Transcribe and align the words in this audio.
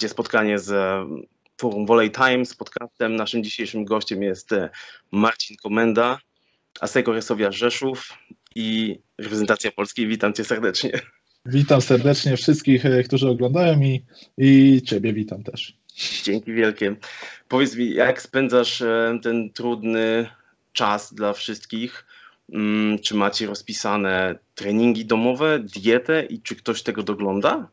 trzecie 0.00 0.12
spotkanie 0.12 0.58
z 0.58 0.70
e, 0.70 1.06
Forum 1.60 1.86
Volley 1.86 2.10
Time 2.10 2.44
z 2.44 2.54
podcastem. 2.54 3.16
Naszym 3.16 3.44
dzisiejszym 3.44 3.84
gościem 3.84 4.22
jest 4.22 4.52
e, 4.52 4.70
Marcin 5.12 5.56
Komenda, 5.56 6.18
Aseko 6.80 7.12
Resowia 7.12 7.52
Rzeszów 7.52 8.18
i 8.54 8.98
reprezentacja 9.18 9.72
Polski. 9.72 10.06
Witam 10.06 10.32
cię 10.32 10.44
serdecznie. 10.44 10.90
Witam 11.46 11.80
serdecznie 11.80 12.36
wszystkich, 12.36 12.86
e, 12.86 13.02
którzy 13.02 13.28
oglądają 13.28 13.80
i, 13.80 14.04
i 14.38 14.82
ciebie 14.82 15.12
witam 15.12 15.42
też. 15.42 15.76
Dzięki 16.22 16.52
wielkie. 16.52 16.96
Powiedz 17.48 17.76
mi, 17.76 17.94
jak 17.94 18.22
spędzasz 18.22 18.82
ten 19.22 19.50
trudny 19.52 20.26
czas 20.72 21.14
dla 21.14 21.32
wszystkich? 21.32 22.06
Mm, 22.52 22.98
czy 22.98 23.14
macie 23.14 23.46
rozpisane 23.46 24.38
treningi 24.54 25.04
domowe, 25.04 25.58
dietę 25.58 26.24
i 26.24 26.42
czy 26.42 26.56
ktoś 26.56 26.82
tego 26.82 27.02
dogląda? 27.02 27.68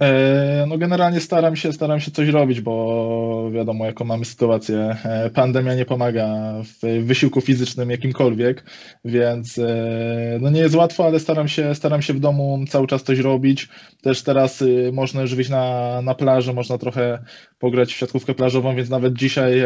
E, 0.00 0.64
no 0.68 0.78
generalnie 0.78 1.20
staram 1.20 1.56
się, 1.56 1.72
staram 1.72 2.00
się 2.00 2.10
coś 2.10 2.28
robić, 2.28 2.60
bo 2.60 3.50
wiadomo 3.52 3.86
jaką 3.86 4.04
mamy 4.04 4.24
sytuację. 4.24 4.96
E, 5.04 5.30
pandemia 5.30 5.74
nie 5.74 5.84
pomaga 5.84 6.54
w 6.62 7.04
wysiłku 7.04 7.40
fizycznym 7.40 7.90
jakimkolwiek, 7.90 8.64
więc 9.04 9.58
e, 9.58 10.38
no 10.40 10.50
nie 10.50 10.60
jest 10.60 10.74
łatwo, 10.74 11.04
ale 11.04 11.20
staram 11.20 11.48
się, 11.48 11.74
staram 11.74 12.02
się 12.02 12.14
w 12.14 12.20
domu 12.20 12.64
cały 12.68 12.86
czas 12.86 13.02
coś 13.02 13.18
robić. 13.18 13.68
Też 14.02 14.22
teraz 14.22 14.62
y, 14.62 14.90
można 14.92 15.22
już 15.22 15.34
wyjść 15.34 15.50
na, 15.50 16.02
na 16.02 16.14
plażę, 16.14 16.52
można 16.52 16.78
trochę 16.78 17.18
pograć 17.58 17.94
w 17.94 17.96
siatkówkę 17.96 18.34
plażową, 18.34 18.76
więc 18.76 18.90
nawet 18.90 19.14
dzisiaj 19.14 19.62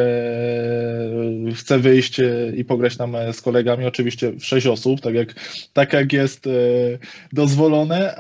chcę 1.55 1.78
wyjść 1.78 2.21
i 2.56 2.65
pograć 2.65 2.97
tam 2.97 3.17
z 3.33 3.41
kolegami, 3.41 3.87
oczywiście 3.87 4.33
w 4.33 4.45
sześć 4.45 4.67
osób, 4.67 5.01
tak 5.01 5.15
jak, 5.15 5.34
tak 5.73 5.93
jak 5.93 6.12
jest 6.12 6.49
dozwolone. 7.33 8.17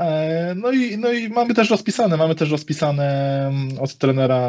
No 0.56 0.72
i, 0.72 0.98
no 0.98 1.12
i 1.12 1.28
mamy 1.28 1.54
też 1.54 1.70
rozpisane 1.70 2.01
rozpisane. 2.02 2.16
Mamy 2.16 2.34
też 2.34 2.50
rozpisane 2.50 3.46
mm, 3.48 3.78
od 3.80 3.94
trenera, 3.94 4.40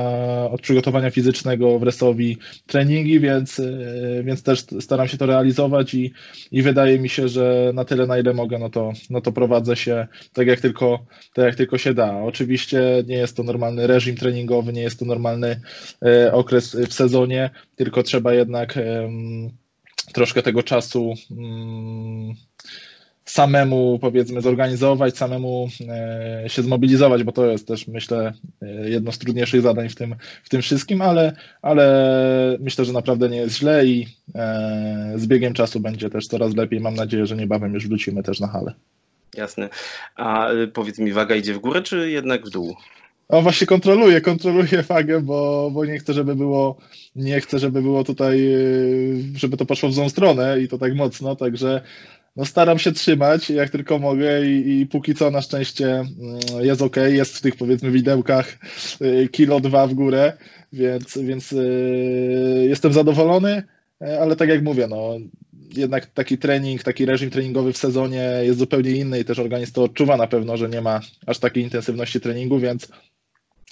od 0.52 0.62
przygotowania 0.62 1.12
fizycznego 1.12 1.80
w 1.80 1.84
Resowi 1.84 2.38
treningi, 2.68 3.20
więc, 3.20 3.60
e, 3.60 4.24
więc 4.24 4.44
też 4.44 4.66
staram 4.80 5.08
się 5.08 5.18
to 5.18 5.26
realizować 5.26 5.94
i, 5.94 6.14
i 6.52 6.62
wydaje 6.62 7.00
mi 7.00 7.10
się, 7.10 7.28
że 7.28 7.72
na 7.74 7.86
tyle, 7.86 8.08
na 8.08 8.18
ile 8.18 8.34
mogę, 8.34 8.60
no 8.60 8.70
to, 8.70 8.92
no 9.10 9.22
to 9.22 9.32
prowadzę 9.32 9.76
się 9.76 10.08
tak 10.34 10.48
jak, 10.48 10.60
tylko, 10.60 11.06
tak 11.34 11.46
jak 11.46 11.56
tylko 11.56 11.78
się 11.78 11.94
da. 11.94 12.18
Oczywiście 12.18 13.04
nie 13.08 13.18
jest 13.18 13.38
to 13.38 13.44
normalny 13.44 13.88
reżim 13.88 14.16
treningowy, 14.16 14.74
nie 14.74 14.82
jest 14.82 15.00
to 15.00 15.06
normalny 15.06 15.62
e, 16.06 16.34
okres 16.34 16.76
w 16.76 16.94
sezonie, 16.94 17.50
tylko 17.76 18.04
trzeba 18.04 18.34
jednak 18.34 18.80
troszkę 20.14 20.42
tego 20.42 20.64
czasu. 20.64 21.14
Samemu 23.26 24.00
powiedzmy 24.02 24.42
zorganizować, 24.42 25.18
samemu 25.18 25.68
e, 25.90 26.44
się 26.48 26.62
zmobilizować, 26.62 27.24
bo 27.24 27.32
to 27.32 27.46
jest 27.46 27.68
też 27.68 27.88
myślę 27.88 28.34
e, 28.62 28.90
jedno 28.90 29.12
z 29.12 29.18
trudniejszych 29.18 29.62
zadań 29.62 29.90
w 29.90 29.96
tym, 29.96 30.16
w 30.44 30.50
tym 30.50 30.62
wszystkim, 30.62 31.02
ale, 31.02 31.36
ale 31.62 32.58
myślę, 32.60 32.86
że 32.86 32.94
naprawdę 32.94 33.30
nie 33.30 33.38
jest 33.38 33.58
źle 33.58 33.86
i 33.86 34.08
e, 34.36 35.14
z 35.16 35.28
biegiem 35.28 35.54
czasu 35.54 35.80
będzie 35.80 36.10
też 36.10 36.28
coraz 36.28 36.56
lepiej. 36.56 36.80
Mam 36.80 36.94
nadzieję, 36.94 37.26
że 37.26 37.36
niebawem 37.36 37.74
już 37.74 37.88
wrócimy 37.88 38.24
też 38.24 38.40
na 38.40 38.48
halę. 38.48 38.74
Jasne. 39.38 39.70
A 40.16 40.50
powiedz 40.74 41.00
mi, 41.00 41.14
waga 41.14 41.36
idzie 41.36 41.54
w 41.54 41.60
górę, 41.60 41.82
czy 41.82 42.12
jednak 42.12 42.46
w 42.46 42.50
dół? 42.50 42.76
O 43.30 43.42
właśnie 43.42 43.68
kontroluję, 43.68 44.22
kontroluję 44.22 44.84
wagę, 44.84 45.22
bo, 45.22 45.70
bo 45.74 45.86
nie 45.86 46.00
chcę, 46.00 46.14
żeby 46.14 46.36
było, 46.36 46.78
nie 47.16 47.42
chcę, 47.42 47.60
żeby 47.60 47.82
było 47.82 48.04
tutaj, 48.04 48.56
żeby 49.36 49.58
to 49.58 49.66
poszło 49.66 49.90
w 49.90 49.94
złą 49.94 50.10
stronę 50.10 50.62
i 50.62 50.68
to 50.68 50.78
tak 50.78 50.96
mocno, 50.96 51.36
także 51.36 51.82
no 52.36 52.46
staram 52.46 52.80
się 52.80 52.92
trzymać 52.92 53.50
jak 53.50 53.70
tylko 53.70 54.00
mogę 54.00 54.46
i, 54.46 54.82
i 54.82 54.86
póki 54.86 55.16
co 55.16 55.32
na 55.32 55.42
szczęście 55.42 55.88
mm, 55.90 56.10
jest 56.60 56.82
ok, 56.82 56.96
jest 57.08 57.38
w 57.38 57.42
tych 57.42 57.56
powiedzmy 57.56 57.92
widełkach 57.92 58.58
y, 59.02 59.30
kilo 59.32 59.60
dwa 59.60 59.88
w 59.88 59.94
górę, 59.94 60.34
więc, 60.74 61.18
więc 61.18 61.52
yy, 61.52 62.66
jestem 62.70 62.94
zadowolony, 62.94 63.64
e, 64.02 64.20
ale 64.22 64.36
tak 64.36 64.50
jak 64.50 64.64
mówię, 64.64 64.88
no 64.88 65.18
jednak 65.74 66.06
taki 66.06 66.38
trening, 66.38 66.84
taki 66.84 67.06
reżim 67.06 67.30
treningowy 67.30 67.74
w 67.74 67.78
sezonie 67.78 68.40
jest 68.44 68.60
zupełnie 68.60 68.92
inny 68.92 69.20
i 69.20 69.26
też 69.26 69.40
organizm 69.40 69.74
to 69.74 69.84
odczuwa 69.84 70.18
na 70.18 70.28
pewno, 70.28 70.58
że 70.58 70.70
nie 70.70 70.82
ma 70.82 71.02
aż 71.26 71.40
takiej 71.40 71.64
intensywności 71.64 72.22
treningu, 72.22 72.60
więc 72.60 72.88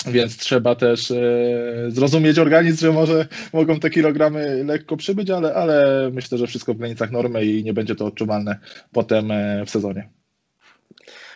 więc 0.08 0.38
trzeba 0.38 0.76
też 0.76 1.12
e, 1.12 1.16
zrozumieć 1.88 2.40
organizm, 2.40 2.80
że 2.80 2.92
może 2.92 3.28
mogą 3.54 3.80
te 3.80 3.90
kilogramy 3.90 4.64
lekko 4.64 4.98
przybyć, 4.98 5.30
ale, 5.30 5.54
ale 5.54 6.10
myślę, 6.14 6.38
że 6.38 6.48
wszystko 6.48 6.74
w 6.74 6.78
granicach 6.78 7.12
normy 7.12 7.46
i 7.46 7.64
nie 7.64 7.74
będzie 7.74 7.96
to 7.96 8.06
odczuwalne 8.06 8.60
potem 8.92 9.32
e, 9.32 9.66
w 9.66 9.70
sezonie. 9.70 10.10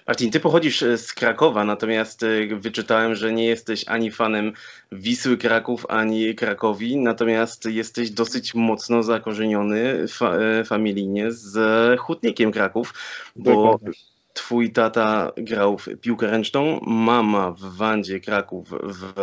Marcin, 0.08 0.32
ty 0.32 0.40
pochodzisz 0.40 0.84
e, 0.84 0.98
z 0.98 1.14
Krakowa, 1.14 1.64
natomiast 1.64 2.26
wyczytałem, 2.60 3.16
że 3.16 3.34
nie 3.34 3.46
jesteś 3.46 3.84
ani 3.88 4.12
fanem 4.12 4.54
Wisły 4.92 5.38
Kraków, 5.38 5.86
ani 5.90 6.36
Krakowi, 6.36 6.98
natomiast 6.98 7.66
jesteś 7.66 8.12
dosyć 8.12 8.56
mocno 8.56 9.04
zakorzeniony 9.04 10.08
fa 10.08 10.34
familijnie 10.66 11.32
z 11.32 12.00
Hutnikiem 12.00 12.52
Kraków, 12.52 12.94
bo 13.36 13.52
Dokładnie 13.52 14.15
twój 14.36 14.72
tata 14.72 15.32
grał 15.38 15.78
w 15.78 15.88
piłkę 16.02 16.28
ręczną, 16.28 16.80
mama 16.88 17.52
w 17.52 17.62
Wandzie 17.62 18.20
Kraków 18.20 18.70
w, 18.70 19.14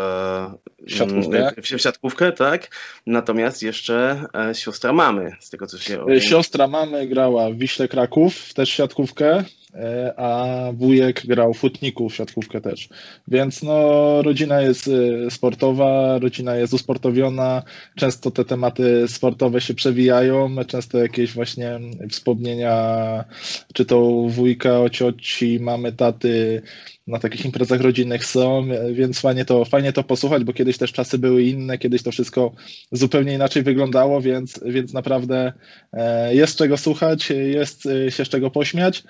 siatkówkę. 0.87 1.53
w, 1.57 1.61
w 1.63 1.81
siatkówkę, 1.81 2.33
tak? 2.33 2.69
Natomiast 3.07 3.63
jeszcze 3.63 4.25
e, 4.51 4.55
siostra 4.55 4.93
mamy, 4.93 5.37
z 5.41 5.51
tego 5.51 5.67
co 5.67 5.79
się... 5.79 6.05
Siostra 6.21 6.67
mamy 6.67 7.07
grała 7.07 7.51
w 7.51 7.55
Wiśle 7.55 7.89
Kraków, 7.89 8.55
też 8.55 8.71
siatkówkę, 8.71 9.45
a 10.17 10.57
wujek 10.73 11.27
grał 11.27 11.55
w 11.55 11.59
Futników 11.59 12.15
siatkówkę 12.15 12.61
też. 12.61 12.89
Więc 13.29 13.63
no, 13.63 14.23
rodzina 14.23 14.61
jest 14.61 14.89
e, 14.89 15.31
sportowa, 15.31 16.19
rodzina 16.19 16.57
jest 16.57 16.75
usportowiona, 16.75 17.63
często 17.97 18.31
te 18.31 18.45
tematy 18.45 19.09
sportowe 19.09 19.61
się 19.61 19.75
przewijają, 19.75 20.57
często 20.67 20.99
jakieś 20.99 21.33
właśnie 21.33 21.81
wspomnienia, 22.11 23.25
czy 23.75 23.85
to 23.85 24.25
wujka, 24.29 24.81
o 24.81 24.91
cioci, 24.91 25.61
mamy, 25.61 25.93
taty, 25.93 26.63
na 27.07 27.19
takich 27.19 27.45
imprezach 27.45 27.81
rodzinnych 27.81 28.25
są, 28.25 28.69
więc 28.93 29.21
fajnie 29.21 29.45
to, 29.45 29.65
fajnie 29.65 29.93
to 29.93 30.05
posłuchać, 30.05 30.45
bo 30.45 30.53
kiedyś 30.53 30.79
też 30.79 30.93
czasy 30.93 31.19
były 31.19 31.43
inne, 31.43 31.79
kiedyś 31.79 32.03
to 32.03 32.11
wszystko 32.11 32.53
zupełnie 32.93 33.35
inaczej 33.35 33.63
wyglądało, 33.63 34.21
więc, 34.21 34.61
więc 34.67 34.93
naprawdę 34.93 35.53
e, 35.93 36.35
jest 36.35 36.59
czego 36.59 36.77
słuchać, 36.77 37.31
jest 37.31 37.89
się 38.09 38.25
z 38.25 38.29
czego 38.29 38.51
pośmiać. 38.51 39.05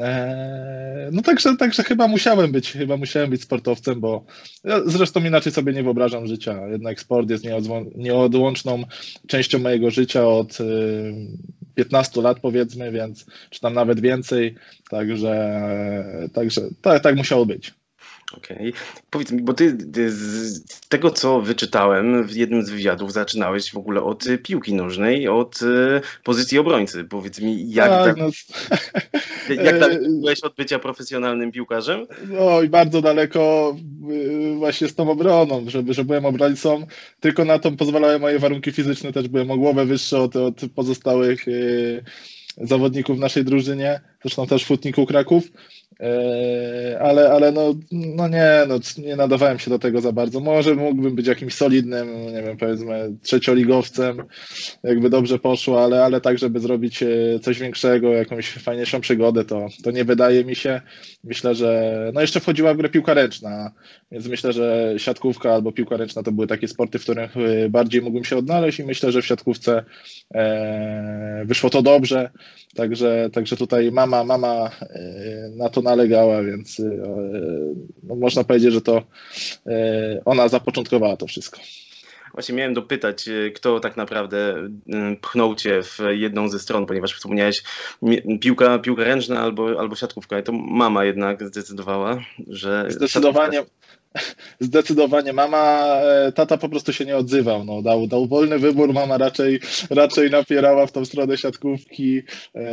E, 0.00 1.08
no 1.12 1.22
także, 1.22 1.56
także 1.56 1.82
chyba 1.82 2.08
musiałem 2.08 2.52
być, 2.52 2.72
chyba 2.72 2.96
musiałem 2.96 3.30
być 3.30 3.42
sportowcem, 3.42 4.00
bo 4.00 4.24
ja 4.64 4.80
zresztą 4.86 5.24
inaczej 5.24 5.52
sobie 5.52 5.72
nie 5.72 5.82
wyobrażam 5.82 6.26
życia. 6.26 6.68
Jednak 6.68 7.00
sport 7.00 7.30
jest 7.30 7.44
nieodłączną 7.94 8.82
częścią 9.26 9.58
mojego 9.58 9.90
życia 9.90 10.28
od 10.28 10.58
15 11.74 12.22
lat 12.22 12.40
powiedzmy, 12.40 12.92
więc 12.92 13.26
czy 13.50 13.60
tam 13.60 13.74
nawet 13.74 14.00
więcej, 14.00 14.54
także, 14.90 15.64
także 16.32 16.60
tak, 16.82 17.02
tak 17.02 17.16
musiało 17.16 17.46
być. 17.46 17.74
Okej. 18.36 18.56
Okay. 18.56 18.72
Powiedz 19.10 19.32
mi, 19.32 19.42
bo 19.42 19.54
ty, 19.54 19.76
ty, 19.92 20.10
z 20.10 20.62
tego 20.88 21.10
co 21.10 21.40
wyczytałem 21.40 22.26
w 22.26 22.36
jednym 22.36 22.62
z 22.62 22.70
wywiadów 22.70 23.12
zaczynałeś 23.12 23.70
w 23.70 23.76
ogóle 23.76 24.02
od 24.02 24.24
piłki 24.42 24.74
nożnej, 24.74 25.28
od 25.28 25.62
y, 25.62 26.00
pozycji 26.24 26.58
obrońcy. 26.58 27.04
Powiedz 27.04 27.40
mi, 27.40 27.70
jak, 27.72 27.88
tak, 27.90 28.16
no... 28.16 28.28
jak 29.64 29.80
daleko 29.80 30.04
byłeś 30.20 30.40
od 30.40 30.54
bycia 30.54 30.78
profesjonalnym 30.78 31.52
piłkarzem? 31.52 32.06
No 32.26 32.62
i 32.62 32.68
bardzo 32.68 33.02
daleko 33.02 33.76
y, 34.10 34.54
właśnie 34.56 34.88
z 34.88 34.94
tą 34.94 35.10
obroną, 35.10 35.64
żeby, 35.66 35.94
że 35.94 36.04
byłem 36.04 36.26
obrońcą, 36.26 36.86
tylko 37.20 37.44
na 37.44 37.58
to 37.58 37.72
pozwalały 37.72 38.18
moje 38.18 38.38
warunki 38.38 38.72
fizyczne, 38.72 39.12
też 39.12 39.28
byłem 39.28 39.50
o 39.50 39.56
głowę 39.56 39.86
wyższy 39.86 40.18
od, 40.18 40.36
od 40.36 40.60
pozostałych 40.74 41.48
y, 41.48 42.04
zawodników 42.56 43.16
w 43.16 43.20
naszej 43.20 43.44
drużynie, 43.44 44.00
zresztą 44.22 44.46
też 44.46 44.64
futniku 44.64 45.06
Kraków. 45.06 45.44
E, 46.00 46.98
ale, 47.00 47.30
ale 47.30 47.52
no, 47.52 47.74
no 47.92 48.28
nie, 48.28 48.52
no 48.68 48.78
nie 48.98 49.16
nadawałem 49.16 49.58
się 49.58 49.70
do 49.70 49.78
tego 49.78 50.00
za 50.00 50.12
bardzo. 50.12 50.40
Może 50.40 50.74
mógłbym 50.74 51.14
być 51.14 51.26
jakimś 51.26 51.54
solidnym, 51.54 52.08
nie 52.32 52.42
wiem, 52.42 52.56
powiedzmy 52.56 53.12
trzecioligowcem, 53.22 54.22
jakby 54.82 55.10
dobrze 55.10 55.38
poszło, 55.38 55.84
ale, 55.84 56.04
ale 56.04 56.20
tak, 56.20 56.38
żeby 56.38 56.60
zrobić 56.60 57.02
e, 57.02 57.06
coś 57.42 57.58
większego, 57.58 58.12
jakąś 58.12 58.50
fajniejszą 58.50 59.00
przygodę, 59.00 59.44
to, 59.44 59.66
to 59.84 59.90
nie 59.90 60.04
wydaje 60.04 60.44
mi 60.44 60.56
się. 60.56 60.80
Myślę, 61.24 61.54
że 61.54 62.10
no 62.14 62.20
jeszcze 62.20 62.40
wchodziła 62.40 62.74
w 62.74 62.76
grę 62.76 62.88
piłka 62.88 63.14
ręczna, 63.14 63.72
więc 64.12 64.26
myślę, 64.26 64.52
że 64.52 64.94
siatkówka 64.96 65.54
albo 65.54 65.72
piłka 65.72 65.96
ręczna 65.96 66.22
to 66.22 66.32
były 66.32 66.46
takie 66.46 66.68
sporty, 66.68 66.98
w 66.98 67.02
których 67.02 67.36
e, 67.36 67.68
bardziej 67.68 68.02
mógłbym 68.02 68.24
się 68.24 68.36
odnaleźć 68.36 68.78
i 68.78 68.84
myślę, 68.84 69.12
że 69.12 69.22
w 69.22 69.26
siatkówce 69.26 69.84
wyszło 71.44 71.70
to 71.70 71.82
dobrze. 71.82 72.30
Także, 72.74 73.30
także 73.32 73.56
tutaj 73.56 73.92
mama, 73.92 74.24
mama 74.24 74.70
na 75.56 75.68
to 75.68 75.82
nalegała, 75.88 76.42
więc 76.42 76.80
e, 76.80 76.90
no 78.02 78.14
można 78.14 78.44
powiedzieć, 78.44 78.72
że 78.72 78.80
to 78.80 79.02
e, 79.66 80.20
ona 80.24 80.48
zapoczątkowała 80.48 81.16
to 81.16 81.26
wszystko. 81.26 81.60
Właśnie 82.32 82.54
miałem 82.54 82.74
dopytać, 82.74 83.28
kto 83.54 83.80
tak 83.80 83.96
naprawdę 83.96 84.54
pchnął 85.20 85.54
cię 85.54 85.82
w 85.82 85.98
jedną 86.10 86.48
ze 86.48 86.58
stron, 86.58 86.86
ponieważ 86.86 87.14
wspomniałeś 87.14 87.62
piłka, 88.40 88.78
piłka 88.78 89.04
ręczna 89.04 89.40
albo, 89.40 89.80
albo 89.80 89.96
siatkówka. 89.96 90.38
I 90.38 90.42
to 90.42 90.52
mama 90.52 91.04
jednak 91.04 91.48
zdecydowała, 91.48 92.18
że. 92.48 92.86
Zdecydowanie, 92.88 93.64
zdecydowanie. 94.60 95.32
Mama, 95.32 95.96
e, 96.02 96.32
tata 96.32 96.56
po 96.56 96.68
prostu 96.68 96.92
się 96.92 97.04
nie 97.04 97.16
odzywał, 97.16 97.64
no, 97.64 97.82
dał, 97.82 98.06
dał 98.06 98.26
wolny 98.26 98.58
wybór, 98.58 98.92
mama 98.92 99.18
raczej, 99.18 99.60
raczej 99.90 100.30
napierała 100.30 100.86
w 100.86 100.92
tą 100.92 101.04
stronę 101.04 101.36
siatkówki, 101.36 102.22
e, 102.54 102.64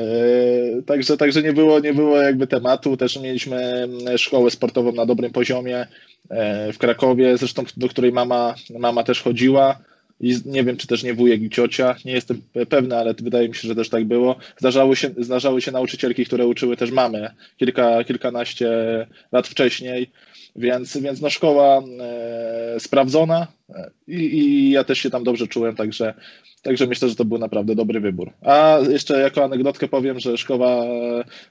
także, 0.86 1.18
także 1.18 1.42
nie 1.42 1.54
było, 1.54 1.80
nie 1.80 1.94
było 1.94 2.18
jakby 2.18 2.48
tematu, 2.48 2.98
też 2.98 3.20
mieliśmy 3.20 3.58
mm, 3.58 4.18
szkołę 4.18 4.52
sportową 4.52 4.92
na 4.92 5.06
dobrym 5.06 5.32
poziomie 5.32 5.88
e, 6.30 6.74
w 6.74 6.78
Krakowie, 6.78 7.38
zresztą 7.38 7.64
do 7.78 7.90
której 7.90 8.12
mama, 8.12 8.56
mama 8.80 9.04
też 9.04 9.22
chodziła, 9.22 9.80
i 10.20 10.36
nie 10.46 10.64
wiem, 10.64 10.78
czy 10.78 10.88
też 10.88 11.04
nie 11.04 11.14
wujek 11.14 11.42
i 11.42 11.50
ciocia, 11.50 11.96
nie 12.06 12.12
jestem 12.12 12.42
pewny, 12.70 12.98
ale 12.98 13.14
wydaje 13.14 13.50
mi 13.50 13.56
się, 13.56 13.68
że 13.68 13.76
też 13.76 13.90
tak 13.90 14.06
było. 14.06 14.36
Zdarzały 14.58 14.96
się, 14.96 15.10
zdarzały 15.18 15.62
się 15.62 15.72
nauczycielki, 15.72 16.26
które 16.26 16.48
uczyły 16.48 16.78
też 16.78 16.92
mamy 16.92 17.32
kilka, 17.58 18.04
kilkanaście 18.04 18.68
lat 19.32 19.48
wcześniej, 19.48 20.12
więc, 20.56 20.98
więc 20.98 21.22
no 21.22 21.30
szkoła 21.30 21.84
e, 22.00 22.80
sprawdzona 22.80 23.48
e, 23.70 23.92
i, 24.08 24.16
i 24.16 24.72
ja 24.72 24.84
też 24.84 25.00
się 25.00 25.10
tam 25.10 25.24
dobrze 25.24 25.48
czułem, 25.48 25.76
także, 25.76 26.14
także 26.62 26.88
myślę, 26.88 27.10
że 27.10 27.16
to 27.16 27.26
był 27.26 27.38
naprawdę 27.38 27.76
dobry 27.76 28.00
wybór. 28.00 28.32
A 28.42 28.80
jeszcze 28.90 29.20
jako 29.20 29.44
anegdotkę 29.44 29.88
powiem, 29.88 30.20
że 30.20 30.38
szkoła 30.38 30.86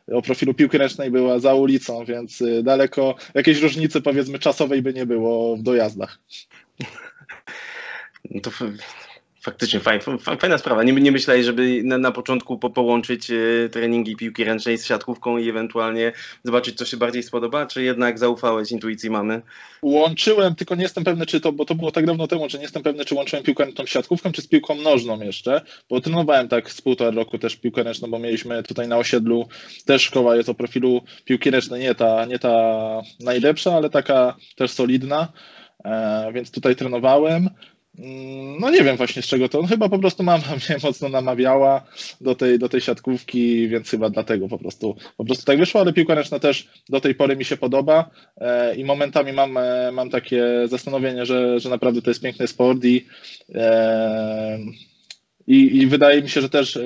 e, 0.09 0.17
o 0.17 0.23
profilu 0.23 0.55
piłki 0.55 0.79
ręcznej 0.79 1.11
była 1.11 1.39
za 1.39 1.55
ulicą, 1.55 2.05
więc 2.05 2.43
e, 2.43 2.63
daleko 2.63 3.15
jakiejś 3.35 3.61
różnicy 3.61 4.01
powiedzmy 4.01 4.39
czasowej 4.39 4.83
by 4.83 4.95
nie 4.95 5.07
było 5.07 5.57
w 5.57 5.63
dojazdach. 5.63 6.19
No 8.31 8.41
to 8.41 8.51
faktycznie 9.45 9.81
fajna, 9.81 10.05
fajna 10.41 10.59
sprawa. 10.59 10.83
Nie, 10.83 10.93
nie 10.93 11.13
myślałeś, 11.13 11.47
żeby 11.47 11.83
na, 11.85 11.99
na 11.99 12.13
początku 12.13 12.59
po, 12.59 12.71
połączyć 12.71 13.31
e, 13.31 13.69
treningi 13.69 14.17
piłki 14.17 14.45
ręcznej 14.45 14.79
z 14.79 14.87
siatkówką 14.87 15.39
i 15.39 15.49
ewentualnie 15.49 16.13
zobaczyć, 16.45 16.79
co 16.79 16.85
się 16.85 16.97
bardziej 16.97 17.23
spodoba, 17.23 17.67
czy 17.67 17.83
jednak 17.83 18.19
zaufałeś 18.19 18.73
intuicji 18.73 19.11
mamy? 19.11 19.43
Łączyłem, 19.83 20.55
tylko 20.55 20.75
nie 20.75 20.83
jestem 20.83 21.05
pewny, 21.05 21.27
czy 21.27 21.41
to, 21.41 21.53
bo 21.53 21.65
to 21.65 21.75
było 21.75 21.93
tak 21.93 22.07
dawno 22.07 22.27
temu, 22.27 22.49
że 22.49 22.59
nie 22.59 22.65
jestem 22.65 22.83
pewny, 22.83 23.05
czy 23.05 23.15
łączyłem 23.15 23.45
piłkę 23.45 23.65
ręczną 23.65 23.87
z 23.87 23.89
siatkówką, 23.89 24.33
czy 24.33 24.43
z 24.43 24.47
piłką 24.47 24.75
nożną 24.75 25.21
jeszcze, 25.21 25.61
bo 25.91 26.01
trenowałem 26.01 26.49
tak 26.49 26.71
z 26.71 26.81
półtora 26.81 27.11
roku 27.11 27.39
też 27.39 27.57
piłkę 27.57 27.83
ręczną, 27.83 28.11
bo 28.11 28.19
mieliśmy 28.19 28.63
tutaj 28.63 28.89
na 28.89 28.97
osiedlu 28.97 29.49
też 29.85 30.03
szkoła 30.03 30.37
jest 30.37 30.49
o 30.49 30.55
profilu 30.55 31.01
piłki 31.25 31.51
ręcznej, 31.51 31.83
nie 31.83 31.95
ta, 31.95 32.25
nie 32.25 32.39
ta 32.39 32.53
najlepsza, 33.21 33.73
ale 33.73 33.91
taka 33.91 34.37
też 34.57 34.71
solidna, 34.71 35.33
e, 35.85 36.33
więc 36.33 36.51
tutaj 36.51 36.77
trenowałem. 36.77 37.51
Mm, 37.99 38.61
no 38.61 38.71
nie 38.71 38.85
wiem 38.85 38.97
właśnie 38.97 39.23
z 39.23 39.27
czego 39.27 39.49
to. 39.49 39.63
No 39.63 39.69
chyba 39.69 39.89
po 39.89 39.99
prostu 39.99 40.23
mama 40.23 40.45
mnie 40.69 40.79
mocno 40.83 41.09
namawiała 41.09 41.85
do 42.21 42.35
tej, 42.35 42.59
do 42.59 42.69
tej 42.69 42.81
siatkówki, 42.81 43.69
więc 43.69 43.91
chyba 43.91 44.11
dlatego 44.11 44.49
po 44.49 44.59
prostu, 44.59 44.97
po 45.17 45.25
prostu 45.25 45.45
tak 45.45 45.59
wyszło, 45.59 45.81
ale 45.81 45.93
piłka 45.93 46.15
ręczna 46.15 46.39
też 46.39 46.69
do 46.89 47.01
tej 47.01 47.15
pory 47.15 47.37
mi 47.37 47.45
się 47.45 47.57
podoba 47.57 48.11
e, 48.37 48.75
i 48.75 48.85
momentami 48.85 49.33
mam, 49.33 49.57
e, 49.57 49.93
mam 49.93 50.11
takie 50.11 50.45
zastanowienie, 50.69 51.27
że, 51.27 51.61
że 51.61 51.71
naprawdę 51.71 52.03
to 52.03 52.11
jest 52.11 52.23
piękny 52.23 52.47
sport 52.47 52.85
i, 52.85 53.07
e, 53.55 54.59
i, 55.47 55.77
i 55.77 55.87
wydaje 55.87 56.23
mi 56.23 56.29
się, 56.29 56.41
że 56.41 56.49
też 56.49 56.79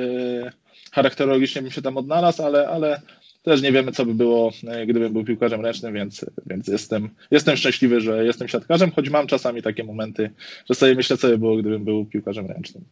charakterologicznie 0.92 1.62
bym 1.62 1.70
się 1.70 1.82
tam 1.82 1.96
odnalazł, 1.96 2.42
ale, 2.42 2.68
ale 2.68 3.00
też 3.42 3.62
nie 3.62 3.72
wiemy, 3.72 3.92
co 3.92 4.06
by 4.06 4.14
było, 4.14 4.52
e, 4.66 4.86
gdybym 4.86 5.12
był 5.12 5.24
piłkarzem 5.24 5.60
ręcznym, 5.60 5.94
więc, 5.94 6.24
więc 6.46 6.68
jestem, 6.68 7.08
jestem 7.30 7.56
szczęśliwy, 7.56 8.00
że 8.00 8.24
jestem 8.24 8.48
siatkarzem, 8.48 8.90
choć 8.90 9.10
mam 9.10 9.26
czasami 9.26 9.62
takie 9.62 9.84
momenty, 9.84 10.30
że 10.68 10.74
sobie 10.74 10.94
myślę, 10.94 11.16
co 11.16 11.28
by 11.28 11.38
było, 11.38 11.56
gdybym 11.56 11.84
był 11.84 12.06
piłkarzem 12.06 12.46
ręcznym. 12.46 12.84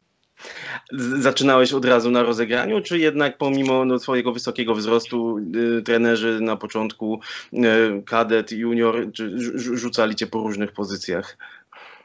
Zaczynałeś 1.18 1.72
od 1.72 1.84
razu 1.84 2.10
na 2.10 2.22
rozegraniu, 2.22 2.80
czy 2.80 2.98
jednak 2.98 3.38
pomimo 3.38 3.84
no, 3.84 3.98
swojego 3.98 4.32
wysokiego 4.32 4.74
wzrostu 4.74 5.38
y, 5.78 5.82
trenerzy 5.82 6.40
na 6.40 6.56
początku, 6.56 7.20
y, 7.52 7.58
kadet, 8.06 8.52
junior, 8.52 9.12
czy, 9.12 9.32
rzucali 9.78 10.14
cię 10.14 10.26
po 10.26 10.38
różnych 10.38 10.72
pozycjach? 10.72 11.38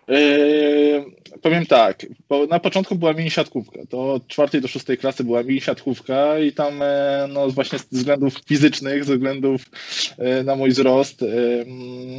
Yy, 0.08 1.06
powiem 1.42 1.66
tak, 1.66 2.06
na 2.50 2.60
początku 2.60 2.96
była 2.96 3.14
mini 3.14 3.32
siatkówka, 3.32 3.80
to 3.90 4.14
od 4.14 4.28
czwartej 4.28 4.62
do 4.62 4.68
szóstej 4.68 4.98
klasy 4.98 5.24
była 5.24 5.44
mini 5.44 5.62
siatkówka 5.62 6.40
i 6.40 6.52
tam 6.52 6.82
e, 6.82 7.28
no 7.34 7.50
właśnie 7.50 7.80
z 7.80 7.86
względów 7.92 8.34
fizycznych, 8.48 9.04
ze 9.04 9.14
względów 9.14 9.62
e, 10.18 10.44
na 10.44 10.56
mój 10.56 10.70
wzrost, 10.70 11.24
e, 11.24 11.26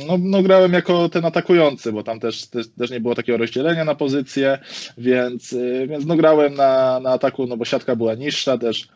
no, 0.06 0.18
no 0.20 0.42
grałem 0.42 0.72
jako 0.72 1.08
ten 1.08 1.24
atakujący, 1.24 1.92
bo 1.92 2.02
tam 2.02 2.20
też, 2.20 2.46
też, 2.46 2.66
też, 2.78 2.90
nie 2.90 3.00
było 3.00 3.14
takiego 3.14 3.38
rozdzielenia 3.38 3.84
na 3.84 3.94
pozycje, 3.94 4.58
więc, 4.98 5.54
więc 5.88 6.06
no 6.06 6.16
grałem 6.16 6.54
na, 6.54 7.00
na 7.00 7.10
ataku, 7.10 7.46
no 7.46 7.56
bo 7.56 7.64
siatka 7.64 7.96
była 7.96 8.14
niższa 8.14 8.58
też, 8.58 8.88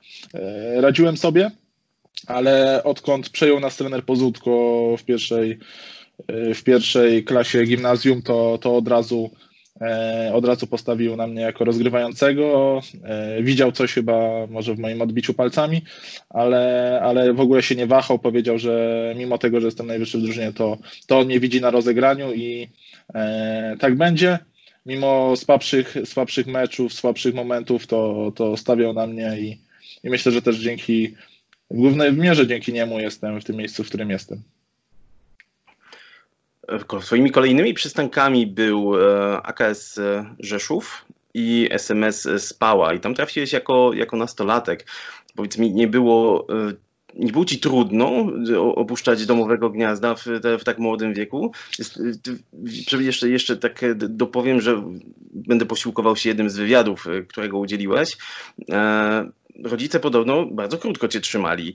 radziłem 0.76 1.16
sobie, 1.16 1.50
ale 2.26 2.82
odkąd 2.84 3.28
przejął 3.30 3.60
nas 3.60 3.76
trener 3.76 4.04
Pozutko 4.04 4.50
w 4.98 5.04
pierwszej 5.04 5.58
w 6.54 6.62
pierwszej 6.62 7.24
klasie 7.24 7.64
gimnazjum, 7.64 8.22
to, 8.22 8.58
to 8.58 8.76
od 8.76 8.88
razu 8.88 9.30
e, 9.80 10.30
od 10.34 10.44
razu 10.44 10.66
postawił 10.66 11.16
na 11.16 11.26
mnie 11.26 11.42
jako 11.42 11.64
rozgrywającego. 11.64 12.80
E, 13.04 13.42
widział 13.42 13.72
coś 13.72 13.92
chyba 13.92 14.46
może 14.46 14.74
w 14.74 14.78
moim 14.78 15.02
odbiciu 15.02 15.34
palcami, 15.34 15.82
ale, 16.28 17.00
ale 17.02 17.32
w 17.32 17.40
ogóle 17.40 17.62
się 17.62 17.74
nie 17.74 17.86
wahał. 17.86 18.18
Powiedział, 18.18 18.58
że 18.58 19.14
mimo 19.16 19.38
tego, 19.38 19.60
że 19.60 19.66
jestem 19.66 19.86
najwyższy 19.86 20.18
w 20.18 20.22
drużynie, 20.22 20.52
to, 20.52 20.78
to 21.06 21.18
on 21.18 21.26
mnie 21.26 21.40
widzi 21.40 21.60
na 21.60 21.70
rozegraniu 21.70 22.32
i 22.32 22.68
e, 23.14 23.76
tak 23.80 23.96
będzie. 23.96 24.38
Mimo 24.86 25.36
słabszych, 25.36 25.96
słabszych 26.04 26.46
meczów, 26.46 26.92
słabszych 26.92 27.34
momentów, 27.34 27.86
to, 27.86 28.32
to 28.36 28.56
stawiał 28.56 28.92
na 28.92 29.06
mnie 29.06 29.36
i, 29.40 29.60
i 30.04 30.10
myślę, 30.10 30.32
że 30.32 30.42
też 30.42 30.56
dzięki, 30.56 31.14
w 31.70 31.76
głównej 31.76 32.12
mierze 32.12 32.46
dzięki 32.46 32.72
niemu 32.72 33.00
jestem 33.00 33.40
w 33.40 33.44
tym 33.44 33.56
miejscu, 33.56 33.84
w 33.84 33.88
którym 33.88 34.10
jestem. 34.10 34.42
Swoimi 37.00 37.30
kolejnymi 37.30 37.74
przystankami 37.74 38.46
był 38.46 38.96
e, 38.96 39.42
AKS 39.42 40.00
Rzeszów 40.38 41.04
i 41.34 41.68
SMS 41.70 42.28
Spała 42.38 42.94
i 42.94 43.00
tam 43.00 43.14
trafiłeś 43.14 43.52
jako, 43.52 43.92
jako 43.92 44.16
nastolatek. 44.16 44.86
Powiedz 45.34 45.58
mi, 45.58 45.72
nie 45.72 45.88
było, 45.88 46.46
e, 46.48 46.72
nie 47.14 47.32
było 47.32 47.44
ci 47.44 47.60
trudno 47.60 48.26
opuszczać 48.74 49.26
domowego 49.26 49.70
gniazda 49.70 50.14
w, 50.14 50.24
w 50.60 50.64
tak 50.64 50.78
młodym 50.78 51.14
wieku? 51.14 51.52
E, 51.80 53.02
jeszcze, 53.02 53.28
jeszcze 53.28 53.56
tak 53.56 53.84
dopowiem, 53.96 54.60
że 54.60 54.82
będę 55.32 55.66
posiłkował 55.66 56.16
się 56.16 56.28
jednym 56.28 56.50
z 56.50 56.56
wywiadów, 56.56 57.06
którego 57.28 57.58
udzieliłeś 57.58 58.16
rodzice 59.64 60.00
podobno 60.00 60.46
bardzo 60.46 60.78
krótko 60.78 61.08
cię 61.08 61.20
trzymali. 61.20 61.74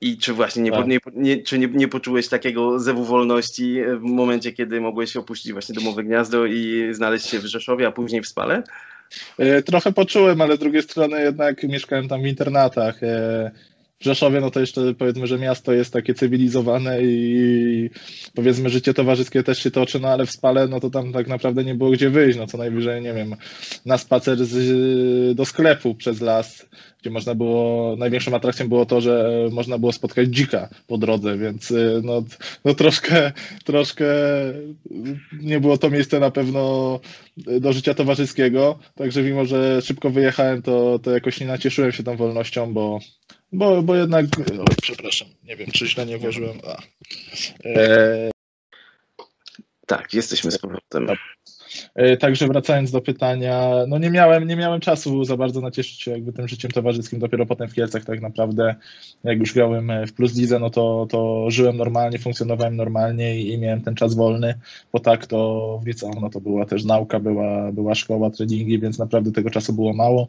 I 0.00 0.18
czy 0.18 0.32
właśnie 0.32 0.62
nie, 0.62 0.70
tak. 0.70 0.86
nie, 0.86 0.98
nie, 1.14 1.42
czy 1.42 1.58
nie, 1.58 1.66
nie 1.66 1.88
poczułeś 1.88 2.28
takiego 2.28 2.78
zewu 2.78 3.04
wolności 3.04 3.76
w 3.98 4.02
momencie, 4.02 4.52
kiedy 4.52 4.80
mogłeś 4.80 5.16
opuścić 5.16 5.52
właśnie 5.52 5.74
domowe 5.74 6.04
gniazdo 6.04 6.46
i 6.46 6.88
znaleźć 6.90 7.26
się 7.26 7.38
w 7.38 7.46
Rzeszowie, 7.46 7.86
a 7.86 7.92
później 7.92 8.22
w 8.22 8.28
Spale? 8.28 8.62
E, 9.38 9.62
trochę 9.62 9.92
poczułem, 9.92 10.40
ale 10.40 10.56
z 10.56 10.58
drugiej 10.58 10.82
strony 10.82 11.22
jednak 11.22 11.62
mieszkałem 11.62 12.08
tam 12.08 12.22
w 12.22 12.26
internatach. 12.26 13.00
W 14.00 14.04
Rzeszowie, 14.04 14.40
no 14.40 14.50
to 14.50 14.60
jeszcze 14.60 14.94
powiedzmy, 14.94 15.26
że 15.26 15.38
miasto 15.38 15.72
jest 15.72 15.92
takie 15.92 16.14
cywilizowane 16.14 17.02
i 17.02 17.90
powiedzmy 18.34 18.70
życie 18.70 18.94
towarzyskie 18.94 19.42
też 19.42 19.58
się 19.62 19.70
toczy, 19.70 20.00
no 20.00 20.08
ale 20.08 20.26
w 20.26 20.30
Spale, 20.30 20.68
no 20.68 20.80
to 20.80 20.90
tam 20.90 21.12
tak 21.12 21.28
naprawdę 21.28 21.64
nie 21.64 21.74
było 21.74 21.90
gdzie 21.90 22.10
wyjść, 22.10 22.38
no 22.38 22.46
co 22.46 22.58
najwyżej, 22.58 23.02
nie 23.02 23.14
wiem, 23.14 23.36
na 23.86 23.98
spacer 23.98 24.44
z, 24.44 25.36
do 25.36 25.44
sklepu 25.44 25.94
przez 25.94 26.20
las, 26.20 26.66
gdzie 27.00 27.10
można 27.10 27.34
było, 27.34 27.96
największą 27.96 28.34
atrakcją 28.34 28.68
było 28.68 28.86
to, 28.86 29.00
że 29.00 29.30
można 29.52 29.78
było 29.78 29.92
spotkać 29.92 30.28
dzika 30.28 30.68
po 30.86 30.98
drodze, 30.98 31.38
więc 31.38 31.72
no, 32.02 32.22
no 32.64 32.74
troszkę, 32.74 33.32
troszkę 33.64 34.06
nie 35.42 35.60
było 35.60 35.78
to 35.78 35.90
miejsce 35.90 36.20
na 36.20 36.30
pewno 36.30 37.00
do 37.36 37.72
życia 37.72 37.94
towarzyskiego, 37.94 38.78
także 38.94 39.22
mimo, 39.22 39.44
że 39.44 39.82
szybko 39.82 40.10
wyjechałem, 40.10 40.62
to, 40.62 40.98
to 40.98 41.10
jakoś 41.10 41.40
nie 41.40 41.46
nacieszyłem 41.46 41.92
się 41.92 42.02
tą 42.02 42.16
wolnością, 42.16 42.72
bo 42.72 42.98
bo, 43.56 43.82
bo 43.82 43.94
jednak, 43.94 44.26
o, 44.60 44.64
przepraszam, 44.82 45.28
nie 45.44 45.56
wiem, 45.56 45.70
czy 45.70 45.86
źle 45.86 46.06
nie 46.06 46.18
włożyłem. 46.18 46.58
A. 46.66 46.82
E... 47.64 48.30
Tak, 49.86 50.14
jesteśmy 50.14 50.50
z 50.50 50.58
powrotem. 50.58 51.06
E, 51.94 52.16
także 52.16 52.46
wracając 52.46 52.90
do 52.90 53.00
pytania, 53.00 53.70
no 53.88 53.98
nie 53.98 54.10
miałem, 54.10 54.46
nie 54.46 54.56
miałem 54.56 54.80
czasu 54.80 55.24
za 55.24 55.36
bardzo 55.36 55.60
nacieszyć 55.60 56.02
się 56.02 56.10
jakby 56.10 56.32
tym 56.32 56.48
życiem 56.48 56.70
towarzyskim, 56.70 57.18
dopiero 57.18 57.46
potem 57.46 57.68
w 57.68 57.74
Kielcach 57.74 58.04
tak 58.04 58.20
naprawdę, 58.20 58.74
jak 59.24 59.38
już 59.38 59.54
grałem 59.54 59.92
w 60.06 60.12
Plus 60.12 60.36
Lidze, 60.36 60.58
no 60.58 60.70
to, 60.70 61.06
to 61.10 61.50
żyłem 61.50 61.76
normalnie, 61.76 62.18
funkcjonowałem 62.18 62.76
normalnie 62.76 63.40
i, 63.40 63.52
i 63.52 63.58
miałem 63.58 63.80
ten 63.80 63.94
czas 63.94 64.14
wolny, 64.14 64.54
bo 64.92 65.00
tak 65.00 65.26
to 65.26 65.80
w 65.82 65.86
liceum, 65.86 66.14
no 66.20 66.30
to 66.30 66.40
była 66.40 66.66
też 66.66 66.84
nauka, 66.84 67.20
była, 67.20 67.72
była 67.72 67.94
szkoła, 67.94 68.30
treningi, 68.30 68.78
więc 68.78 68.98
naprawdę 68.98 69.32
tego 69.32 69.50
czasu 69.50 69.72
było 69.72 69.92
mało, 69.92 70.22
e, 70.22 70.28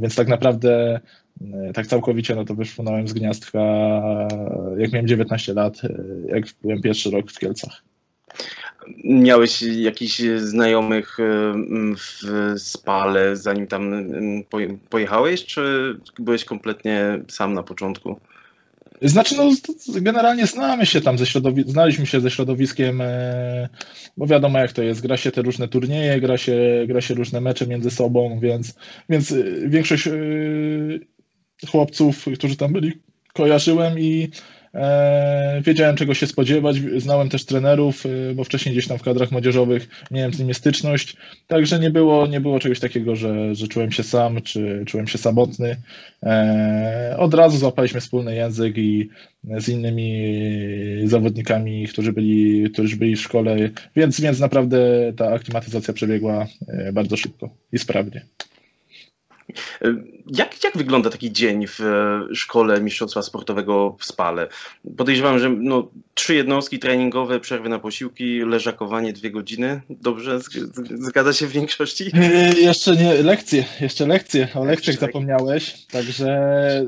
więc 0.00 0.14
tak 0.14 0.28
naprawdę 0.28 1.00
E, 1.40 1.72
tak 1.72 1.86
całkowicie, 1.86 2.34
no 2.34 2.44
to 2.44 2.54
wyszłonąłem 2.54 3.08
z 3.08 3.12
gniazdka, 3.12 3.58
jak 4.78 4.92
miałem 4.92 5.08
19 5.08 5.54
lat, 5.54 5.84
e, 5.84 5.94
jak 6.28 6.44
byłem 6.62 6.82
pierwszy 6.82 7.10
rok 7.10 7.30
w 7.30 7.38
Kielcach. 7.38 7.82
Miałeś 9.04 9.62
jakichś 9.62 10.20
znajomych 10.36 11.20
e, 11.20 11.24
w 11.96 12.20
Spale, 12.60 13.36
zanim 13.36 13.66
tam 13.66 14.04
pojechałeś, 14.90 15.44
czy 15.44 15.94
byłeś 16.18 16.44
kompletnie 16.44 17.20
sam 17.28 17.54
na 17.54 17.62
początku? 17.62 18.20
Znaczy, 19.02 19.36
no, 19.36 19.50
generalnie 20.00 20.46
znamy 20.46 20.86
się 20.86 21.00
tam 21.00 21.18
ze 21.18 21.26
środowiskiem, 21.26 21.72
znaliśmy 21.72 22.06
się 22.06 22.20
ze 22.20 22.30
środowiskiem, 22.30 23.00
e, 23.00 23.68
bo 24.16 24.26
wiadomo 24.26 24.58
jak 24.58 24.72
to 24.72 24.82
jest, 24.82 25.00
gra 25.00 25.16
się 25.16 25.30
te 25.30 25.42
różne 25.42 25.68
turnieje, 25.68 26.20
gra 26.20 26.38
się, 26.38 26.84
gra 26.86 27.00
się 27.00 27.14
różne 27.14 27.40
mecze 27.40 27.66
między 27.66 27.90
sobą, 27.90 28.38
więc, 28.42 28.74
więc 29.08 29.32
e, 29.32 29.44
większość 29.68 30.06
e, 30.06 30.12
chłopców, 31.70 32.26
którzy 32.34 32.56
tam 32.56 32.72
byli, 32.72 32.92
kojarzyłem 33.32 33.98
i 33.98 34.30
wiedziałem, 35.62 35.96
czego 35.96 36.14
się 36.14 36.26
spodziewać, 36.26 36.76
znałem 36.96 37.28
też 37.28 37.44
trenerów, 37.44 38.06
e, 38.06 38.34
bo 38.34 38.44
wcześniej 38.44 38.74
gdzieś 38.74 38.88
tam 38.88 38.98
w 38.98 39.02
kadrach 39.02 39.32
młodzieżowych 39.32 39.88
miałem 40.10 40.34
z 40.34 40.38
nimi 40.38 40.54
styczność, 40.54 41.16
także 41.46 41.78
nie 41.78 41.90
było, 41.90 42.26
nie 42.26 42.40
było 42.40 42.60
czegoś 42.60 42.80
takiego, 42.80 43.16
że, 43.16 43.54
że 43.54 43.68
czułem 43.68 43.92
się 43.92 44.02
sam, 44.02 44.42
czy 44.42 44.84
czułem 44.86 45.06
się 45.06 45.18
samotny. 45.18 45.76
E, 46.22 47.14
od 47.18 47.34
razu 47.34 47.58
złapaliśmy 47.58 48.00
wspólny 48.00 48.34
język 48.34 48.78
i 48.78 49.08
z 49.58 49.68
innymi 49.68 50.32
zawodnikami, 51.04 51.86
którzy 51.86 52.12
byli, 52.12 52.70
którzy 52.70 52.96
byli 52.96 53.16
w 53.16 53.20
szkole, 53.20 53.70
więc, 53.96 54.20
więc 54.20 54.40
naprawdę 54.40 55.12
ta 55.16 55.32
aklimatyzacja 55.32 55.94
przebiegła 55.94 56.46
bardzo 56.92 57.16
szybko 57.16 57.50
i 57.72 57.78
sprawnie. 57.78 58.22
Jak, 60.26 60.64
jak 60.64 60.76
wygląda 60.76 61.10
taki 61.10 61.32
dzień 61.32 61.66
w 61.66 61.80
e, 61.80 62.34
szkole 62.34 62.80
mistrzostwa 62.80 63.22
sportowego 63.22 63.96
w 63.98 64.04
Spale? 64.04 64.48
Podejrzewam, 64.96 65.38
że 65.38 65.50
no, 65.50 65.88
trzy 66.14 66.34
jednostki 66.34 66.78
treningowe, 66.78 67.40
przerwy 67.40 67.68
na 67.68 67.78
posiłki, 67.78 68.40
leżakowanie 68.40 69.12
dwie 69.12 69.30
godziny. 69.30 69.80
Dobrze? 69.90 70.40
Zgadza 70.94 71.32
się 71.32 71.46
w 71.46 71.52
większości? 71.52 72.10
E, 72.14 72.52
jeszcze 72.52 72.96
nie, 72.96 73.22
lekcje, 73.22 73.64
jeszcze 73.80 74.06
lekcje. 74.06 74.48
O 74.54 74.64
lekcjach 74.64 74.96
zapomniałeś. 74.96 75.86
Także 75.86 76.40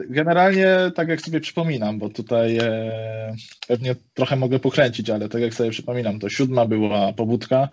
generalnie 0.09 0.77
tak 0.95 1.09
jak 1.09 1.21
sobie 1.21 1.41
przypominam, 1.41 1.99
bo 1.99 2.09
tutaj 2.09 2.57
e, 2.57 3.35
pewnie 3.69 3.95
trochę 4.15 4.37
mogę 4.37 4.59
pokręcić, 4.59 5.11
ale 5.11 5.29
tak 5.29 5.43
jak 5.43 5.55
sobie 5.55 5.71
przypominam, 5.71 6.19
to 6.19 6.29
siódma 6.29 6.67
była 6.67 7.13
pobudka, 7.13 7.69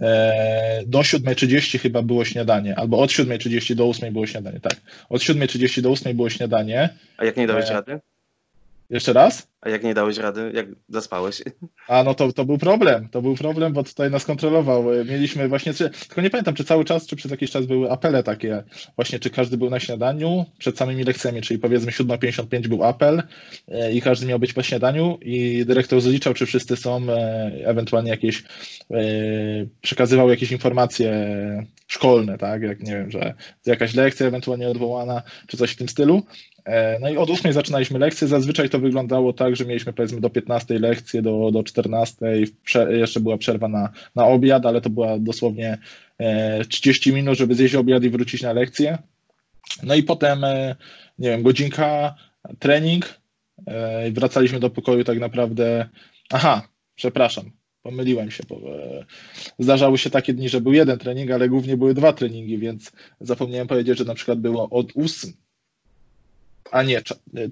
e, 0.00 0.82
do 0.86 0.98
7.30 0.98 1.78
chyba 1.78 2.02
było 2.02 2.24
śniadanie, 2.24 2.78
albo 2.78 2.98
od 2.98 3.10
7.30 3.10 3.74
do 3.74 3.84
8.00 3.84 4.12
było 4.12 4.21
śniadanie, 4.26 4.60
tak. 4.60 4.74
Od 5.08 5.22
7.30 5.22 5.80
do 5.80 5.90
8.00 5.90 6.14
było 6.14 6.30
śniadanie. 6.30 6.88
A 7.16 7.24
jak 7.24 7.36
nie 7.36 7.46
dałeś 7.46 7.70
e, 7.70 7.72
rady? 7.72 8.00
Jeszcze 8.92 9.12
raz? 9.12 9.52
A 9.60 9.70
jak 9.70 9.84
nie 9.84 9.94
dałeś 9.94 10.18
rady, 10.18 10.50
jak 10.54 10.66
zaspałeś? 10.88 11.42
A 11.88 12.02
no 12.02 12.14
to, 12.14 12.32
to 12.32 12.44
był 12.44 12.58
problem, 12.58 13.08
to 13.08 13.22
był 13.22 13.34
problem, 13.34 13.72
bo 13.72 13.84
tutaj 13.84 14.10
nas 14.10 14.24
kontrolował. 14.24 14.84
Mieliśmy 15.04 15.48
właśnie, 15.48 15.74
tylko 15.74 16.20
nie 16.20 16.30
pamiętam, 16.30 16.54
czy 16.54 16.64
cały 16.64 16.84
czas, 16.84 17.06
czy 17.06 17.16
przez 17.16 17.30
jakiś 17.30 17.50
czas 17.50 17.66
były 17.66 17.90
apele 17.90 18.22
takie, 18.22 18.62
właśnie 18.96 19.18
czy 19.18 19.30
każdy 19.30 19.56
był 19.56 19.70
na 19.70 19.80
śniadaniu 19.80 20.44
przed 20.58 20.78
samymi 20.78 21.04
lekcjami, 21.04 21.42
czyli 21.42 21.60
powiedzmy 21.60 21.92
7.55 21.92 22.68
był 22.68 22.84
apel 22.84 23.22
e, 23.68 23.92
i 23.92 24.00
każdy 24.00 24.26
miał 24.26 24.38
być 24.38 24.52
po 24.52 24.62
śniadaniu 24.62 25.18
i 25.22 25.64
dyrektor 25.66 26.00
zliczał, 26.00 26.34
czy 26.34 26.46
wszyscy 26.46 26.76
są, 26.76 27.10
e, 27.10 27.50
ewentualnie 27.64 28.10
jakieś, 28.10 28.42
e, 28.90 29.04
przekazywał 29.80 30.30
jakieś 30.30 30.52
informacje 30.52 31.12
szkolne, 31.86 32.38
tak, 32.38 32.62
jak 32.62 32.80
nie 32.80 32.92
wiem, 32.92 33.10
że 33.10 33.34
jakaś 33.66 33.94
lekcja 33.94 34.26
ewentualnie 34.26 34.68
odwołana, 34.68 35.22
czy 35.46 35.56
coś 35.56 35.70
w 35.70 35.76
tym 35.76 35.88
stylu. 35.88 36.22
E, 36.64 36.98
no 37.00 37.10
i 37.10 37.16
od 37.16 37.30
8 37.30 37.52
zaczynaliśmy 37.52 37.98
lekcje. 37.98 38.28
Zazwyczaj 38.28 38.70
to 38.70 38.78
wyglądało 38.78 39.32
tak, 39.32 39.56
że 39.56 39.64
mieliśmy 39.64 39.92
powiedzmy 39.92 40.20
do 40.20 40.30
15 40.30 40.78
lekcje, 40.78 41.22
do, 41.22 41.50
do 41.50 41.62
14. 41.62 42.16
Jeszcze 42.90 43.20
była 43.20 43.38
przerwa 43.38 43.68
na, 43.68 43.92
na 44.14 44.26
obiad, 44.26 44.66
ale 44.66 44.80
to 44.80 44.90
była 44.90 45.18
dosłownie 45.18 45.78
30 46.68 47.10
e, 47.10 47.12
minut, 47.12 47.38
żeby 47.38 47.54
zjeść 47.54 47.74
obiad 47.74 48.04
i 48.04 48.10
wrócić 48.10 48.42
na 48.42 48.52
lekcję. 48.52 48.98
No 49.82 49.94
i 49.94 50.02
potem, 50.02 50.44
e, 50.44 50.76
nie 51.18 51.28
wiem, 51.28 51.42
godzinka, 51.42 52.14
trening. 52.58 53.22
Wracaliśmy 54.12 54.60
do 54.60 54.70
pokoju 54.70 55.04
tak 55.04 55.18
naprawdę. 55.18 55.88
Aha, 56.30 56.68
przepraszam, 56.94 57.50
pomyliłem 57.82 58.30
się, 58.30 58.42
bo 58.48 58.60
zdarzały 59.58 59.98
się 59.98 60.10
takie 60.10 60.34
dni, 60.34 60.48
że 60.48 60.60
był 60.60 60.72
jeden 60.72 60.98
trening, 60.98 61.30
ale 61.30 61.48
głównie 61.48 61.76
były 61.76 61.94
dwa 61.94 62.12
treningi, 62.12 62.58
więc 62.58 62.92
zapomniałem 63.20 63.68
powiedzieć, 63.68 63.98
że 63.98 64.04
na 64.04 64.14
przykład 64.14 64.40
było 64.40 64.70
od 64.70 64.92
8, 64.96 65.32
a 66.72 66.82
nie, 66.82 67.02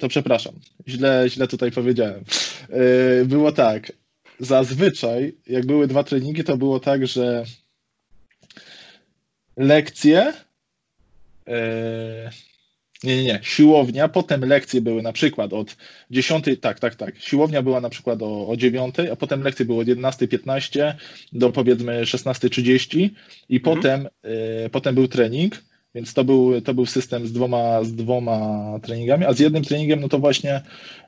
to 0.01 0.09
przepraszam. 0.09 0.55
Źle, 0.89 1.25
źle 1.29 1.49
tutaj 1.49 1.73
powiedziałem. 1.73 2.25
E, 2.71 3.25
było 3.25 3.53
tak. 3.53 3.93
Zazwyczaj, 4.39 5.35
jak 5.47 5.67
były 5.67 5.87
dwa 5.87 6.05
treningi, 6.05 6.45
to 6.45 6.57
było 6.57 6.81
tak, 6.81 7.07
że 7.07 7.45
lekcje. 9.57 10.33
E, 11.49 12.31
nie, 13.05 13.17
nie, 13.17 13.25
nie. 13.25 13.41
Siłownia, 13.43 14.09
potem 14.09 14.45
lekcje 14.45 14.81
były 14.81 15.03
na 15.03 15.13
przykład 15.13 15.53
od 15.53 15.77
10, 16.11 16.45
tak, 16.61 16.81
tak, 16.81 16.95
tak. 16.95 17.19
Siłownia 17.19 17.63
była 17.63 17.81
na 17.81 17.91
przykład 17.91 18.23
o, 18.23 18.49
o 18.49 18.57
9, 18.57 18.95
a 19.13 19.17
potem 19.17 19.43
lekcje 19.43 19.67
były 19.67 19.83
od 19.83 19.89
11.15 19.89 20.95
do 21.33 21.53
powiedzmy 21.53 22.03
16.30 22.03 23.11
i 23.49 23.57
mhm. 23.57 23.77
potem, 23.77 24.09
y, 24.67 24.71
potem 24.71 24.95
był 24.95 25.09
trening 25.09 25.70
więc 25.95 26.15
to 26.15 26.25
był, 26.25 26.61
to 26.61 26.75
był 26.75 26.87
system 26.87 27.27
z 27.27 27.33
dwoma, 27.33 27.85
z 27.85 27.95
dwoma 27.95 28.79
treningami, 28.83 29.25
a 29.25 29.33
z 29.33 29.39
jednym 29.39 29.65
treningiem, 29.65 30.01
no 30.01 30.09
to 30.09 30.19
właśnie 30.19 30.61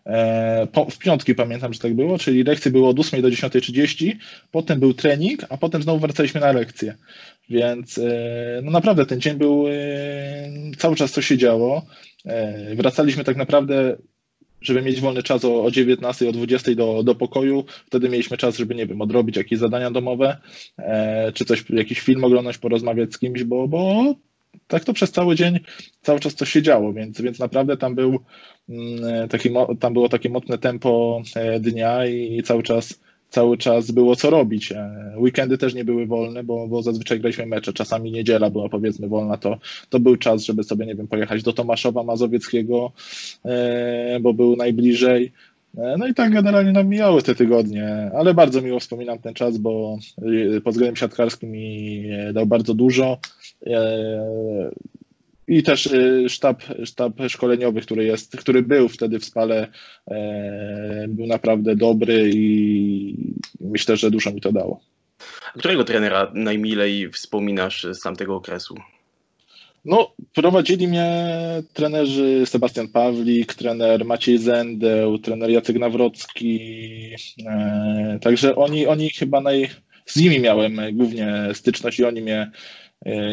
e, 0.06 0.66
po, 0.72 0.84
w 0.90 0.98
piątki 0.98 1.34
pamiętam, 1.34 1.72
że 1.72 1.78
tak 1.78 1.94
było, 1.94 2.18
czyli 2.18 2.44
lekcje 2.44 2.70
były 2.70 2.88
od 2.88 3.00
8 3.00 3.22
do 3.22 3.28
10.30, 3.28 4.12
potem 4.50 4.80
był 4.80 4.94
trening, 4.94 5.44
a 5.48 5.56
potem 5.56 5.82
znowu 5.82 5.98
wracaliśmy 5.98 6.40
na 6.40 6.52
lekcję. 6.52 6.96
Więc 7.50 7.98
e, 7.98 8.60
no 8.62 8.70
naprawdę 8.70 9.06
ten 9.06 9.20
dzień 9.20 9.34
był, 9.34 9.66
e, 9.68 9.72
cały 10.78 10.96
czas 10.96 11.12
coś 11.12 11.26
się 11.26 11.38
działo. 11.38 11.86
E, 12.24 12.74
wracaliśmy 12.74 13.24
tak 13.24 13.36
naprawdę 13.36 13.96
żeby 14.62 14.82
mieć 14.82 15.00
wolny 15.00 15.22
czas 15.22 15.44
o, 15.44 15.64
o 15.64 15.70
19, 15.70 16.28
o 16.28 16.32
20 16.32 16.74
do, 16.74 17.02
do 17.02 17.14
pokoju. 17.14 17.64
Wtedy 17.86 18.08
mieliśmy 18.08 18.36
czas, 18.36 18.56
żeby, 18.56 18.74
nie 18.74 18.86
wiem, 18.86 19.00
odrobić 19.00 19.36
jakieś 19.36 19.58
zadania 19.58 19.90
domowe, 19.90 20.36
e, 20.78 21.32
czy 21.32 21.44
coś, 21.44 21.64
jakiś 21.70 22.00
film 22.00 22.24
oglądać, 22.24 22.58
porozmawiać 22.58 23.14
z 23.14 23.18
kimś, 23.18 23.44
bo, 23.44 23.68
bo 23.68 24.14
tak 24.68 24.84
to 24.84 24.92
przez 24.92 25.12
cały 25.12 25.36
dzień, 25.36 25.58
cały 26.02 26.20
czas 26.20 26.34
coś 26.34 26.50
się 26.50 26.62
działo, 26.62 26.92
więc, 26.92 27.20
więc 27.20 27.38
naprawdę 27.38 27.76
tam 27.76 27.94
był 27.94 28.18
mm, 28.68 29.28
taki, 29.28 29.50
tam 29.80 29.92
było 29.92 30.08
takie 30.08 30.30
mocne 30.30 30.58
tempo 30.58 31.22
e, 31.34 31.60
dnia 31.60 32.06
i 32.06 32.42
cały 32.42 32.62
czas 32.62 33.00
cały 33.32 33.58
czas 33.58 33.90
było 33.90 34.16
co 34.16 34.30
robić. 34.30 34.72
E, 34.72 35.14
weekendy 35.16 35.58
też 35.58 35.74
nie 35.74 35.84
były 35.84 36.06
wolne, 36.06 36.44
bo, 36.44 36.68
bo 36.68 36.82
zazwyczaj 36.82 37.20
graliśmy 37.20 37.46
mecze, 37.46 37.72
czasami 37.72 38.12
niedziela 38.12 38.50
była 38.50 38.68
powiedzmy 38.68 39.08
wolna, 39.08 39.36
to, 39.36 39.58
to 39.88 40.00
był 40.00 40.16
czas, 40.16 40.44
żeby 40.44 40.64
sobie, 40.64 40.86
nie 40.86 40.94
wiem, 40.94 41.08
pojechać 41.08 41.42
do 41.42 41.52
Tomaszowa 41.52 42.02
Mazowieckiego, 42.02 42.92
e, 43.44 44.20
bo 44.20 44.34
był 44.34 44.56
najbliżej. 44.56 45.32
No 45.98 46.06
i 46.06 46.14
tak 46.14 46.32
generalnie 46.32 46.72
nam 46.72 46.88
mijały 46.88 47.22
te 47.22 47.34
tygodnie, 47.34 48.10
ale 48.14 48.34
bardzo 48.34 48.62
miło 48.62 48.80
wspominam 48.80 49.18
ten 49.18 49.34
czas, 49.34 49.58
bo 49.58 49.98
pod 50.64 50.72
względem 50.74 50.96
siatkarskim 50.96 51.50
mi 51.50 52.04
dał 52.32 52.46
bardzo 52.46 52.74
dużo. 52.74 53.18
E, 53.66 54.70
I 55.48 55.62
też 55.62 55.86
e, 55.86 56.28
sztab, 56.28 56.62
sztab 56.84 57.12
szkoleniowy, 57.28 57.80
który, 57.80 58.04
jest, 58.04 58.36
który 58.36 58.62
był 58.62 58.88
wtedy 58.88 59.18
w 59.18 59.24
Spale, 59.24 59.68
e, 60.10 61.06
był 61.08 61.26
naprawdę 61.26 61.76
dobry 61.76 62.30
i 62.34 63.16
myślę, 63.60 63.96
że 63.96 64.10
dużo 64.10 64.32
mi 64.32 64.40
to 64.40 64.52
dało. 64.52 64.80
Którego 65.58 65.84
trenera 65.84 66.30
najmilej 66.34 67.10
wspominasz 67.10 67.86
z 67.92 68.00
tamtego 68.00 68.36
okresu? 68.36 68.74
No, 69.84 70.14
prowadzili 70.34 70.88
mnie 70.88 71.26
trenerzy 71.72 72.42
Sebastian 72.46 72.88
Pawlik, 72.88 73.54
trener 73.54 74.04
Maciej 74.04 74.38
Zendeł, 74.38 75.18
trener 75.18 75.50
Jacek 75.50 75.78
Nawrocki. 75.78 76.60
także 78.20 78.56
oni, 78.56 78.86
oni 78.86 79.10
chyba 79.10 79.40
naj, 79.40 79.68
z 80.06 80.16
nimi 80.16 80.40
miałem 80.40 80.80
głównie 80.92 81.48
styczność 81.52 81.98
i 81.98 82.04
oni 82.04 82.22
mnie 82.22 82.50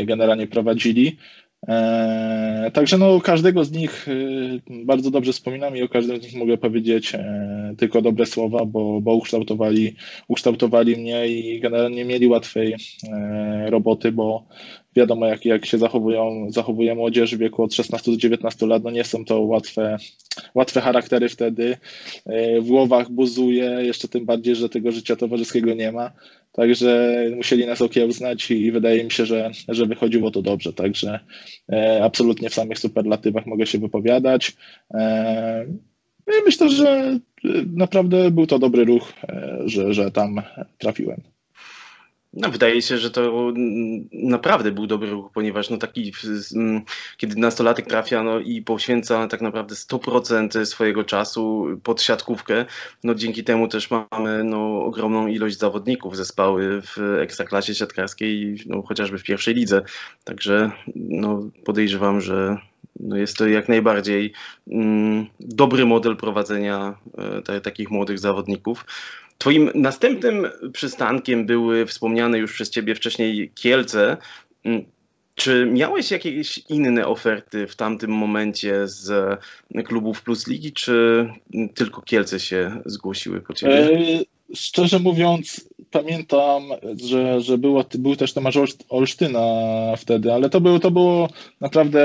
generalnie 0.06 0.48
prowadzili. 0.48 1.18
E, 1.68 2.72
także 2.74 2.98
no, 2.98 3.22
każdego 3.22 3.66
z 3.66 3.72
nich 3.72 4.08
e, 4.08 4.14
bardzo 4.86 5.12
dobrze 5.12 5.34
wspominam 5.34 5.78
i 5.78 5.84
o 5.84 5.90
każdym 5.90 6.22
z 6.22 6.24
nich 6.24 6.36
mogę 6.36 6.58
powiedzieć 6.58 7.14
tylko 7.78 8.02
dobre 8.02 8.26
słowa, 8.26 8.66
bo, 8.66 9.02
bo 9.02 9.16
ukształtowali, 9.16 9.96
ukształtowali 10.28 10.96
mnie 10.96 11.28
i 11.28 11.60
generalnie 11.60 12.06
mieli 12.06 12.28
łatwej 12.28 12.76
roboty, 13.66 14.12
bo 14.12 14.48
wiadomo 14.96 15.26
jak, 15.26 15.46
jak 15.46 15.66
się 15.66 15.78
zachowują, 15.78 16.48
zachowuje 16.50 16.96
młodzież 16.96 17.36
w 17.36 17.40
wieku 17.40 17.64
od 17.64 17.74
16 17.74 18.12
do 18.12 18.18
19 18.18 18.66
lat, 18.66 18.84
no 18.84 18.92
nie 18.92 19.04
są 19.04 19.26
to 19.26 19.42
łatwe, 19.42 19.98
łatwe 20.56 20.82
charaktery 20.82 21.30
wtedy. 21.30 21.78
W 22.62 22.68
głowach 22.68 23.12
buzuje, 23.12 23.66
jeszcze 23.66 24.08
tym 24.08 24.26
bardziej, 24.26 24.56
że 24.56 24.70
tego 24.70 24.92
życia 24.92 25.16
towarzyskiego 25.16 25.74
nie 25.74 25.92
ma. 25.92 26.12
Także 26.52 27.14
musieli 27.36 27.66
nas 27.66 27.82
okiełznać 27.82 28.52
i, 28.52 28.66
i 28.66 28.72
wydaje 28.72 29.04
mi 29.04 29.12
się, 29.12 29.26
że, 29.26 29.52
że 29.68 29.86
wychodziło 29.86 30.32
to 30.32 30.42
dobrze. 30.42 30.74
Także 30.74 31.20
e, 31.72 32.04
absolutnie 32.04 32.50
w 32.50 32.54
samych 32.54 32.80
superlatywach 32.80 33.46
mogę 33.46 33.66
się 33.66 33.78
wypowiadać. 33.78 34.56
E, 34.94 35.66
no 36.28 36.34
myślę, 36.46 36.70
że 36.70 36.90
e, 36.90 37.20
naprawdę 37.76 38.32
był 38.32 38.48
to 38.48 38.60
dobry 38.60 38.86
ruch, 38.86 39.14
e, 39.24 39.60
że, 39.66 39.94
że 39.94 40.12
tam 40.12 40.42
trafiłem. 40.78 41.22
No, 42.34 42.50
wydaje 42.50 42.82
się, 42.82 42.98
że 42.98 43.12
to 43.12 43.54
naprawdę 44.14 44.72
był 44.72 44.88
dobry 44.88 45.10
ruch, 45.10 45.32
ponieważ 45.34 45.70
no 45.70 45.78
taki, 45.78 46.14
kiedy 47.18 47.36
nastolatek 47.36 47.88
trafia 47.88 48.24
no, 48.24 48.40
i 48.40 48.62
poświęca 48.62 49.28
tak 49.28 49.42
naprawdę 49.42 49.76
100% 49.76 50.66
swojego 50.66 51.04
czasu 51.04 51.68
pod 51.84 52.02
siatkówkę, 52.02 52.66
no 53.04 53.16
dzięki 53.16 53.44
temu 53.44 53.68
też 53.68 53.92
mamy 53.92 54.44
no, 54.44 54.82
ogromną 54.82 55.28
ilość 55.28 55.58
zawodników 55.58 56.18
zespoły 56.18 56.82
w 56.82 56.98
ekstraklasie 57.22 57.76
siatkarskiej, 57.76 58.64
no, 58.66 58.82
chociażby 58.82 59.18
w 59.18 59.24
pierwszej 59.24 59.54
lidze. 59.54 59.82
Także 60.24 60.72
no, 60.96 61.50
podejrzewam, 61.66 62.22
że 62.22 62.58
no 63.00 63.18
jest 63.18 63.38
to 63.38 63.48
jak 63.48 63.70
najbardziej 63.70 64.34
mm, 64.72 65.26
dobry 65.40 65.86
model 65.86 66.18
prowadzenia 66.18 66.96
e, 67.48 67.62
takich 67.62 67.92
młodych 67.92 68.20
zawodników. 68.20 68.86
Twoim 69.40 69.72
następnym 69.76 70.48
przystankiem 70.74 71.46
były 71.46 71.86
wspomniane 71.86 72.38
już 72.38 72.54
przez 72.54 72.70
Ciebie 72.70 72.96
wcześniej 72.96 73.52
Kielce. 73.56 74.18
Mm, 74.64 74.86
czy 75.36 75.66
miałeś 75.66 76.12
jakieś 76.12 76.58
inne 76.58 77.08
oferty 77.08 77.68
w 77.68 77.76
tamtym 77.76 78.12
momencie 78.12 78.88
z 78.88 79.40
klubów 79.86 80.24
Plus 80.24 80.48
Ligi, 80.48 80.74
czy 80.74 81.28
tylko 81.76 82.02
Kielce 82.02 82.40
się 82.40 82.82
zgłosiły 82.86 83.42
po 83.42 83.54
Ciebie? 83.54 83.74
E, 83.74 84.24
szczerze 84.56 85.00
mówiąc, 85.00 85.70
pamiętam, 85.92 86.64
że, 87.04 87.42
że 87.42 87.58
było, 87.58 87.86
był 88.00 88.16
też 88.16 88.34
temat 88.34 88.54
Olsztyna 88.90 89.42
wtedy, 89.98 90.34
ale 90.34 90.50
to 90.50 90.62
było, 90.62 90.80
to 90.80 90.92
było 90.92 91.30
naprawdę 91.62 92.04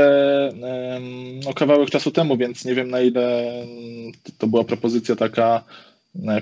no, 1.45 1.53
kawałek 1.55 1.91
czasu 1.91 2.11
temu, 2.11 2.37
więc 2.37 2.65
nie 2.65 2.75
wiem 2.75 2.91
na 2.91 3.01
ile 3.01 3.53
to 4.39 4.47
była 4.47 4.65
propozycja 4.65 5.17
taka 5.17 5.65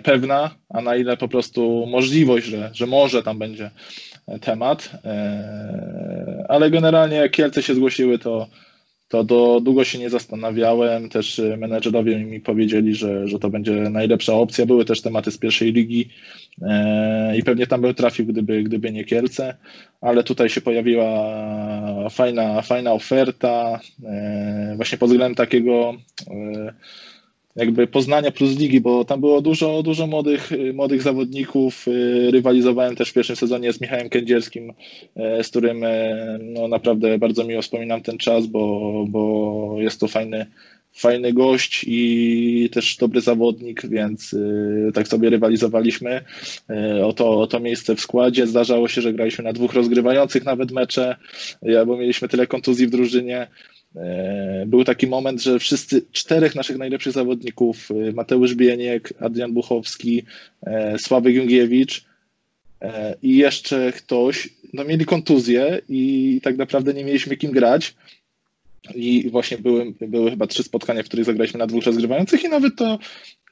pewna, 0.02 0.50
a 0.68 0.80
na 0.80 0.96
ile 0.96 1.16
po 1.16 1.28
prostu 1.28 1.86
możliwość, 1.86 2.46
że, 2.46 2.70
że 2.72 2.86
może 2.86 3.22
tam 3.22 3.38
będzie 3.38 3.70
temat. 4.40 4.90
E, 5.04 6.46
ale 6.48 6.70
generalnie 6.70 7.16
jak 7.16 7.30
Kielce 7.30 7.62
się 7.62 7.74
zgłosiły, 7.74 8.18
to, 8.18 8.46
to 9.08 9.24
do, 9.24 9.60
długo 9.60 9.84
się 9.84 9.98
nie 9.98 10.10
zastanawiałem. 10.10 11.08
Też 11.08 11.40
menedżerowie 11.58 12.24
mi 12.24 12.40
powiedzieli, 12.40 12.94
że, 12.94 13.28
że 13.28 13.38
to 13.38 13.50
będzie 13.50 13.72
najlepsza 13.72 14.34
opcja. 14.34 14.66
Były 14.66 14.84
też 14.84 15.02
tematy 15.02 15.30
z 15.30 15.38
pierwszej 15.38 15.72
ligi 15.72 16.08
e, 16.62 17.36
i 17.36 17.42
pewnie 17.42 17.66
tam 17.66 17.80
bym 17.80 17.94
trafił, 17.94 18.26
gdyby, 18.26 18.62
gdyby 18.62 18.92
nie 18.92 19.04
Kielce, 19.04 19.56
ale 20.00 20.24
tutaj 20.24 20.48
się 20.48 20.60
pojawiła 20.60 21.08
fajna, 22.10 22.62
fajna 22.62 22.92
oferta, 22.92 23.80
właśnie 24.76 24.98
pod 24.98 25.10
względem 25.10 25.34
takiego 25.34 25.94
jakby 27.56 27.86
Poznania 27.86 28.30
plus 28.30 28.58
ligi, 28.58 28.80
bo 28.80 29.04
tam 29.04 29.20
było 29.20 29.40
dużo, 29.40 29.82
dużo 29.82 30.06
młodych, 30.06 30.50
młodych 30.74 31.02
zawodników. 31.02 31.88
Y, 31.88 32.30
rywalizowałem 32.30 32.96
też 32.96 33.10
w 33.10 33.12
pierwszym 33.12 33.36
sezonie 33.36 33.72
z 33.72 33.80
Michałem 33.80 34.08
Kędzierskim, 34.08 34.70
y, 34.70 35.44
z 35.44 35.48
którym 35.48 35.84
y, 35.84 36.38
no, 36.42 36.68
naprawdę 36.68 37.18
bardzo 37.18 37.44
miło 37.44 37.62
wspominam 37.62 38.02
ten 38.02 38.18
czas, 38.18 38.46
bo, 38.46 39.04
bo 39.08 39.76
jest 39.78 40.00
to 40.00 40.08
fajny, 40.08 40.46
fajny 40.92 41.32
gość 41.32 41.84
i 41.88 42.68
też 42.72 42.96
dobry 42.96 43.20
zawodnik, 43.20 43.86
więc 43.86 44.36
tak 44.94 45.08
sobie 45.08 45.30
rywalizowaliśmy 45.30 46.24
o 47.04 47.12
to, 47.12 47.40
o 47.40 47.46
to 47.46 47.60
miejsce 47.60 47.96
w 47.96 48.00
składzie. 48.00 48.46
Zdarzało 48.46 48.88
się, 48.88 49.00
że 49.00 49.12
graliśmy 49.12 49.44
na 49.44 49.52
dwóch 49.52 49.74
rozgrywających 49.74 50.44
nawet 50.44 50.70
mecze, 50.70 51.16
bo 51.86 51.96
mieliśmy 51.96 52.28
tyle 52.28 52.46
kontuzji 52.46 52.86
w 52.86 52.90
drużynie. 52.90 53.46
E, 53.96 54.64
był 54.66 54.84
taki 54.84 55.06
moment, 55.06 55.42
że 55.42 55.58
wszyscy 55.58 56.02
czterech 56.12 56.54
naszych 56.54 56.78
najlepszych 56.78 57.12
zawodników, 57.12 57.90
e, 57.90 58.12
Mateusz 58.12 58.54
Bieniek, 58.54 59.12
Adrian 59.20 59.52
Buchowski, 59.52 60.22
e, 60.66 60.98
Sławek 60.98 61.34
Jungiewicz 61.34 62.04
i 63.22 63.36
jeszcze 63.36 63.92
ktoś, 63.92 64.48
no 64.72 64.84
mieli 64.84 65.04
kontuzję 65.04 65.80
i 65.88 66.40
tak 66.42 66.56
naprawdę 66.56 66.94
nie 66.94 67.04
mieliśmy 67.04 67.36
kim 67.36 67.50
grać. 67.50 67.94
I 68.94 69.30
właśnie 69.30 69.58
były, 69.58 69.94
były 70.00 70.30
chyba 70.30 70.46
trzy 70.46 70.62
spotkania, 70.62 71.02
w 71.02 71.06
których 71.06 71.24
zagraliśmy 71.24 71.58
na 71.58 71.66
dwóch 71.66 71.84
rozgrywających 71.84 72.44
i 72.44 72.48
nawet 72.48 72.76
to 72.76 72.98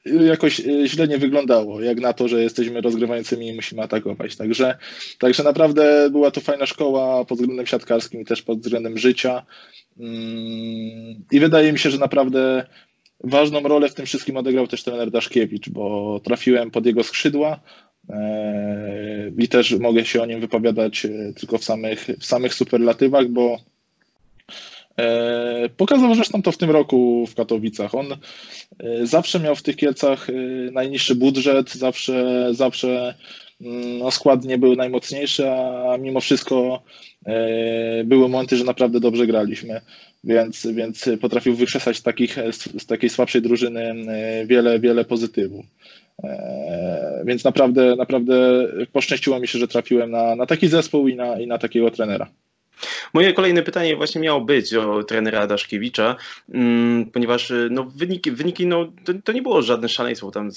jakoś 0.05 0.61
źle 0.85 1.07
nie 1.07 1.17
wyglądało, 1.17 1.81
jak 1.81 1.99
na 1.99 2.13
to, 2.13 2.27
że 2.27 2.43
jesteśmy 2.43 2.81
rozgrywającymi 2.81 3.47
i 3.47 3.53
musimy 3.53 3.81
atakować. 3.81 4.35
Także, 4.35 4.77
także 5.19 5.43
naprawdę 5.43 6.09
była 6.09 6.31
to 6.31 6.41
fajna 6.41 6.65
szkoła 6.65 7.25
pod 7.25 7.37
względem 7.37 7.65
siatkarskim 7.65 8.21
i 8.21 8.25
też 8.25 8.41
pod 8.41 8.59
względem 8.59 8.97
życia. 8.97 9.45
Mm, 9.99 11.23
I 11.31 11.39
wydaje 11.39 11.73
mi 11.73 11.79
się, 11.79 11.89
że 11.89 11.97
naprawdę 11.97 12.67
ważną 13.23 13.61
rolę 13.61 13.89
w 13.89 13.93
tym 13.93 14.05
wszystkim 14.05 14.37
odegrał 14.37 14.67
też 14.67 14.83
trener 14.83 15.11
Daszkiewicz, 15.11 15.69
bo 15.69 16.19
trafiłem 16.23 16.71
pod 16.71 16.85
jego 16.85 17.03
skrzydła 17.03 17.59
e, 18.09 19.31
i 19.37 19.47
też 19.47 19.71
mogę 19.79 20.05
się 20.05 20.21
o 20.21 20.25
nim 20.25 20.39
wypowiadać 20.39 21.05
e, 21.05 21.33
tylko 21.33 21.57
w 21.57 21.63
samych, 21.63 22.07
w 22.19 22.25
samych 22.25 22.53
superlatywach, 22.53 23.27
bo 23.27 23.55
e, 23.55 23.59
pokazał 25.77 26.15
zresztą 26.15 26.41
to 26.41 26.51
w 26.51 26.57
tym 26.57 26.71
roku 26.71 27.27
w 27.27 27.35
Katowicach. 27.35 27.95
On 27.95 28.05
zawsze 29.03 29.39
miał 29.39 29.55
w 29.55 29.63
tych 29.63 29.75
Kielcach 29.75 30.27
najniższy 30.71 31.15
budżet, 31.15 31.73
zawsze, 31.73 32.47
zawsze 32.51 33.13
mm, 33.61 33.97
no, 33.97 34.11
skład 34.11 34.45
nie 34.45 34.57
był 34.57 34.75
najmocniejszy, 34.75 35.49
a 35.51 35.97
mimo 35.97 36.19
wszystko 36.19 36.83
E, 37.25 38.03
były 38.03 38.29
momenty, 38.29 38.57
że 38.57 38.63
naprawdę 38.63 38.99
dobrze 38.99 39.27
graliśmy, 39.27 39.81
więc, 40.23 40.67
więc 40.67 41.09
potrafił 41.21 41.55
wykrzesać 41.55 41.97
z, 41.97 42.03
takich, 42.03 42.37
z 42.77 42.85
takiej 42.85 43.09
słabszej 43.09 43.41
drużyny 43.41 43.81
e, 43.81 44.45
wiele, 44.45 44.79
wiele 44.79 45.05
pozytywów. 45.05 45.65
E, 46.23 47.23
więc 47.25 47.43
naprawdę, 47.43 47.95
naprawdę 47.95 48.67
poszczęściło 48.91 49.39
mi 49.39 49.47
się, 49.47 49.59
że 49.59 49.67
trafiłem 49.67 50.11
na, 50.11 50.35
na 50.35 50.45
taki 50.45 50.67
zespół 50.67 51.07
i 51.07 51.15
na, 51.15 51.39
i 51.39 51.47
na 51.47 51.57
takiego 51.57 51.91
trenera. 51.91 52.27
Moje 53.13 53.33
kolejne 53.33 53.63
pytanie 53.63 53.95
właśnie 53.95 54.21
miało 54.21 54.41
być 54.41 54.73
o 54.73 55.03
trenera 55.03 55.47
Daszkiewicza, 55.47 56.15
mm, 56.53 57.05
ponieważ 57.05 57.51
y, 57.51 57.67
no, 57.71 57.83
wyniki, 57.95 58.31
wyniki 58.31 58.67
no, 58.67 58.85
to, 59.05 59.13
to 59.23 59.31
nie 59.31 59.41
było 59.41 59.61
żadne 59.61 59.89
szaleństwo, 59.89 60.31
tam 60.31 60.49
y, 60.49 60.51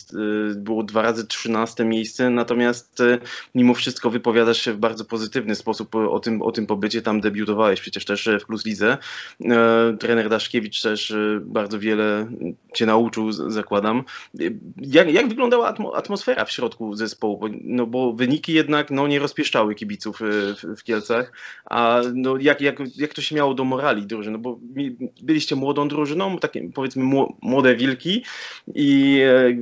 było 0.57 0.83
dwa 0.83 1.03
razy 1.03 1.27
trzynaste 1.27 1.85
miejsce, 1.85 2.31
natomiast 2.31 3.01
y, 3.01 3.19
mimo 3.55 3.75
wszystko 3.75 4.11
wypowiadasz 4.11 4.63
się 4.63 4.73
w 4.73 4.77
bardzo 4.77 5.05
pozytywny 5.05 5.55
sposób 5.55 5.95
o 5.95 6.21
tym, 6.21 6.43
o 6.43 6.53
tym 6.53 6.67
pobycie, 6.67 7.03
tam 7.03 7.21
debiutowałeś 7.21 7.81
przecież 7.81 8.05
też 8.05 8.29
w 8.41 8.47
Plus 8.47 8.67
Lidze. 8.67 8.99
Trener 9.99 10.29
Daszkiewicz 10.29 10.83
też 10.83 11.15
bardzo 11.41 11.79
wiele 11.79 12.27
cię 12.75 12.87
nauczył, 12.87 13.33
zakładam. 13.33 14.05
Jak, 14.77 15.11
jak 15.11 15.29
wyglądała 15.29 15.75
atmosfera 15.95 16.45
w 16.45 16.53
środku 16.53 16.95
zespołu? 16.95 17.41
No 17.63 17.87
bo 17.87 18.13
wyniki 18.13 18.53
jednak 18.53 18.91
no, 18.91 19.07
nie 19.07 19.19
rozpieszczały 19.19 19.75
kibiców 19.75 20.19
w, 20.21 20.77
w 20.79 20.83
Kielcach, 20.83 21.33
a 21.65 22.01
no, 22.15 22.37
jak, 22.37 22.61
jak, 22.61 22.79
jak 22.97 23.15
to 23.15 23.23
się 23.23 23.37
miało 23.37 23.55
do 23.55 23.65
morali 23.65 24.07
drużyny, 24.07 24.33
no 24.33 24.39
bo 24.39 24.59
byliście 25.23 25.57
młodą 25.57 25.89
drużyną, 25.89 26.39
takie 26.39 26.71
powiedzmy 26.75 27.05
młode 27.43 27.77
wilki 27.77 28.23
i 28.75 29.21
e, 29.21 29.55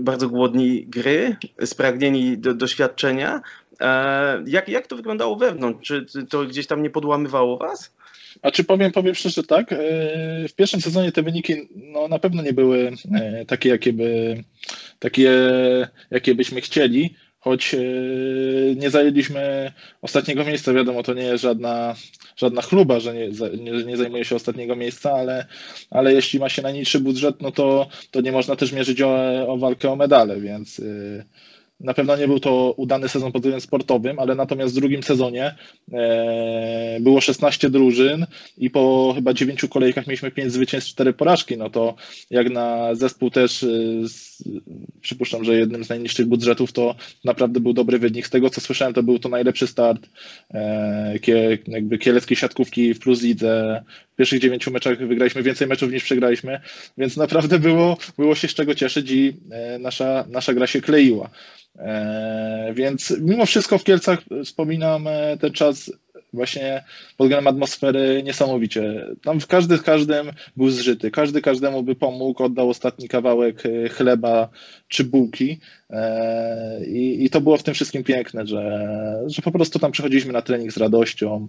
bardzo 0.00 0.28
głodni 0.28 0.86
gry, 0.86 1.36
spragnieni 1.64 2.38
do, 2.38 2.54
doświadczenia. 2.54 3.40
E, 3.80 4.44
jak, 4.46 4.68
jak 4.68 4.86
to 4.86 4.96
wyglądało 4.96 5.36
wewnątrz? 5.36 5.92
Czy 6.08 6.26
to 6.26 6.44
gdzieś 6.44 6.66
tam 6.66 6.82
nie 6.82 6.90
podłamywało 6.90 7.58
was? 7.58 7.94
A 8.42 8.50
czy 8.50 8.64
powiem, 8.64 8.92
powiem 8.92 9.14
szczerze 9.14 9.42
tak, 9.42 9.72
e, 9.72 9.76
w 10.48 10.54
pierwszym 10.56 10.80
sezonie 10.80 11.12
te 11.12 11.22
wyniki 11.22 11.68
no, 11.74 12.08
na 12.08 12.18
pewno 12.18 12.42
nie 12.42 12.52
były 12.52 12.92
takie, 13.46 13.68
jakie, 13.68 13.92
by, 13.92 14.44
takie, 14.98 15.30
jakie 16.10 16.34
byśmy 16.34 16.60
chcieli, 16.60 17.14
choć 17.42 17.74
e, 17.74 17.78
nie 18.76 18.90
zajęliśmy 18.90 19.72
ostatniego 20.02 20.44
miejsca, 20.44 20.72
wiadomo, 20.72 21.02
to 21.02 21.14
nie 21.14 21.22
jest 21.22 21.42
żadna, 21.42 21.94
żadna 22.36 22.62
chluba, 22.62 23.00
że 23.00 23.14
nie, 23.14 23.28
nie, 23.84 23.96
zajmuje 23.96 24.24
się 24.24 24.36
ostatniego 24.36 24.76
miejsca, 24.76 25.12
ale, 25.12 25.46
ale 25.90 26.12
jeśli 26.12 26.38
ma 26.38 26.48
się 26.48 26.62
najniższy 26.62 27.00
budżet, 27.00 27.42
no 27.42 27.52
to, 27.52 27.88
to 28.10 28.20
nie 28.20 28.32
można 28.32 28.56
też 28.56 28.72
mierzyć 28.72 29.02
o, 29.02 29.46
o 29.48 29.56
walkę 29.58 29.90
o 29.90 29.96
medale, 29.96 30.40
więc 30.40 30.80
e, 30.80 30.82
na 31.82 31.94
pewno 31.94 32.16
nie 32.16 32.28
był 32.28 32.40
to 32.40 32.74
udany 32.76 33.08
sezon 33.08 33.32
pod 33.32 33.42
względem 33.42 33.60
sportowym, 33.60 34.18
ale 34.18 34.34
natomiast 34.34 34.74
w 34.74 34.80
drugim 34.80 35.02
sezonie 35.02 35.54
e, 35.92 36.98
było 37.00 37.20
16 37.20 37.70
drużyn 37.70 38.26
i 38.58 38.70
po 38.70 39.12
chyba 39.14 39.34
9 39.34 39.64
kolejkach 39.70 40.06
mieliśmy 40.06 40.30
5 40.30 40.52
zwycięstw, 40.52 40.90
4 40.90 41.12
porażki. 41.12 41.56
No 41.56 41.70
to 41.70 41.94
jak 42.30 42.50
na 42.50 42.94
zespół 42.94 43.30
też, 43.30 43.62
e, 43.62 43.68
przypuszczam, 45.00 45.44
że 45.44 45.58
jednym 45.58 45.84
z 45.84 45.88
najniższych 45.88 46.26
budżetów 46.26 46.72
to 46.72 46.94
naprawdę 47.24 47.60
był 47.60 47.72
dobry 47.72 47.98
wynik. 47.98 48.26
Z 48.26 48.30
tego 48.30 48.50
co 48.50 48.60
słyszałem, 48.60 48.94
to 48.94 49.02
był 49.02 49.18
to 49.18 49.28
najlepszy 49.28 49.66
start 49.66 50.08
e, 50.54 51.18
jakby 51.68 51.98
kieleckiej 51.98 52.36
siatkówki 52.36 52.94
w 52.94 52.98
Plus 52.98 53.22
Lidze. 53.22 53.84
Pierwszych 54.22 54.40
9 54.40 54.66
meczach 54.66 54.98
wygraliśmy 54.98 55.42
więcej 55.42 55.68
meczów 55.68 55.92
niż 55.92 56.04
przegraliśmy, 56.04 56.60
więc 56.98 57.16
naprawdę 57.16 57.58
było, 57.58 57.96
było 58.18 58.34
się 58.34 58.48
z 58.48 58.54
czego 58.54 58.74
cieszyć 58.74 59.10
i 59.10 59.36
e, 59.50 59.78
nasza, 59.78 60.24
nasza 60.30 60.54
gra 60.54 60.66
się 60.66 60.80
kleiła. 60.80 61.30
E, 61.78 62.72
więc 62.74 63.14
mimo 63.20 63.46
wszystko 63.46 63.78
w 63.78 63.84
Kielcach 63.84 64.18
wspominam 64.44 65.06
e, 65.06 65.36
ten 65.40 65.52
czas 65.52 65.92
właśnie 66.32 66.84
pod 67.16 67.26
względem 67.26 67.54
atmosfery 67.54 68.22
niesamowicie. 68.22 69.06
Tam 69.24 69.38
każdy 69.48 69.76
z 69.76 69.82
każdym 69.82 70.30
był 70.56 70.70
zżyty, 70.70 71.10
każdy 71.10 71.40
każdemu 71.40 71.82
by 71.82 71.94
pomógł, 71.94 72.42
oddał 72.42 72.70
ostatni 72.70 73.08
kawałek 73.08 73.66
e, 73.66 73.88
chleba 73.88 74.48
czy 74.88 75.04
bułki 75.04 75.60
e, 75.90 76.84
i, 76.86 77.24
i 77.24 77.30
to 77.30 77.40
było 77.40 77.56
w 77.56 77.62
tym 77.62 77.74
wszystkim 77.74 78.04
piękne, 78.04 78.46
że, 78.46 78.88
że 79.26 79.42
po 79.42 79.52
prostu 79.52 79.78
tam 79.78 79.92
przychodziliśmy 79.92 80.32
na 80.32 80.42
trening 80.42 80.72
z 80.72 80.76
radością. 80.76 81.48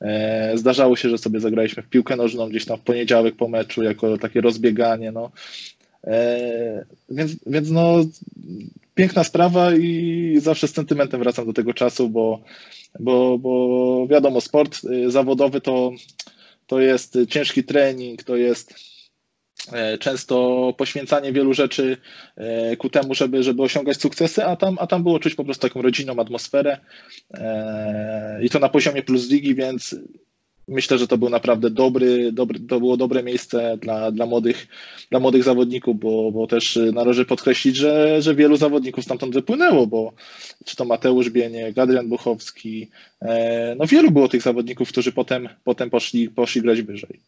E, 0.00 0.52
zdarzało 0.58 0.96
się, 0.96 1.10
że 1.10 1.18
sobie 1.18 1.40
zagraliśmy 1.40 1.82
w 1.82 1.88
piłkę 1.88 2.16
nożną 2.16 2.48
gdzieś 2.48 2.64
tam 2.64 2.78
w 2.78 2.82
poniedziałek 2.82 3.36
po 3.36 3.48
meczu 3.48 3.82
jako 3.82 4.18
takie 4.18 4.40
rozbieganie, 4.40 5.12
no. 5.12 5.30
Więc, 7.10 7.36
więc 7.46 7.70
no, 7.70 8.04
piękna 8.94 9.24
sprawa 9.24 9.74
i 9.74 10.36
zawsze 10.38 10.68
z 10.68 10.74
sentymentem 10.74 11.20
wracam 11.20 11.46
do 11.46 11.52
tego 11.52 11.74
czasu, 11.74 12.08
bo, 12.08 12.40
bo, 13.00 13.38
bo 13.38 14.06
wiadomo, 14.10 14.40
sport 14.40 14.84
y, 14.84 15.10
zawodowy 15.10 15.60
to, 15.60 15.92
to 16.66 16.80
jest 16.80 17.18
ciężki 17.28 17.64
trening, 17.64 18.22
to 18.22 18.36
jest 18.36 18.74
e, 19.72 19.98
często 19.98 20.74
poświęcanie 20.78 21.32
wielu 21.32 21.54
rzeczy 21.54 21.96
e, 22.36 22.76
ku 22.76 22.90
temu, 22.90 23.14
żeby, 23.14 23.42
żeby 23.42 23.62
osiągać 23.62 24.00
sukcesy, 24.00 24.44
a 24.44 24.56
tam, 24.56 24.76
a 24.80 24.86
tam 24.86 25.02
było 25.02 25.18
czuć 25.18 25.34
po 25.34 25.44
prostu 25.44 25.68
taką 25.68 25.82
rodzinną 25.82 26.16
atmosferę 26.16 26.80
e, 27.34 28.38
i 28.42 28.50
to 28.50 28.58
na 28.58 28.68
poziomie 28.68 29.02
plus 29.02 29.30
ligi, 29.30 29.54
więc 29.54 29.96
Myślę, 30.68 30.98
że 30.98 31.08
to 31.08 31.18
był 31.18 31.30
naprawdę 31.30 31.70
dobry, 31.70 32.32
dobry 32.32 32.60
to 32.60 32.80
było 32.80 32.96
dobre 32.96 33.22
miejsce 33.22 33.78
dla, 33.80 34.10
dla, 34.10 34.26
młodych, 34.26 34.66
dla 35.10 35.20
młodych 35.20 35.44
zawodników, 35.44 36.00
bo, 36.00 36.32
bo 36.32 36.46
też 36.46 36.78
należy 36.92 37.24
podkreślić, 37.24 37.76
że, 37.76 38.22
że 38.22 38.34
wielu 38.34 38.56
zawodników 38.56 39.04
stamtąd 39.04 39.34
wypłynęło, 39.34 39.86
bo 39.86 40.12
czy 40.64 40.76
to 40.76 40.84
Mateusz 40.84 41.30
Bieniek, 41.30 41.78
Adrian 41.78 42.08
Buchowski, 42.08 42.88
e, 43.22 43.74
no 43.78 43.86
wielu 43.86 44.10
było 44.10 44.28
tych 44.28 44.42
zawodników, 44.42 44.88
którzy 44.88 45.12
potem, 45.12 45.48
potem 45.64 45.90
poszli, 45.90 46.30
poszli 46.30 46.62
grać 46.62 46.82
wyżej. 46.82 47.20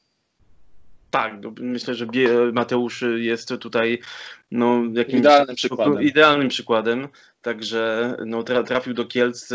Tak, 1.11 1.33
no, 1.43 1.55
myślę, 1.61 1.95
że 1.95 2.07
Mateusz 2.53 3.05
jest 3.17 3.49
tutaj 3.61 3.99
no, 4.51 4.83
jakimś 4.93 5.19
idealnym 5.21 5.57
przykładem. 5.57 6.03
Idealnym 6.03 6.49
przykładem. 6.49 7.09
Także 7.43 8.17
no, 8.27 8.43
trafił 8.43 8.95
do 8.95 9.05
Kielc, 9.05 9.49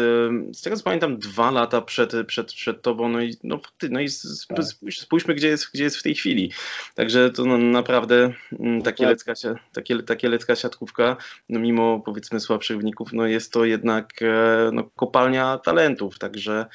z 0.51 0.61
tego 0.61 0.75
co 0.75 0.83
pamiętam, 0.83 1.17
dwa 1.17 1.51
lata 1.51 1.81
przed, 1.81 2.13
przed, 2.27 2.53
przed 2.53 2.81
tobą. 2.81 3.09
No 3.09 3.21
i, 3.21 3.35
no, 3.43 3.59
no 3.89 3.99
i 3.99 4.07
tak. 4.47 4.63
spójrz, 4.65 4.99
spójrzmy, 4.99 5.35
gdzie 5.35 5.47
jest, 5.47 5.71
gdzie 5.73 5.83
jest 5.83 5.97
w 5.97 6.03
tej 6.03 6.15
chwili. 6.15 6.51
Także 6.95 7.29
to 7.29 7.45
no, 7.45 7.57
naprawdę 7.57 8.33
mm, 8.59 8.81
takie 8.81 9.05
lecka, 9.05 9.33
takie, 9.73 10.03
takie 10.03 10.29
lecka 10.29 10.55
siatkówka, 10.55 11.17
no, 11.49 11.59
mimo 11.59 11.99
powiedzmy 11.99 12.39
słabszych 12.39 12.77
wyników, 12.77 13.13
no 13.13 13.27
jest 13.27 13.53
to 13.53 13.65
jednak 13.65 14.21
e, 14.21 14.69
no, 14.73 14.83
kopalnia 14.83 15.57
talentów. 15.57 16.19
Także 16.19 16.65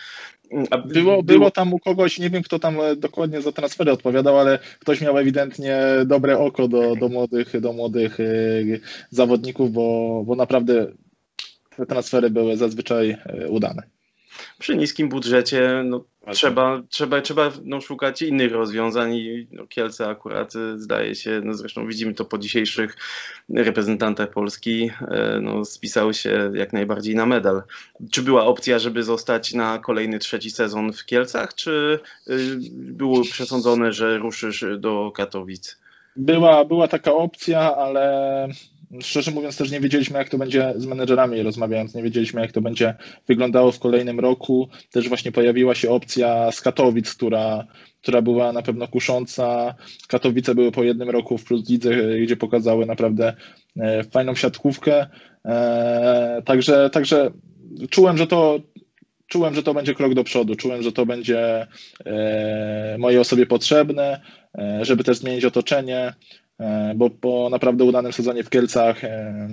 było, 0.87 1.23
było 1.23 1.51
tam 1.51 1.75
u 1.75 1.79
kogoś, 1.79 2.19
nie 2.19 2.31
wiem 2.31 2.43
kto 2.43 2.59
tam 2.59 2.81
e, 2.81 2.97
dokładnie 2.97 3.43
za 3.43 3.53
transfery 3.53 3.93
odpowiadał, 3.93 4.39
ale 4.39 4.59
ktoś 4.81 5.01
miał 5.01 5.19
ewidentnie 5.19 5.79
dobre 6.07 6.39
oko 6.39 6.69
do, 6.69 6.97
do 6.97 7.09
młodych, 7.09 7.61
do 7.61 7.73
młodych 7.73 8.21
e, 8.21 8.25
zawodników, 9.11 9.73
bo, 9.73 10.23
bo 10.27 10.37
naprawdę 10.37 10.87
te 11.77 11.87
transfery 11.87 12.31
były 12.31 12.57
zazwyczaj 12.57 13.11
e, 13.11 13.49
udane. 13.49 13.96
Przy 14.59 14.77
niskim 14.77 15.09
budżecie 15.09 15.83
no, 15.85 16.05
trzeba, 16.33 16.83
trzeba, 16.89 17.21
trzeba 17.21 17.53
no, 17.65 17.81
szukać 17.81 18.23
innych 18.23 18.53
rozwiązań 18.53 19.15
i 19.15 19.47
no, 19.53 19.67
Kielce 19.67 20.09
akurat 20.09 20.55
y, 20.55 20.79
zdaje 20.79 21.15
się, 21.15 21.41
no, 21.45 21.55
zresztą 21.55 21.87
widzimy 21.87 22.15
to 22.15 22.25
po 22.25 22.39
dzisiejszych 22.39 22.97
reprezentantach 23.49 24.31
Polski, 24.31 24.91
e, 25.01 25.39
no, 25.43 25.65
spisały 25.65 26.15
się 26.15 26.51
jak 26.55 26.73
najbardziej 26.73 27.15
na 27.15 27.27
medal. 27.27 27.63
Czy 28.11 28.23
była 28.23 28.45
opcja, 28.45 28.79
żeby 28.79 29.03
zostać 29.03 29.55
na 29.55 29.79
kolejny 29.79 30.19
trzeci 30.19 30.51
sezon 30.51 30.93
w 30.93 31.05
Kielcach, 31.05 31.55
czy 31.55 31.99
y, 32.29 32.57
było 32.71 33.23
przesądzone, 33.23 33.93
że 33.93 34.19
ruszysz 34.19 34.65
do 34.79 35.13
Katowic? 35.15 35.79
Była, 36.17 36.65
była 36.65 36.89
taka 36.89 37.13
opcja, 37.13 37.77
ale 37.77 38.49
Szczerze 39.01 39.31
mówiąc, 39.31 39.57
też 39.57 39.71
nie 39.71 39.81
wiedzieliśmy, 39.81 40.19
jak 40.19 40.29
to 40.29 40.39
będzie 40.39 40.75
z 40.77 40.87
menedżerami 40.87 41.43
rozmawiając, 41.43 41.95
nie 41.95 42.03
wiedzieliśmy, 42.03 42.41
jak 42.41 42.53
to 42.53 42.61
będzie 42.61 42.95
wyglądało 43.29 43.73
w 43.73 43.79
kolejnym 43.79 44.21
roku. 44.21 44.69
Też 44.91 45.09
właśnie 45.09 45.33
pojawiła 45.33 45.75
się 45.75 45.91
opcja 45.91 46.53
z 46.53 46.61
Katowic, 46.61 47.15
która, 47.15 47.67
która 48.03 48.23
była 48.23 48.53
na 48.53 48.63
pewno 48.63 48.89
kusząca. 48.89 49.75
Katowice 50.09 50.55
były 50.55 50.73
po 50.73 50.85
jednym 50.85 51.11
roku 51.11 51.39
w 51.39 51.45
Plus 51.45 51.71
Lidze, 51.71 51.91
gdzie 52.23 52.37
pokazały 52.37 52.87
naprawdę 52.87 53.35
e, 53.77 54.05
fajną 54.05 54.35
siatkówkę. 54.35 55.07
E, 55.45 56.43
także, 56.45 56.91
także 56.91 57.31
czułem, 57.91 58.17
że 58.19 58.27
to 58.27 58.61
czułem, 59.27 59.55
że 59.55 59.63
to 59.63 59.75
będzie 59.75 59.95
krok 59.95 60.15
do 60.15 60.25
przodu, 60.25 60.55
czułem, 60.55 60.83
że 60.83 60.93
to 60.93 61.07
będzie 61.07 61.67
e, 62.07 62.97
mojej 62.99 63.19
osobie 63.19 63.47
potrzebne, 63.47 64.21
żeby 64.83 65.05
też 65.05 65.17
zmienić 65.17 65.45
otoczenie. 65.45 66.13
E, 66.61 66.95
bo 66.97 67.11
po 67.11 67.49
naprawdę 67.51 67.85
udanym 67.85 68.13
sezonie 68.13 68.45
w 68.45 68.51
Kielcach 68.51 69.05
e, 69.05 69.49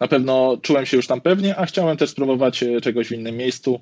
na 0.00 0.08
pewno 0.08 0.58
czułem 0.62 0.86
się 0.86 0.96
już 0.96 1.06
tam 1.06 1.20
pewnie, 1.20 1.56
a 1.56 1.66
chciałem 1.66 1.96
też 1.96 2.10
spróbować 2.10 2.62
e, 2.62 2.80
czegoś 2.80 3.08
w 3.08 3.12
innym 3.12 3.36
miejscu 3.36 3.80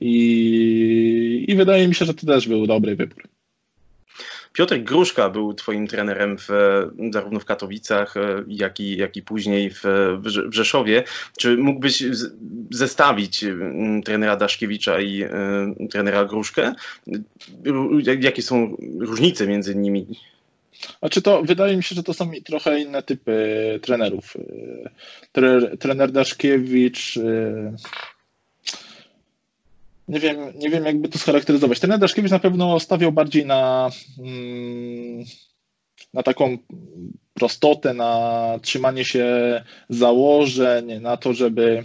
i, 0.00 1.44
i 1.48 1.56
wydaje 1.56 1.88
mi 1.88 1.94
się, 1.94 2.04
że 2.04 2.14
to 2.14 2.26
też 2.26 2.48
był 2.48 2.66
dobry 2.66 2.96
wybór. 2.96 3.22
Piotr 4.52 4.78
Gruszka 4.78 5.30
był 5.30 5.54
twoim 5.54 5.86
trenerem 5.86 6.38
w, 6.38 6.48
zarówno 7.12 7.40
w 7.40 7.44
Katowicach, 7.44 8.14
jak 8.46 8.80
i, 8.80 8.96
jak 8.96 9.16
i 9.16 9.22
później 9.22 9.70
w, 9.70 9.82
w 10.48 10.54
Rzeszowie. 10.54 11.04
Czy 11.38 11.56
mógłbyś 11.56 12.04
zestawić 12.70 13.44
trenera 14.04 14.36
Daszkiewicza 14.36 15.00
i 15.00 15.24
trenera 15.90 16.24
Gruszkę? 16.24 16.74
Jakie 18.20 18.42
są 18.42 18.76
różnice 18.98 19.46
między 19.46 19.74
nimi? 19.74 20.06
Znaczy 20.98 21.22
to 21.22 21.42
wydaje 21.42 21.76
mi 21.76 21.82
się, 21.82 21.94
że 21.94 22.02
to 22.02 22.14
są 22.14 22.30
trochę 22.44 22.80
inne 22.80 23.02
typy 23.02 23.80
trenerów. 23.82 24.36
Trener, 25.32 25.78
trener 25.78 26.12
Daszkiewicz. 26.12 27.16
Y, 27.16 27.72
nie 30.08 30.20
wiem, 30.20 30.38
nie 30.58 30.70
wiem, 30.70 30.84
jakby 30.84 31.08
to 31.08 31.18
scharakteryzować. 31.18 31.80
Trener 31.80 31.98
Daszkiewicz 31.98 32.30
na 32.30 32.38
pewno 32.38 32.80
stawiał 32.80 33.12
bardziej 33.12 33.46
na, 33.46 33.90
mm, 34.18 35.24
na 36.14 36.22
taką 36.22 36.58
prostotę, 37.34 37.94
na 37.94 38.58
trzymanie 38.62 39.04
się 39.04 39.26
założeń, 39.88 41.00
na 41.00 41.16
to, 41.16 41.34
żeby, 41.34 41.82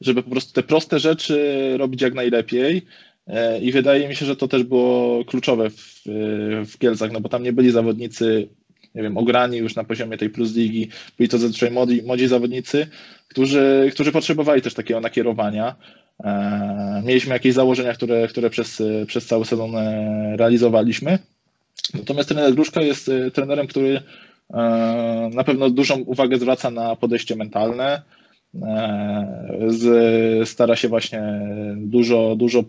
żeby 0.00 0.22
po 0.22 0.30
prostu 0.30 0.52
te 0.52 0.62
proste 0.62 0.98
rzeczy 0.98 1.74
robić 1.78 2.02
jak 2.02 2.14
najlepiej. 2.14 2.86
E, 3.26 3.60
I 3.60 3.72
wydaje 3.72 4.08
mi 4.08 4.16
się, 4.16 4.26
że 4.26 4.36
to 4.36 4.48
też 4.48 4.62
było 4.62 5.24
kluczowe 5.24 5.70
w, 5.70 6.02
w 6.66 6.78
Kielcach, 6.78 7.12
no 7.12 7.20
bo 7.20 7.28
tam 7.28 7.42
nie 7.42 7.52
byli 7.52 7.70
zawodnicy, 7.70 8.48
nie 8.94 9.02
wiem, 9.02 9.16
ograni 9.16 9.56
już 9.56 9.74
na 9.74 9.84
poziomie 9.84 10.18
tej 10.18 10.30
plus 10.30 10.54
ligi, 10.54 10.88
byli 11.18 11.28
to 11.28 11.38
zazwyczaj 11.38 11.70
młodzi, 11.70 12.02
młodzi 12.02 12.28
zawodnicy, 12.28 12.86
którzy, 13.28 13.90
którzy 13.94 14.12
potrzebowali 14.12 14.62
też 14.62 14.74
takiego 14.74 15.00
nakierowania. 15.00 15.74
E, 16.24 17.02
mieliśmy 17.06 17.32
jakieś 17.32 17.54
założenia, 17.54 17.94
które, 17.94 18.28
które 18.28 18.50
przez, 18.50 18.82
przez 19.06 19.26
cały 19.26 19.44
sezon 19.44 19.76
e, 19.76 20.36
realizowaliśmy. 20.36 21.18
Natomiast 21.94 22.28
trener 22.28 22.54
Gruszka 22.54 22.80
jest 22.80 23.10
trenerem, 23.32 23.66
który 23.66 24.00
na 25.30 25.44
pewno 25.44 25.70
dużą 25.70 25.98
uwagę 26.00 26.36
zwraca 26.36 26.70
na 26.70 26.96
podejście 26.96 27.36
mentalne, 27.36 28.02
z, 29.68 30.48
stara 30.48 30.76
się 30.76 30.88
właśnie 30.88 31.22
dużo, 31.76 32.36
dużo 32.36 32.64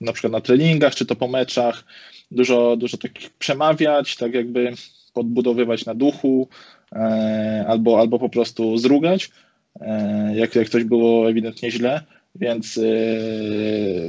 na 0.00 0.12
przykład 0.12 0.32
na 0.32 0.40
treningach, 0.40 0.94
czy 0.94 1.06
to 1.06 1.16
po 1.16 1.28
meczach, 1.28 1.84
dużo, 2.30 2.76
dużo 2.76 2.96
takich 2.96 3.30
przemawiać, 3.30 4.16
tak 4.16 4.34
jakby 4.34 4.72
podbudowywać 5.12 5.86
na 5.86 5.94
duchu, 5.94 6.48
e, 6.92 7.64
albo, 7.68 8.00
albo 8.00 8.18
po 8.18 8.28
prostu 8.28 8.78
zrugać, 8.78 9.30
e, 9.80 10.32
jak, 10.36 10.54
jak 10.54 10.68
coś 10.68 10.84
było 10.84 11.30
ewidentnie 11.30 11.70
źle. 11.70 12.00
Więc 12.34 12.78
e, 12.78 12.82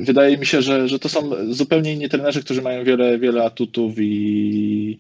wydaje 0.04 0.38
mi 0.38 0.46
się, 0.46 0.62
że, 0.62 0.88
że 0.88 1.00
to 1.00 1.10
są 1.10 1.22
zupełnie 1.50 1.94
inni 1.94 2.10
trenerzy, 2.10 2.44
którzy 2.44 2.62
mają 2.62 2.84
wiele, 2.84 3.20
wiele 3.20 3.44
atutów 3.44 3.94
i 4.00 5.00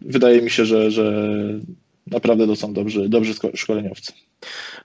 wydaje 0.00 0.42
mi 0.42 0.50
się, 0.50 0.64
że, 0.64 0.90
że 0.90 1.32
naprawdę 2.06 2.46
to 2.46 2.56
są 2.56 2.72
dobrzy, 2.72 3.08
dobrzy 3.08 3.34
szkoleniowcy. 3.54 4.12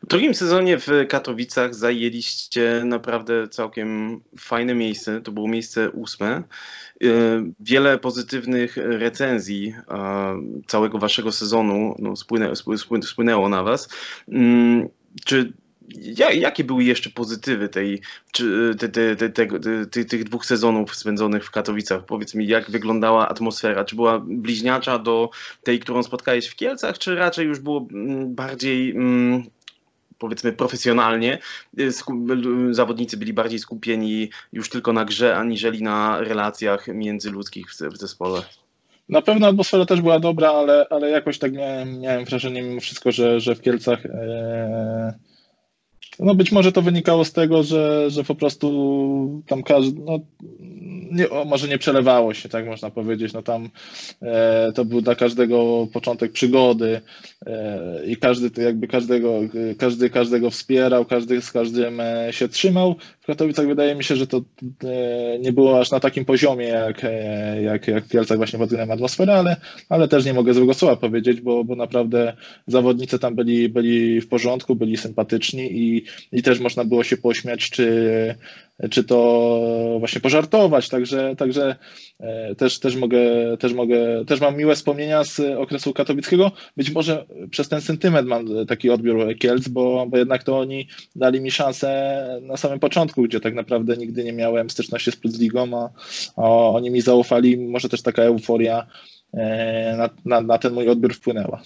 W 0.03 0.07
drugim 0.07 0.33
sezonie 0.33 0.77
w 0.77 0.87
Katowicach 1.09 1.75
zajęliście 1.75 2.81
naprawdę 2.85 3.47
całkiem 3.47 4.21
fajne 4.39 4.75
miejsce. 4.75 5.21
To 5.21 5.31
było 5.31 5.47
miejsce 5.47 5.89
ósme. 5.89 6.43
Y, 7.03 7.07
wiele 7.59 7.97
pozytywnych 7.97 8.77
recenzji 8.77 9.73
całego 10.67 10.97
waszego 10.97 11.31
sezonu 11.31 11.95
no, 11.99 12.15
spłynęło, 12.15 12.53
spłynęło 13.03 13.49
na 13.49 13.63
was. 13.63 13.89
Mm, 14.27 14.89
czy 15.25 15.53
jakie 16.33 16.63
były 16.63 16.83
jeszcze 16.83 17.09
pozytywy 17.09 17.69
tej, 17.69 18.01
czy, 18.31 18.75
te, 18.79 18.89
te, 18.89 19.29
te, 19.29 20.05
tych 20.05 20.23
dwóch 20.23 20.45
sezonów 20.45 20.95
spędzonych 20.95 21.45
w 21.45 21.51
Katowicach? 21.51 22.05
Powiedz 22.05 22.35
mi, 22.35 22.47
jak 22.47 22.71
wyglądała 22.71 23.29
atmosfera? 23.29 23.85
Czy 23.85 23.95
była 23.95 24.19
bliźniacza 24.19 24.99
do 24.99 25.29
tej, 25.63 25.79
którą 25.79 26.03
spotkałeś 26.03 26.47
w 26.47 26.55
Kielcach, 26.55 26.97
czy 26.97 27.15
raczej 27.15 27.47
już 27.47 27.59
było 27.59 27.87
mm, 27.91 28.35
bardziej 28.35 28.91
mm, 28.91 29.43
powiedzmy 30.17 30.53
profesjonalnie. 30.53 31.39
Zawodnicy 32.71 33.17
byli 33.17 33.33
bardziej 33.33 33.59
skupieni 33.59 34.29
już 34.53 34.69
tylko 34.69 34.93
na 34.93 35.05
grze, 35.05 35.37
aniżeli 35.37 35.83
na 35.83 36.19
relacjach 36.19 36.87
międzyludzkich 36.87 37.71
w 37.71 37.97
zespole. 37.97 38.41
Na 39.09 39.21
pewno 39.21 39.47
atmosfera 39.47 39.85
też 39.85 40.01
była 40.01 40.19
dobra, 40.19 40.49
ale, 40.49 40.85
ale 40.89 41.09
jakoś 41.09 41.39
tak 41.39 41.53
miałem, 41.53 41.99
miałem 41.99 42.25
wrażenie 42.25 42.61
mimo 42.61 42.81
wszystko, 42.81 43.11
że, 43.11 43.39
że 43.39 43.55
w 43.55 43.61
Kielcach 43.61 44.05
e, 44.05 45.13
no 46.19 46.35
być 46.35 46.51
może 46.51 46.71
to 46.71 46.81
wynikało 46.81 47.25
z 47.25 47.33
tego, 47.33 47.63
że, 47.63 48.09
że 48.09 48.23
po 48.23 48.35
prostu 48.35 49.43
tam 49.47 49.63
każdy, 49.63 50.01
no, 50.01 50.19
nie, 51.11 51.27
może 51.45 51.67
nie 51.67 51.77
przelewało 51.77 52.33
się, 52.33 52.49
tak 52.49 52.65
można 52.65 52.89
powiedzieć. 52.89 53.33
No 53.33 53.41
tam 53.41 53.69
e, 54.21 54.71
to 54.75 54.85
był 54.85 55.01
dla 55.01 55.15
każdego 55.15 55.87
początek 55.93 56.31
przygody 56.31 57.01
e, 57.45 58.05
i 58.05 58.17
każdy 58.17 58.63
jakby 58.63 58.87
każdego, 58.87 59.39
każdy 59.77 60.09
każdego 60.09 60.49
wspierał, 60.49 61.05
każdy 61.05 61.41
z 61.41 61.51
każdym 61.51 61.99
e, 61.99 62.27
się 62.31 62.49
trzymał. 62.49 62.95
W 63.21 63.25
Katowicach 63.25 63.67
wydaje 63.67 63.95
mi 63.95 64.03
się, 64.03 64.15
że 64.15 64.27
to 64.27 64.41
e, 64.83 65.39
nie 65.39 65.53
było 65.53 65.79
aż 65.79 65.91
na 65.91 65.99
takim 65.99 66.25
poziomie 66.25 66.67
jak, 66.67 67.03
e, 67.03 67.61
jak, 67.61 67.87
jak 67.87 68.05
w 68.05 68.09
Kielcach 68.09 68.37
właśnie 68.37 68.59
pod 68.59 68.67
względem 68.67 68.91
atmosfery, 68.91 69.31
ale, 69.31 69.55
ale 69.89 70.07
też 70.07 70.25
nie 70.25 70.33
mogę 70.33 70.53
złego 70.53 70.73
słowa 70.73 70.95
powiedzieć, 70.95 71.41
bo, 71.41 71.63
bo 71.63 71.75
naprawdę 71.75 72.33
zawodnicy 72.67 73.19
tam 73.19 73.35
byli, 73.35 73.69
byli 73.69 74.21
w 74.21 74.27
porządku, 74.27 74.75
byli 74.75 74.97
sympatyczni 74.97 75.71
i, 75.71 76.05
i 76.31 76.43
też 76.43 76.59
można 76.59 76.85
było 76.85 77.03
się 77.03 77.17
pośmiać, 77.17 77.69
czy, 77.69 78.35
czy 78.89 79.03
to 79.03 79.95
właśnie 79.99 80.21
pożartować, 80.21 80.89
także, 80.89 81.35
także 81.35 81.75
e, 82.19 82.55
też, 82.55 82.79
też 82.79 82.95
mogę, 82.95 83.19
też 83.59 83.73
mogę, 83.73 84.25
też 84.25 84.41
mam 84.41 84.57
miłe 84.57 84.75
wspomnienia 84.75 85.23
z 85.23 85.39
okresu 85.39 85.93
katowickiego, 85.93 86.51
być 86.77 86.91
może 86.91 87.25
przez 87.51 87.69
ten 87.69 87.81
sentyment 87.81 88.27
mam 88.27 88.65
taki 88.67 88.89
odbiór 88.89 89.37
Kielc, 89.39 89.67
bo, 89.67 90.05
bo 90.09 90.17
jednak 90.17 90.43
to 90.43 90.59
oni 90.59 90.87
dali 91.15 91.41
mi 91.41 91.51
szansę 91.51 92.39
na 92.41 92.57
samym 92.57 92.79
początku, 92.79 93.23
gdzie 93.23 93.39
tak 93.39 93.53
naprawdę 93.53 93.97
nigdy 93.97 94.23
nie 94.23 94.33
miałem 94.33 94.69
styczności 94.69 95.11
z 95.23 95.39
Ligą, 95.39 95.77
a, 95.77 95.89
a 96.35 96.49
oni 96.49 96.91
mi 96.91 97.01
zaufali, 97.01 97.57
może 97.57 97.89
też 97.89 98.01
taka 98.01 98.21
euforia 98.21 98.87
e, 99.33 99.95
na, 99.97 100.09
na, 100.25 100.41
na 100.41 100.57
ten 100.57 100.73
mój 100.73 100.89
odbiór 100.89 101.13
wpłynęła. 101.13 101.61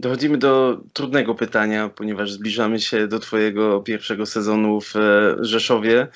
Dochodzimy 0.00 0.38
do 0.38 0.80
trudnego 0.92 1.34
pytania, 1.34 1.88
ponieważ 1.88 2.32
zbliżamy 2.32 2.80
się 2.80 3.08
do 3.08 3.18
Twojego 3.18 3.80
pierwszego 3.80 4.26
sezonu 4.26 4.80
w 4.80 4.96
e, 4.96 5.36
Rzeszowie. 5.40 6.08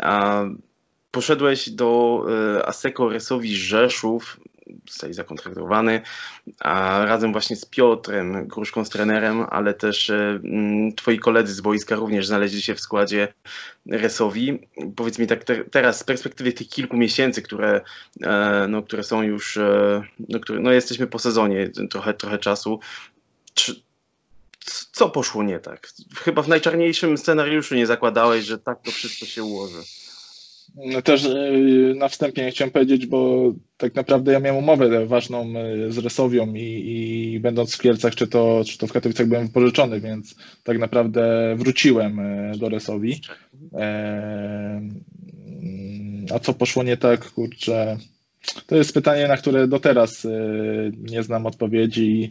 A 0.00 0.44
poszedłeś 1.10 1.70
do 1.70 2.22
e, 2.56 2.66
Aseko 2.66 3.08
Resowi 3.08 3.56
Rzeszów, 3.56 4.40
zostałeś 4.88 5.16
zakontraktowany, 5.16 6.00
a 6.60 7.04
razem 7.04 7.32
właśnie 7.32 7.56
z 7.56 7.64
Piotrem 7.64 8.46
Gruszką, 8.46 8.84
z 8.84 8.90
trenerem, 8.90 9.44
ale 9.50 9.74
też 9.74 10.10
e, 10.10 10.40
twoi 10.96 11.18
koledzy 11.18 11.54
z 11.54 11.60
boiska 11.60 11.94
również 11.94 12.26
znaleźli 12.26 12.62
się 12.62 12.74
w 12.74 12.80
składzie 12.80 13.28
Resowi. 13.86 14.58
Powiedz 14.96 15.18
mi 15.18 15.26
tak 15.26 15.44
te, 15.44 15.64
teraz 15.64 15.98
z 15.98 16.04
perspektywy 16.04 16.52
tych 16.52 16.68
kilku 16.68 16.96
miesięcy, 16.96 17.42
które, 17.42 17.80
no, 18.68 18.82
które 18.82 19.02
są 19.02 19.22
już, 19.22 19.58
no, 20.28 20.40
które, 20.40 20.60
no 20.60 20.72
jesteśmy 20.72 21.06
po 21.06 21.18
sezonie, 21.18 21.70
trochę, 21.90 22.14
trochę 22.14 22.38
czasu, 22.38 22.80
czy, 23.56 23.82
co 24.92 25.08
poszło 25.08 25.42
nie 25.42 25.58
tak? 25.58 25.88
Chyba 26.14 26.42
w 26.42 26.48
najczarniejszym 26.48 27.18
scenariuszu 27.18 27.74
nie 27.74 27.86
zakładałeś, 27.86 28.44
że 28.44 28.58
tak 28.58 28.82
to 28.82 28.90
wszystko 28.90 29.26
się 29.26 29.44
ułoży. 29.44 29.82
No 30.76 31.02
też 31.02 31.24
e, 31.24 31.50
na 31.94 32.08
wstępie 32.08 32.50
chciałem 32.50 32.70
powiedzieć, 32.70 33.06
bo 33.06 33.52
tak 33.76 33.94
naprawdę 33.94 34.32
ja 34.32 34.40
miałem 34.40 34.58
umowę 34.58 35.06
ważną 35.06 35.54
e, 35.56 35.92
z 35.92 35.98
Resowią 35.98 36.54
i, 36.54 36.92
i 37.34 37.40
będąc 37.40 37.76
w 37.76 37.80
Kielcach, 37.80 38.14
czy 38.14 38.26
to, 38.26 38.62
czy 38.66 38.78
to 38.78 38.86
w 38.86 38.92
Katowicach 38.92 39.26
byłem 39.26 39.46
wypożyczony, 39.46 40.00
więc 40.00 40.34
tak 40.64 40.78
naprawdę 40.78 41.54
wróciłem 41.58 42.20
e, 42.20 42.52
do 42.58 42.68
Resowi. 42.68 43.20
A 46.34 46.38
co 46.38 46.54
poszło 46.54 46.82
nie 46.82 46.96
tak, 46.96 47.30
kurczę, 47.30 47.96
to 48.66 48.76
jest 48.76 48.94
pytanie, 48.94 49.28
na 49.28 49.36
które 49.36 49.68
do 49.68 49.80
teraz 49.80 50.26
nie 50.98 51.22
znam 51.22 51.46
odpowiedzi 51.46 52.30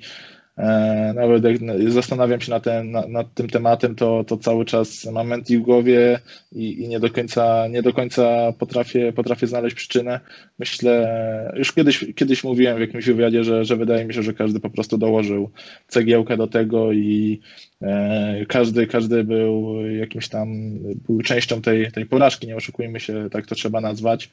nawet 1.16 1.44
jak 1.44 1.58
zastanawiam 1.92 2.42
się 2.42 2.52
nad, 2.52 2.64
ten, 2.64 2.92
nad 2.92 3.34
tym 3.34 3.50
tematem, 3.50 3.96
to, 3.96 4.24
to 4.24 4.38
cały 4.38 4.66
czas 4.66 5.06
mam 5.06 5.28
mętli 5.28 5.58
w 5.58 5.62
głowie 5.62 6.20
i, 6.52 6.84
i, 6.84 6.88
nie, 6.88 7.00
do 7.00 7.10
końca, 7.10 7.68
nie 7.68 7.82
do 7.82 7.94
końca 7.94 8.54
potrafię, 8.60 9.14
potrafię 9.14 9.48
znaleźć 9.48 9.76
przyczynę. 9.76 10.20
Myślę, 10.60 11.54
już 11.56 11.74
kiedyś, 11.74 12.06
kiedyś 12.16 12.44
mówiłem 12.44 12.78
w 12.78 12.80
jakimś 12.80 13.06
wywiadzie, 13.06 13.44
że, 13.44 13.66
że 13.66 13.76
wydaje 13.76 14.06
mi 14.06 14.14
się, 14.14 14.24
że 14.24 14.34
każdy 14.34 14.60
po 14.60 14.70
prostu 14.70 14.98
dołożył 14.98 15.50
cegiełkę 15.88 16.38
do 16.38 16.48
tego 16.48 16.94
i 16.94 17.40
e, 17.82 18.46
każdy, 18.48 18.88
każdy 18.88 19.24
był 19.24 19.86
jakimś 19.86 20.28
tam, 20.28 20.80
był 20.80 21.22
częścią 21.22 21.62
tej, 21.62 21.92
tej 21.92 22.06
porażki, 22.06 22.48
nie 22.48 22.56
oszukujmy 22.56 23.00
się, 23.00 23.30
tak 23.32 23.46
to 23.46 23.56
trzeba 23.56 23.82
nazwać. 23.82 24.32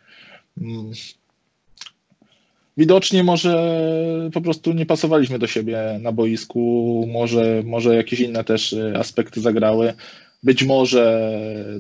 Widocznie 2.77 3.25
może 3.25 4.31
po 4.33 4.41
prostu 4.41 4.73
nie 4.73 4.87
pasowaliśmy 4.87 5.39
do 5.39 5.47
siebie 5.47 5.99
na 6.01 6.13
boisku, 6.13 7.09
może, 7.13 7.63
może 7.67 7.97
jakieś 7.97 8.21
inne 8.21 8.45
też 8.45 8.73
y, 8.73 8.95
aspekty 8.97 9.41
zagrały. 9.41 9.95
Być 10.43 10.65
może 10.65 11.33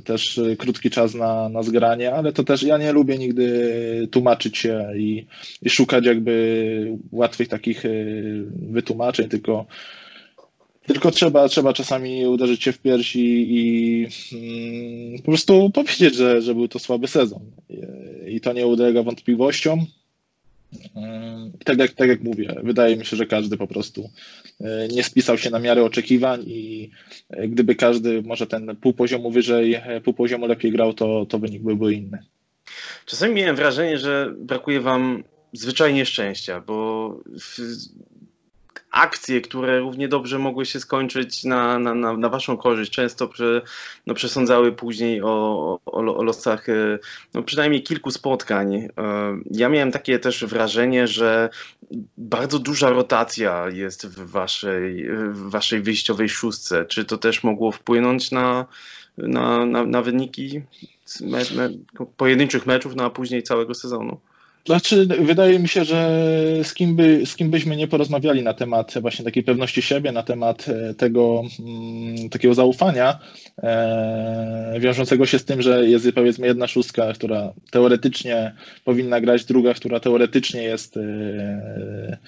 też 0.04 0.40
krótki 0.58 0.90
czas 0.90 1.14
na, 1.14 1.48
na 1.48 1.62
zgranie, 1.62 2.14
ale 2.14 2.32
to 2.32 2.44
też 2.44 2.62
ja 2.62 2.78
nie 2.78 2.92
lubię 2.92 3.18
nigdy 3.18 4.08
tłumaczyć 4.10 4.58
się 4.58 4.88
i, 4.96 5.26
i 5.62 5.70
szukać 5.70 6.06
jakby 6.06 6.98
łatwych 7.12 7.48
takich 7.48 7.84
y, 7.84 8.44
wytłumaczeń, 8.54 9.28
tylko 9.28 9.66
tylko 10.86 11.10
trzeba, 11.10 11.48
trzeba 11.48 11.72
czasami 11.72 12.26
uderzyć 12.26 12.62
się 12.62 12.72
w 12.72 12.78
piersi 12.78 13.20
i, 13.20 14.06
i 14.32 15.12
mm, 15.12 15.18
po 15.18 15.24
prostu 15.24 15.70
powiedzieć, 15.70 16.14
że, 16.14 16.42
że 16.42 16.54
był 16.54 16.68
to 16.68 16.78
słaby 16.78 17.08
sezon. 17.08 17.40
I 18.28 18.40
to 18.40 18.52
nie 18.52 18.66
ulega 18.66 19.02
wątpliwościom. 19.02 19.86
Tak 21.64 21.78
jak, 21.78 21.92
tak 21.92 22.08
jak 22.08 22.22
mówię, 22.22 22.54
wydaje 22.62 22.96
mi 22.96 23.04
się, 23.04 23.16
że 23.16 23.26
każdy 23.26 23.56
po 23.56 23.66
prostu 23.66 24.10
e, 24.60 24.88
nie 24.88 25.02
spisał 25.04 25.38
się 25.38 25.50
na 25.50 25.58
miarę 25.58 25.84
oczekiwań 25.84 26.42
i 26.46 26.90
e, 27.30 27.48
gdyby 27.48 27.74
każdy 27.74 28.22
może 28.22 28.46
ten 28.46 28.76
pół 28.76 28.92
poziomu 28.92 29.30
wyżej, 29.30 29.74
e, 29.74 30.00
pół 30.00 30.14
poziomu 30.14 30.46
lepiej 30.46 30.72
grał, 30.72 30.94
to, 30.94 31.26
to 31.26 31.38
wynik 31.38 31.62
byłby 31.62 31.94
inny. 31.94 32.18
Czasami 33.06 33.34
miałem 33.34 33.56
wrażenie, 33.56 33.98
że 33.98 34.34
brakuje 34.38 34.80
wam 34.80 35.24
zwyczajnie 35.52 36.06
szczęścia, 36.06 36.60
bo 36.60 37.20
akcje, 38.92 39.40
które 39.40 39.80
równie 39.80 40.08
dobrze 40.08 40.38
mogły 40.38 40.66
się 40.66 40.80
skończyć 40.80 41.44
na, 41.44 41.78
na, 41.78 41.94
na, 41.94 42.16
na 42.16 42.28
waszą 42.28 42.56
korzyść, 42.56 42.92
często 42.92 43.28
przy, 43.28 43.62
no, 44.06 44.14
przesądzały 44.14 44.72
później 44.72 45.22
o, 45.22 45.28
o, 45.86 46.16
o 46.16 46.22
losach 46.22 46.68
e, 46.68 46.98
no, 47.34 47.42
przynajmniej 47.42 47.82
kilku 47.82 48.10
spotkań. 48.10 48.74
E, 48.74 48.88
ja 49.50 49.68
miałem 49.68 49.92
takie 49.92 50.18
też 50.18 50.44
wrażenie, 50.44 51.06
że 51.06 51.50
bardzo 52.18 52.58
duża 52.58 52.90
rotacja 52.90 53.68
jest 53.68 54.06
w 54.06 54.30
waszej, 54.30 55.08
w 55.32 55.50
waszej 55.50 55.82
wyjściowej 55.82 56.28
szóstce. 56.28 56.84
Czy 56.84 57.04
to 57.04 57.18
też 57.18 57.44
mogło 57.44 57.72
wpłynąć 57.72 58.30
na, 58.30 58.66
na, 59.18 59.66
na, 59.66 59.84
na 59.84 60.02
wyniki 60.02 60.62
me, 61.20 61.38
me, 61.56 61.70
pojedynczych 62.16 62.66
meczów, 62.66 62.96
no 62.96 63.04
a 63.04 63.10
później 63.10 63.42
całego 63.42 63.74
sezonu? 63.74 64.20
Znaczy, 64.66 65.06
wydaje 65.06 65.58
mi 65.58 65.68
się, 65.68 65.84
że 65.84 66.20
z 66.62 66.74
kim, 66.74 66.96
by, 66.96 67.26
z 67.26 67.36
kim 67.36 67.50
byśmy 67.50 67.76
nie 67.76 67.88
porozmawiali 67.88 68.42
na 68.42 68.54
temat 68.54 68.94
właśnie 69.00 69.24
takiej 69.24 69.42
pewności 69.42 69.82
siebie, 69.82 70.12
na 70.12 70.22
temat 70.22 70.68
e, 70.68 70.94
tego 70.94 71.42
mm, 71.60 72.30
takiego 72.30 72.54
zaufania 72.54 73.18
e, 73.62 74.76
wiążącego 74.80 75.26
się 75.26 75.38
z 75.38 75.44
tym, 75.44 75.62
że 75.62 75.88
jest 75.88 76.12
powiedzmy 76.14 76.46
jedna 76.46 76.66
szóstka, 76.66 77.12
która 77.12 77.52
teoretycznie 77.70 78.54
powinna 78.84 79.20
grać, 79.20 79.44
druga, 79.44 79.74
która 79.74 80.00
teoretycznie 80.00 80.62
jest 80.62 80.96
e, 80.96 82.18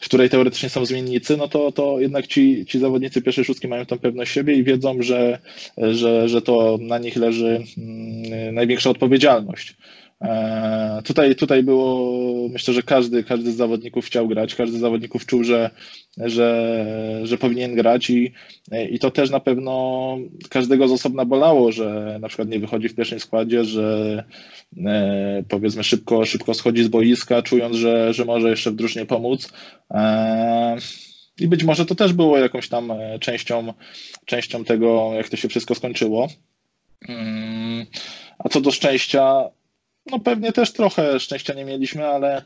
w 0.00 0.04
której 0.04 0.30
teoretycznie 0.30 0.68
są 0.68 0.84
zmiennicy, 0.84 1.36
no 1.36 1.48
to, 1.48 1.72
to 1.72 2.00
jednak 2.00 2.26
ci, 2.26 2.66
ci 2.66 2.78
zawodnicy 2.78 3.22
pierwszej 3.22 3.44
szóstki 3.44 3.68
mają 3.68 3.86
tą 3.86 3.98
pewność 3.98 4.32
siebie 4.32 4.54
i 4.54 4.64
wiedzą, 4.64 5.02
że, 5.02 5.38
że, 5.78 6.28
że 6.28 6.42
to 6.42 6.78
na 6.80 6.98
nich 6.98 7.16
leży 7.16 7.62
mm, 7.78 8.54
największa 8.54 8.90
odpowiedzialność. 8.90 9.76
E, 10.22 11.02
tutaj, 11.04 11.36
tutaj 11.36 11.62
było, 11.62 12.48
myślę, 12.48 12.74
że 12.74 12.82
każdy, 12.82 13.24
każdy 13.24 13.52
z 13.52 13.56
zawodników 13.56 14.06
chciał 14.06 14.28
grać, 14.28 14.54
każdy 14.54 14.78
z 14.78 14.80
zawodników 14.80 15.26
czuł, 15.26 15.44
że, 15.44 15.70
że, 16.16 16.86
że 17.22 17.38
powinien 17.38 17.74
grać 17.74 18.10
i, 18.10 18.32
i 18.90 18.98
to 18.98 19.10
też 19.10 19.30
na 19.30 19.40
pewno 19.40 20.18
każdego 20.48 20.88
z 20.88 20.92
osobna 20.92 21.24
bolało, 21.24 21.72
że 21.72 22.18
na 22.20 22.28
przykład 22.28 22.48
nie 22.48 22.60
wychodzi 22.60 22.88
w 22.88 22.94
pierwszym 22.94 23.20
składzie, 23.20 23.64
że 23.64 24.24
e, 24.76 25.44
powiedzmy 25.48 25.84
szybko, 25.84 26.24
szybko 26.24 26.54
schodzi 26.54 26.84
z 26.84 26.88
boiska, 26.88 27.42
czując, 27.42 27.76
że, 27.76 28.14
że 28.14 28.24
może 28.24 28.50
jeszcze 28.50 28.70
w 28.70 28.76
drużynie 28.76 29.06
pomóc. 29.06 29.52
E, 29.90 30.76
I 31.40 31.48
być 31.48 31.64
może 31.64 31.86
to 31.86 31.94
też 31.94 32.12
było 32.12 32.38
jakąś 32.38 32.68
tam 32.68 32.92
częścią, 33.20 33.72
częścią 34.24 34.64
tego, 34.64 35.10
jak 35.14 35.28
to 35.28 35.36
się 35.36 35.48
wszystko 35.48 35.74
skończyło. 35.74 36.28
Mm, 37.08 37.86
a 38.38 38.48
co 38.48 38.60
do 38.60 38.70
szczęścia, 38.70 39.50
no 40.10 40.18
pewnie 40.18 40.52
też 40.52 40.72
trochę 40.72 41.20
szczęścia 41.20 41.54
nie 41.54 41.64
mieliśmy, 41.64 42.06
ale, 42.06 42.42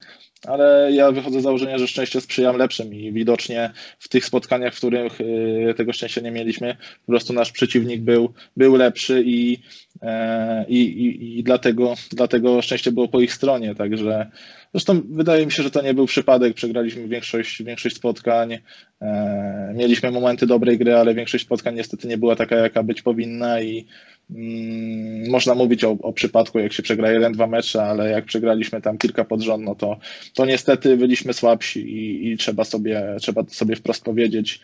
ale 0.47 0.93
ja 0.93 1.13
wychodzę 1.13 1.41
z 1.41 1.43
założenia, 1.43 1.79
że 1.79 1.89
szczęście 1.89 2.21
sprzyja 2.21 2.53
lepszym 2.53 2.95
i 2.95 3.13
widocznie 3.13 3.71
w 3.99 4.09
tych 4.09 4.25
spotkaniach, 4.25 4.75
w 4.75 4.79
których 4.79 5.21
y, 5.21 5.75
tego 5.77 5.93
szczęścia 5.93 6.21
nie 6.21 6.31
mieliśmy, 6.31 6.77
po 7.07 7.13
prostu 7.13 7.33
nasz 7.33 7.53
przeciwnik 7.53 8.01
był, 8.01 8.35
był 8.57 8.77
lepszy 8.77 9.23
i, 9.27 9.59
e, 10.03 10.65
i, 10.69 10.81
i, 10.81 11.39
i 11.39 11.43
dlatego, 11.43 11.95
dlatego 12.11 12.63
szczęście 12.63 12.93
było 12.93 13.09
po 13.09 13.21
ich 13.21 13.33
stronie, 13.33 13.75
także 13.75 14.31
zresztą 14.77 15.03
wydaje 15.11 15.47
mi 15.47 15.53
się, 15.53 15.63
że 15.63 15.71
to 15.71 15.83
nie 15.83 15.95
był 15.95 16.07
przypadek, 16.07 16.55
przegraliśmy 16.55 17.09
większość, 17.09 17.63
większość 17.63 17.97
spotkań, 17.97 18.59
e, 19.01 19.73
mieliśmy 19.77 20.11
momenty 20.11 20.47
dobrej 20.47 20.79
gry, 20.79 20.95
ale 20.95 21.15
większość 21.15 21.45
spotkań 21.45 21.75
niestety 21.75 22.09
nie 22.09 22.19
była 22.19 22.37
taka, 22.37 22.57
jaka 22.57 22.83
być 22.83 23.03
powinna 23.03 23.61
i 23.61 23.87
Mm, 24.31 25.31
można 25.31 25.55
mówić 25.55 25.85
o, 25.85 25.91
o, 25.91 26.13
przypadku, 26.13 26.59
jak 26.59 26.73
się 26.73 26.83
przegra 26.83 27.13
jeden, 27.13 27.33
dwa 27.33 27.47
mecze, 27.47 27.83
ale 27.83 28.11
jak 28.11 28.25
przegraliśmy 28.25 28.81
tam 28.81 28.99
kilka 28.99 29.25
pod 29.25 29.43
rząd, 29.43 29.65
no 29.65 29.75
to, 29.75 29.97
to 30.35 30.47
niestety 30.47 30.97
byliśmy 30.97 31.33
słabsi 31.33 31.81
i, 31.81 32.33
i 32.33 32.37
trzeba, 32.37 32.65
sobie, 32.65 33.17
trzeba 33.21 33.43
sobie 33.49 33.77
wprost 33.77 34.05
powiedzieć. 34.05 34.61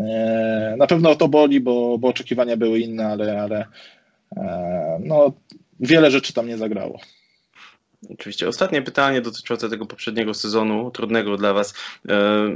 E, 0.00 0.74
na 0.78 0.86
pewno 0.86 1.14
to 1.14 1.28
boli, 1.28 1.60
bo, 1.60 1.98
bo 1.98 2.08
oczekiwania 2.08 2.56
były 2.56 2.80
inne, 2.80 3.06
ale, 3.06 3.42
ale 3.42 3.66
e, 4.36 5.00
no, 5.04 5.32
wiele 5.80 6.10
rzeczy 6.10 6.32
tam 6.32 6.48
nie 6.48 6.56
zagrało. 6.56 7.00
Oczywiście. 8.10 8.48
Ostatnie 8.48 8.82
pytanie 8.82 9.20
dotyczące 9.20 9.68
tego 9.68 9.86
poprzedniego 9.86 10.34
sezonu, 10.34 10.90
trudnego 10.90 11.36
dla 11.36 11.52
Was. 11.52 11.74
E, 12.08 12.48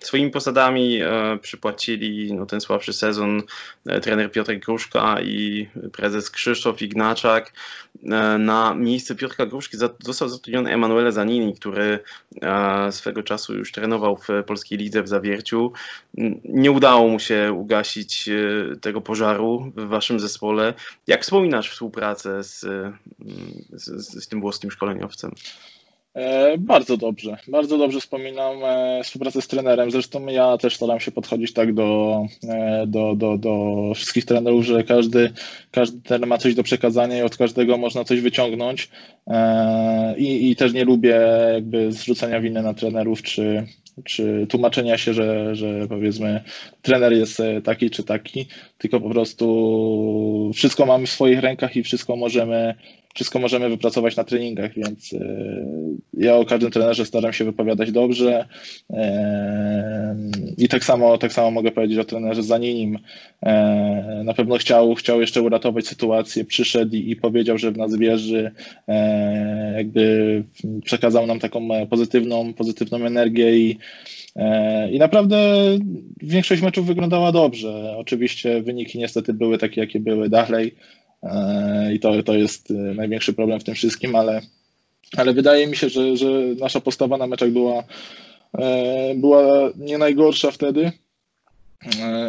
swoimi 0.00 0.30
posadami 0.30 1.00
e, 1.02 1.38
przypłacili 1.42 2.34
no, 2.34 2.46
ten 2.46 2.60
słabszy 2.60 2.92
sezon 2.92 3.42
e, 3.86 4.00
trener 4.00 4.32
Piotr 4.32 4.54
Gruszka 4.58 5.20
i 5.22 5.68
prezes 5.92 6.30
Krzysztof 6.30 6.82
Ignaczak. 6.82 7.52
Na 8.38 8.74
miejsce 8.74 9.14
Piotrka 9.14 9.46
Gruszki 9.46 9.76
został 10.00 10.28
zatrudniony 10.28 10.72
Emanuele 10.72 11.12
Zanini, 11.12 11.54
który 11.54 11.98
swego 12.90 13.22
czasu 13.22 13.54
już 13.54 13.72
trenował 13.72 14.16
w 14.16 14.28
polskiej 14.46 14.78
lidze 14.78 15.02
w 15.02 15.08
Zawierciu. 15.08 15.72
Nie 16.44 16.72
udało 16.72 17.08
mu 17.08 17.18
się 17.18 17.52
ugasić 17.52 18.30
tego 18.80 19.00
pożaru 19.00 19.72
w 19.76 19.86
Waszym 19.86 20.20
zespole. 20.20 20.74
Jak 21.06 21.22
wspominasz 21.22 21.70
współpracę 21.70 22.44
z, 22.44 22.60
z, 23.72 24.24
z 24.24 24.28
tym 24.28 24.40
włoskim 24.40 24.70
szkoleniem? 24.70 24.93
Szkoleniowcem? 24.94 25.30
E, 26.14 26.58
bardzo 26.58 26.96
dobrze, 26.96 27.36
bardzo 27.48 27.78
dobrze 27.78 28.00
wspominam 28.00 28.56
e, 28.64 29.00
współpracę 29.04 29.42
z 29.42 29.48
trenerem. 29.48 29.90
Zresztą 29.90 30.26
ja 30.26 30.58
też 30.58 30.76
staram 30.76 31.00
się 31.00 31.10
podchodzić 31.10 31.52
tak 31.52 31.74
do, 31.74 32.22
e, 32.48 32.84
do, 32.86 33.14
do, 33.16 33.38
do 33.38 33.92
wszystkich 33.94 34.24
trenerów, 34.24 34.64
że 34.64 34.84
każdy, 34.84 35.32
każdy 35.70 36.00
trener 36.00 36.28
ma 36.28 36.38
coś 36.38 36.54
do 36.54 36.62
przekazania 36.62 37.18
i 37.18 37.22
od 37.22 37.36
każdego 37.36 37.78
można 37.78 38.04
coś 38.04 38.20
wyciągnąć. 38.20 38.88
I, 40.16 40.50
i 40.50 40.56
też 40.56 40.72
nie 40.72 40.84
lubię 40.84 41.20
jakby 41.54 41.92
zrzucania 41.92 42.40
winy 42.40 42.62
na 42.62 42.74
trenerów, 42.74 43.22
czy, 43.22 43.66
czy 44.04 44.46
tłumaczenia 44.48 44.98
się, 44.98 45.14
że, 45.14 45.56
że 45.56 45.88
powiedzmy 45.88 46.44
trener 46.82 47.12
jest 47.12 47.42
taki 47.64 47.90
czy 47.90 48.04
taki, 48.04 48.46
tylko 48.78 49.00
po 49.00 49.10
prostu 49.10 50.50
wszystko 50.54 50.86
mamy 50.86 51.06
w 51.06 51.10
swoich 51.10 51.40
rękach 51.40 51.76
i 51.76 51.82
wszystko 51.82 52.16
możemy 52.16 52.74
wszystko 53.14 53.38
możemy 53.38 53.68
wypracować 53.68 54.16
na 54.16 54.24
treningach, 54.24 54.74
więc 54.74 55.12
e, 55.12 55.18
ja 56.14 56.36
o 56.36 56.44
każdym 56.44 56.70
trenerze 56.70 57.06
staram 57.06 57.32
się 57.32 57.44
wypowiadać 57.44 57.92
dobrze 57.92 58.46
e, 58.90 60.16
i 60.58 60.68
tak 60.68 60.84
samo, 60.84 61.18
tak 61.18 61.32
samo 61.32 61.50
mogę 61.50 61.70
powiedzieć 61.70 61.98
o 61.98 62.04
trenerze 62.04 62.42
Zaninim. 62.42 62.98
E, 63.42 64.22
na 64.24 64.34
pewno 64.34 64.58
chciał, 64.58 64.94
chciał 64.94 65.20
jeszcze 65.20 65.42
uratować 65.42 65.86
sytuację, 65.86 66.44
przyszedł 66.44 66.96
i, 66.96 67.10
i 67.10 67.16
powiedział, 67.16 67.58
że 67.58 67.72
w 67.72 67.76
nas 67.76 67.96
wierzy, 67.96 68.50
jakby 69.76 70.42
przekazał 70.84 71.26
nam 71.26 71.40
taką 71.40 71.68
pozytywną, 71.90 72.54
pozytywną 72.54 72.96
energię 72.96 73.56
i 73.56 73.78
i 74.92 74.98
naprawdę 74.98 75.38
większość 76.22 76.62
meczów 76.62 76.86
wyglądała 76.86 77.32
dobrze. 77.32 77.94
Oczywiście 77.96 78.62
wyniki 78.62 78.98
niestety 78.98 79.34
były 79.34 79.58
takie, 79.58 79.80
jakie 79.80 80.00
były 80.00 80.28
dalej. 80.28 80.74
E, 81.24 81.94
i 81.94 82.00
to, 82.00 82.22
to 82.22 82.34
jest 82.34 82.70
e, 82.70 82.74
największy 82.74 83.32
problem 83.32 83.60
w 83.60 83.64
tym 83.64 83.74
wszystkim, 83.74 84.16
ale, 84.16 84.40
ale 85.16 85.32
wydaje 85.32 85.66
mi 85.66 85.76
się, 85.76 85.88
że, 85.88 86.16
że 86.16 86.26
nasza 86.58 86.80
postawa 86.80 87.16
na 87.16 87.26
meczach 87.26 87.50
była, 87.50 87.84
e, 88.58 89.14
była 89.14 89.70
nie 89.76 89.98
najgorsza 89.98 90.50
wtedy 90.50 90.92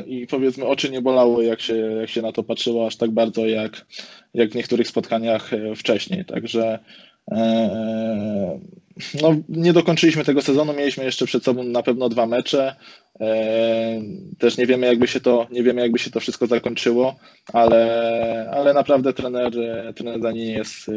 i 0.08 0.28
powiedzmy 0.28 0.66
oczy 0.66 0.92
nie 0.92 1.02
bolały, 1.02 1.46
jak 1.46 1.62
się, 1.62 1.76
jak 1.76 2.10
się 2.10 2.22
na 2.22 2.32
to 2.32 2.44
patrzyło 2.44 2.88
aż 2.88 2.96
tak 2.96 3.12
bardzo, 3.12 3.48
jak, 3.48 3.86
jak 4.34 4.52
w 4.52 4.56
niektórych 4.56 4.88
spotkaniach 4.88 5.52
wcześniej. 5.76 6.26
Także 6.26 6.80
no, 9.22 9.36
nie 9.50 9.74
dokończyliśmy 9.74 10.24
tego 10.24 10.42
sezonu, 10.42 10.74
mieliśmy 10.74 11.04
jeszcze 11.04 11.26
przed 11.26 11.44
sobą 11.44 11.64
na 11.64 11.84
pewno 11.84 12.10
dwa 12.10 12.26
mecze. 12.26 12.76
E, 13.20 14.02
też 14.38 14.58
nie 14.58 14.66
wiemy, 14.66 14.88
jakby 14.88 15.08
się 15.08 15.20
to, 15.20 15.48
nie 15.52 15.64
wiemy, 15.64 15.82
jakby 15.82 16.00
się 16.00 16.12
to 16.12 16.20
wszystko 16.20 16.48
zakończyło, 16.48 17.16
ale, 17.54 18.50
ale 18.54 18.74
naprawdę 18.74 19.14
trener, 19.14 19.54
trener 19.96 20.20
Dani 20.20 20.52
jest 20.52 20.90
e, 20.90 20.92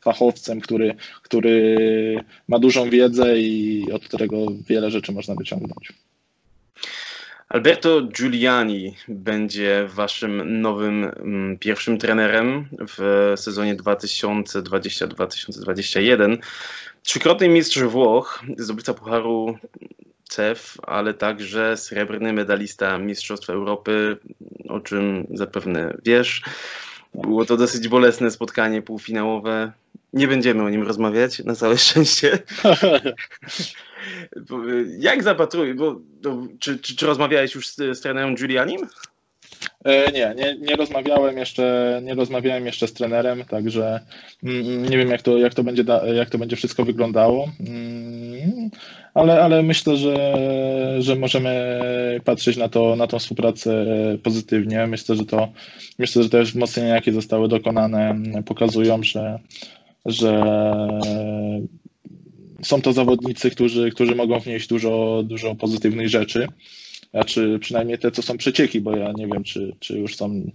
fachowcem, 0.00 0.60
który, 0.60 0.94
który 1.22 2.24
ma 2.48 2.58
dużą 2.58 2.90
wiedzę 2.90 3.38
i 3.38 3.86
od 3.92 4.04
którego 4.04 4.36
wiele 4.68 4.90
rzeczy 4.90 5.12
można 5.12 5.34
wyciągnąć. 5.34 5.92
Alberto 7.48 8.02
Giuliani 8.02 8.96
będzie 9.08 9.86
waszym 9.88 10.60
nowym 10.60 11.04
mm, 11.04 11.58
pierwszym 11.58 11.98
trenerem 11.98 12.68
w 12.96 13.32
sezonie 13.36 13.76
2020-2021. 13.76 16.36
Trzykrotny 17.02 17.48
mistrz 17.48 17.82
Włoch, 17.82 18.42
zdobywca 18.58 18.94
Pucharu 18.94 19.58
CEF, 20.28 20.76
ale 20.82 21.14
także 21.14 21.76
srebrny 21.76 22.32
medalista 22.32 22.98
Mistrzostw 22.98 23.50
Europy, 23.50 24.16
o 24.68 24.80
czym 24.80 25.26
zapewne 25.30 25.96
wiesz. 26.04 26.42
Było 27.14 27.44
to 27.44 27.56
dosyć 27.56 27.88
bolesne 27.88 28.30
spotkanie 28.30 28.82
półfinałowe. 28.82 29.72
Nie 30.12 30.28
będziemy 30.28 30.62
o 30.62 30.70
nim 30.70 30.82
rozmawiać, 30.82 31.38
na 31.38 31.54
całe 31.54 31.78
szczęście. 31.78 32.38
Jak 34.98 35.22
zapatrujesz, 35.22 35.76
bo, 35.76 36.00
czy, 36.58 36.78
czy, 36.78 36.96
czy 36.96 37.06
rozmawiałeś 37.06 37.54
już 37.54 37.68
z, 37.68 37.76
z 37.76 38.00
trenerem 38.00 38.34
Giulianim? 38.34 38.80
E, 39.84 40.12
nie, 40.12 40.34
nie, 40.36 40.56
nie 40.60 40.76
rozmawiałem 40.76 41.38
jeszcze, 41.38 42.00
nie 42.04 42.14
rozmawiałem 42.14 42.66
jeszcze 42.66 42.88
z 42.88 42.92
trenerem, 42.92 43.44
także 43.44 44.00
mm, 44.42 44.82
nie 44.82 44.98
wiem 44.98 45.08
jak 45.08 45.22
to, 45.22 45.38
jak 45.38 45.54
to, 45.54 45.64
będzie, 45.64 45.84
jak 46.14 46.30
to 46.30 46.38
będzie 46.38 46.56
wszystko 46.56 46.84
wyglądało, 46.84 47.48
mm, 47.60 48.70
ale, 49.14 49.42
ale 49.42 49.62
myślę, 49.62 49.96
że, 49.96 50.34
że 50.98 51.16
możemy 51.16 51.80
patrzeć 52.24 52.56
na, 52.56 52.68
to, 52.68 52.96
na 52.96 53.06
tą 53.06 53.18
współpracę 53.18 53.84
pozytywnie. 54.22 54.86
Myślę, 54.86 55.16
że 55.16 55.24
to, 55.24 55.48
myślę, 55.98 56.22
że 56.22 56.28
te 56.30 56.42
wzmocnienia, 56.42 56.94
jakie 56.94 57.12
zostały 57.12 57.48
dokonane, 57.48 58.16
pokazują, 58.46 59.02
że, 59.02 59.38
że 60.06 60.44
są 62.64 62.82
to 62.82 62.92
zawodnicy, 62.92 63.50
którzy, 63.50 63.90
którzy 63.90 64.14
mogą 64.14 64.38
wnieść 64.40 64.68
dużo, 64.68 65.22
dużo 65.24 65.54
pozytywnych 65.54 66.08
rzeczy. 66.08 66.48
Znaczy 67.14 67.58
przynajmniej 67.60 67.98
te, 67.98 68.10
co 68.10 68.22
są 68.22 68.36
przecieki, 68.36 68.80
bo 68.80 68.96
ja 68.96 69.12
nie 69.16 69.26
wiem, 69.26 69.44
czy, 69.44 69.76
czy, 69.80 69.98
już, 69.98 70.16
są, 70.16 70.50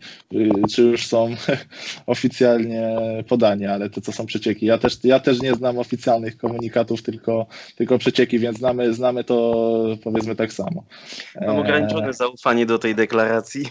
czy 0.72 0.82
już 0.82 1.08
są 1.08 1.36
oficjalnie 2.06 2.98
podania, 3.28 3.74
ale 3.74 3.90
te, 3.90 4.02
co 4.02 4.12
są 4.12 4.26
przecieki. 4.26 4.66
Ja 4.66 4.78
też, 4.78 4.98
ja 5.04 5.20
też 5.20 5.42
nie 5.42 5.54
znam 5.54 5.78
oficjalnych 5.78 6.38
komunikatów, 6.38 7.02
tylko, 7.02 7.48
tylko 7.76 7.98
przecieki, 7.98 8.40
więc 8.40 8.58
znamy, 8.58 8.94
znamy 8.94 9.24
to 9.24 9.98
powiedzmy 10.04 10.36
tak 10.36 10.54
samo. 10.54 10.84
Mam 11.42 11.60
ograniczone 11.60 12.14
zaufanie 12.14 12.66
do 12.66 12.80
tej 12.80 12.96
deklaracji. 12.96 13.66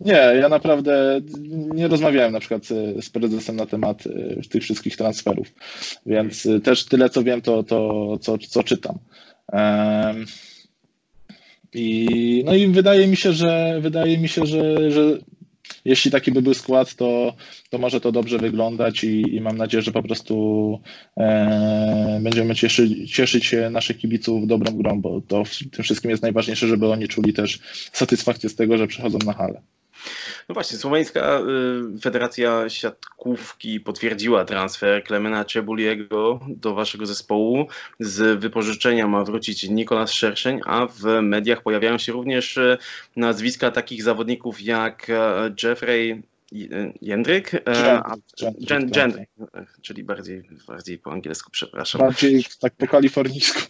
Nie, 0.00 0.32
ja 0.40 0.48
naprawdę 0.48 1.20
nie 1.74 1.88
rozmawiałem 1.88 2.32
na 2.32 2.40
przykład 2.40 2.64
z 3.00 3.10
prezesem 3.10 3.56
na 3.56 3.66
temat 3.66 4.06
y, 4.06 4.40
tych 4.50 4.62
wszystkich 4.62 4.96
transferów, 4.96 5.54
więc 6.06 6.46
y, 6.46 6.60
też 6.60 6.84
tyle 6.84 7.10
co 7.10 7.22
wiem, 7.22 7.42
to, 7.42 7.62
to 7.62 8.18
co, 8.20 8.38
co 8.38 8.62
czytam. 8.62 8.98
I, 11.74 12.42
no 12.46 12.54
i 12.54 12.66
wydaje 12.66 13.06
mi 13.06 13.16
się, 13.16 13.32
że 13.32 13.78
wydaje 13.80 14.18
mi 14.18 14.28
się, 14.28 14.46
że, 14.46 14.90
że 14.90 15.18
jeśli 15.84 16.10
taki 16.10 16.32
by 16.32 16.42
był 16.42 16.54
skład, 16.54 16.94
to, 16.94 17.34
to 17.70 17.78
może 17.78 18.00
to 18.00 18.12
dobrze 18.12 18.38
wyglądać 18.38 19.04
i, 19.04 19.36
i 19.36 19.40
mam 19.40 19.56
nadzieję, 19.56 19.82
że 19.82 19.92
po 19.92 20.02
prostu 20.02 20.80
e, 21.16 22.20
będziemy 22.22 22.54
cieszyć, 22.54 23.12
cieszyć 23.12 23.46
się 23.46 23.70
naszych 23.70 23.98
kibiców 23.98 24.46
dobrą 24.46 24.72
grą, 24.72 25.00
bo 25.00 25.20
to 25.20 25.44
w 25.44 25.58
tym 25.72 25.84
wszystkim 25.84 26.10
jest 26.10 26.22
najważniejsze, 26.22 26.68
żeby 26.68 26.88
oni 26.88 27.08
czuli 27.08 27.32
też 27.32 27.58
satysfakcję 27.92 28.48
z 28.48 28.54
tego, 28.54 28.78
że 28.78 28.86
przychodzą 28.86 29.18
na 29.26 29.32
halę. 29.32 29.62
No 30.48 30.52
właśnie, 30.54 30.78
Słoweńska 30.78 31.40
y, 31.96 32.00
Federacja 32.00 32.68
Siatkówki 32.68 33.80
potwierdziła 33.80 34.44
transfer 34.44 35.04
Klemena 35.04 35.44
Czebuliego 35.44 36.40
do 36.48 36.74
waszego 36.74 37.06
zespołu. 37.06 37.66
Z 38.00 38.40
wypożyczenia 38.40 39.08
ma 39.08 39.24
wrócić 39.24 39.68
Nikolas 39.68 40.12
Szerszeń, 40.12 40.60
a 40.64 40.86
w 40.86 41.22
mediach 41.22 41.62
pojawiają 41.62 41.98
się 41.98 42.12
również 42.12 42.56
y, 42.56 42.78
nazwiska 43.16 43.70
takich 43.70 44.02
zawodników 44.02 44.62
jak 44.62 45.10
y, 45.10 45.12
Jeffrey 45.62 46.22
Jędryk? 46.52 47.50
Jędryk, 48.96 49.28
czyli 49.82 50.04
bardziej, 50.04 50.42
bardziej 50.66 50.98
po 50.98 51.12
angielsku, 51.12 51.50
przepraszam. 51.50 52.00
Bardziej 52.00 52.44
tak 52.60 52.74
po 52.76 52.86
kalifornijsku. 52.86 53.60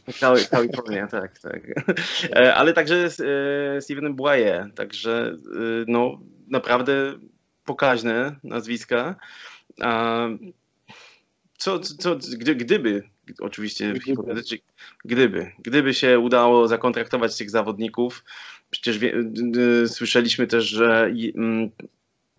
Kalifornia, 0.50 1.06
tak, 1.06 1.38
tak. 1.38 1.62
Ale 2.54 2.72
także 2.72 3.10
Steven 3.80 4.14
Błaje, 4.14 4.70
także 4.74 5.36
no 5.86 6.20
naprawdę 6.48 7.18
pokaźne 7.64 8.36
nazwiska. 8.44 9.16
Co, 11.58 11.80
co, 11.80 12.18
gdyby, 12.36 13.02
oczywiście 13.40 13.94
hipotetycznie, 14.04 14.58
gdyby, 15.04 15.52
gdyby 15.58 15.94
się 15.94 16.18
udało 16.18 16.68
zakontraktować 16.68 17.38
tych 17.38 17.50
zawodników, 17.50 18.24
przecież 18.70 18.98
wie, 18.98 19.14
słyszeliśmy 19.86 20.46
też, 20.46 20.64
że 20.64 21.12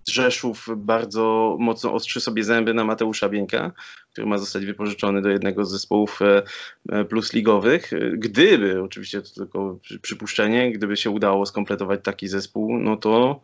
Rzeszów 0.10 0.68
bardzo 0.78 1.58
mocno 1.60 1.94
ostrzy 1.94 2.22
sobie 2.22 2.44
zęby 2.44 2.74
na 2.74 2.84
Mateusza 2.84 3.30
Bieńka, 3.30 3.72
który 4.12 4.28
ma 4.28 4.38
zostać 4.38 4.66
wypożyczony 4.66 5.22
do 5.22 5.30
jednego 5.30 5.66
z 5.66 5.72
zespołów 5.72 6.22
e, 6.22 6.44
e, 6.90 7.06
plusligowych. 7.06 7.92
Gdyby, 8.14 8.84
oczywiście 8.84 9.22
to 9.22 9.30
tylko 9.36 9.80
przypuszczenie, 10.02 10.72
gdyby 10.72 10.98
się 10.98 11.10
udało 11.10 11.46
skompletować 11.46 12.00
taki 12.04 12.28
zespół, 12.28 12.80
no 12.80 12.98
to 12.98 13.42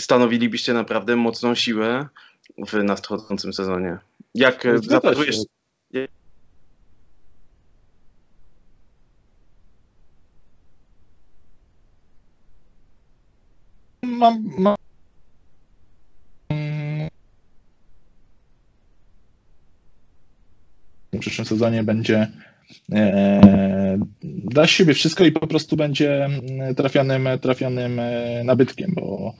stanowilibyście 0.00 0.74
naprawdę 0.74 1.16
mocną 1.16 1.54
siłę 1.54 2.08
w 2.66 2.84
nadchodzącym 2.84 3.52
sezonie. 3.52 3.98
Jak 4.34 4.64
no 4.64 4.78
zapatrujesz... 4.78 5.36
Mam, 14.02 14.44
mam 14.58 14.76
przyszłym 21.24 21.46
sezonie 21.46 21.84
będzie 21.84 22.26
e, 22.92 23.98
da 24.24 24.66
siebie 24.66 24.94
wszystko 24.94 25.24
i 25.24 25.32
po 25.32 25.46
prostu 25.46 25.76
będzie 25.76 26.28
trafionym, 26.76 27.28
trafionym 27.40 28.00
e, 28.00 28.44
nabytkiem, 28.44 28.92
bo 28.94 29.34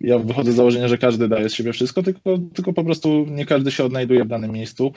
ja 0.00 0.18
wychodzę 0.18 0.52
z 0.52 0.54
założenia, 0.54 0.88
że 0.88 0.98
każdy 0.98 1.28
daje 1.28 1.48
z 1.48 1.54
siebie 1.54 1.72
wszystko, 1.72 2.02
tylko, 2.02 2.38
tylko 2.54 2.72
po 2.72 2.84
prostu 2.84 3.26
nie 3.30 3.46
każdy 3.46 3.70
się 3.70 3.84
odnajduje 3.84 4.24
w 4.24 4.28
danym 4.28 4.52
miejscu. 4.52 4.92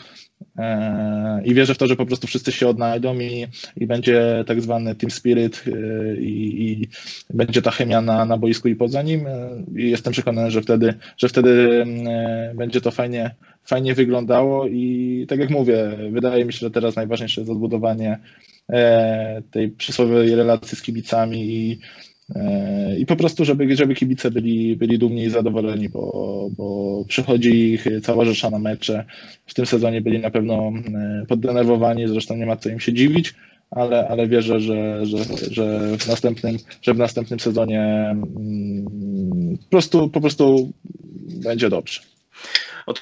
E, 0.57 1.41
i 1.45 1.53
wierzę 1.53 1.73
w 1.73 1.77
to, 1.77 1.87
że 1.87 1.95
po 1.95 2.05
prostu 2.05 2.27
wszyscy 2.27 2.51
się 2.51 2.67
odnajdą 2.67 3.19
i, 3.19 3.47
i 3.77 3.87
będzie 3.87 4.43
tak 4.47 4.61
zwany 4.61 4.95
team 4.95 5.11
spirit 5.11 5.63
e, 5.67 6.21
i, 6.21 6.71
i 6.71 6.87
będzie 7.33 7.61
ta 7.61 7.71
chemia 7.71 8.01
na, 8.01 8.25
na 8.25 8.37
boisku 8.37 8.67
i 8.67 8.75
poza 8.75 9.01
nim. 9.01 9.27
E, 9.27 9.63
i 9.75 9.89
jestem 9.89 10.13
przekonany, 10.13 10.51
że 10.51 10.61
wtedy, 10.61 10.93
że 11.17 11.29
wtedy 11.29 11.85
będzie 12.55 12.81
to 12.81 12.91
fajnie, 12.91 13.35
fajnie 13.63 13.93
wyglądało. 13.93 14.67
I 14.67 15.25
tak 15.29 15.39
jak 15.39 15.49
mówię, 15.49 15.97
wydaje 16.11 16.45
mi 16.45 16.53
się, 16.53 16.59
że 16.59 16.71
teraz 16.71 16.95
najważniejsze 16.95 17.41
jest 17.41 17.51
odbudowanie 17.51 18.19
tej 19.51 19.69
przysłowiowej 19.69 20.35
relacji 20.35 20.77
z 20.77 20.81
kibicami 20.81 21.55
i 21.55 21.79
E, 21.79 22.10
I 22.97 23.05
po 23.05 23.15
prostu, 23.15 23.45
żeby, 23.45 23.75
żeby 23.75 23.95
kibice 23.95 24.31
byli, 24.31 24.75
byli 24.75 24.99
dumni 24.99 25.23
i 25.23 25.29
zadowoleni, 25.29 25.89
bo, 25.89 26.49
bo 26.57 27.05
przychodzi 27.07 27.73
ich 27.73 27.85
cała 28.03 28.25
rzesza 28.25 28.49
na 28.49 28.59
mecze. 28.59 29.05
W 29.47 29.53
tym 29.53 29.65
sezonie 29.65 30.01
byli 30.01 30.19
na 30.19 30.31
pewno 30.31 30.53
e, 30.53 31.25
poddenerwowani, 31.27 32.07
zresztą 32.07 32.35
nie 32.35 32.45
ma 32.45 32.55
co 32.55 32.69
im 32.69 32.79
się 32.79 32.93
dziwić, 32.93 33.33
ale, 33.71 34.07
ale 34.07 34.27
wierzę, 34.27 34.59
że, 34.59 35.05
że, 35.05 35.17
że, 35.51 35.97
w 35.97 36.07
następnym, 36.07 36.57
że 36.81 36.93
w 36.93 36.97
następnym 36.97 37.39
sezonie 37.39 37.81
mm, 38.11 39.57
po 39.57 39.69
prostu, 39.69 40.09
po 40.09 40.21
prostu 40.21 40.71
będzie 41.43 41.69
dobrze. 41.69 42.01
Od 42.85 43.01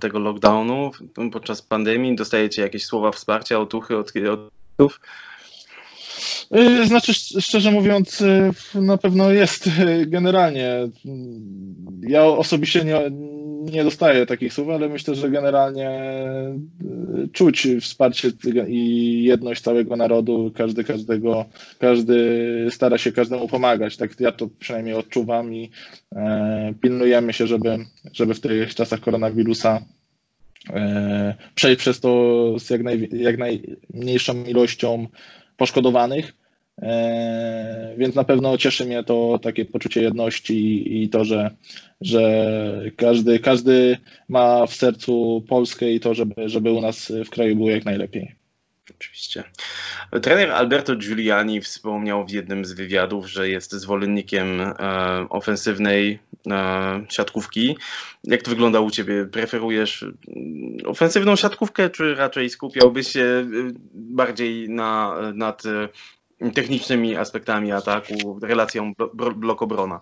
tego 0.00 0.18
lockdownu 0.18 0.90
podczas 1.32 1.62
pandemii 1.62 2.16
dostajecie 2.16 2.62
jakieś 2.62 2.84
słowa 2.84 3.12
wsparcia, 3.12 3.58
otuchy 3.58 3.96
od, 3.96 4.12
od 4.16 4.56
Y, 6.54 6.86
znaczy, 6.86 7.14
szczerze 7.40 7.70
mówiąc, 7.70 8.20
y, 8.20 8.52
na 8.74 8.96
pewno 8.96 9.30
jest 9.30 9.66
y, 9.66 10.06
generalnie. 10.06 10.88
Ja 12.08 12.24
osobiście 12.24 12.84
nie, 12.84 13.10
nie 13.72 13.84
dostaję 13.84 14.26
takich 14.26 14.52
słów, 14.52 14.68
ale 14.68 14.88
myślę, 14.88 15.14
że 15.14 15.30
generalnie 15.30 15.90
czuć 17.32 17.68
wsparcie 17.80 18.30
i 18.68 19.22
jedność 19.24 19.62
całego 19.62 19.96
narodu. 19.96 20.52
Każdy 20.54 20.84
każdego, 20.84 21.44
każdy 21.78 22.66
stara 22.70 22.98
się 22.98 23.12
każdemu 23.12 23.48
pomagać. 23.48 23.96
Tak 23.96 24.20
ja 24.20 24.32
to 24.32 24.48
przynajmniej 24.58 24.94
odczuwam 24.94 25.54
i 25.54 25.70
e, 26.16 26.74
pilnujemy 26.80 27.32
się, 27.32 27.46
żeby, 27.46 27.78
żeby 28.12 28.34
w 28.34 28.40
tych 28.40 28.74
czasach 28.74 29.00
koronawirusa 29.00 29.82
przejść 31.54 31.78
przez 31.78 32.00
to 32.00 32.54
z 32.58 32.70
jak, 32.70 32.82
naj, 32.82 33.08
jak 33.12 33.38
najmniejszą 33.38 34.44
ilością 34.44 35.06
poszkodowanych. 35.56 36.34
E, 36.82 37.94
więc 37.98 38.14
na 38.14 38.24
pewno 38.24 38.58
cieszy 38.58 38.84
mnie 38.84 39.04
to 39.04 39.38
takie 39.42 39.64
poczucie 39.64 40.02
jedności 40.02 41.02
i 41.02 41.08
to, 41.08 41.24
że, 41.24 41.50
że 42.00 42.50
każdy, 42.96 43.38
każdy 43.38 43.98
ma 44.28 44.66
w 44.66 44.74
sercu 44.74 45.44
Polskę 45.48 45.92
i 45.92 46.00
to, 46.00 46.14
żeby, 46.14 46.48
żeby 46.48 46.72
u 46.72 46.80
nas 46.80 47.12
w 47.26 47.30
kraju 47.30 47.56
było 47.56 47.70
jak 47.70 47.84
najlepiej. 47.84 48.45
Oczywiście. 48.90 49.44
Trener 50.22 50.50
Alberto 50.50 50.96
Giuliani 50.96 51.60
wspomniał 51.60 52.26
w 52.26 52.30
jednym 52.30 52.64
z 52.64 52.72
wywiadów, 52.72 53.26
że 53.30 53.48
jest 53.48 53.72
zwolennikiem 53.72 54.60
e, 54.60 54.74
ofensywnej 55.30 56.18
e, 56.50 57.04
siatkówki. 57.08 57.76
Jak 58.24 58.42
to 58.42 58.50
wygląda 58.50 58.80
u 58.80 58.90
Ciebie? 58.90 59.24
Preferujesz 59.24 60.02
mm, 60.02 60.76
ofensywną 60.86 61.36
siatkówkę, 61.36 61.90
czy 61.90 62.14
raczej 62.14 62.50
skupiałbyś 62.50 63.08
się 63.08 63.20
e, 63.20 63.46
bardziej 63.94 64.68
na, 64.68 65.16
nad 65.34 65.62
technicznymi 66.54 67.16
aspektami 67.16 67.72
ataku, 67.72 68.38
relacją 68.42 68.92
blok-obrona. 69.36 70.00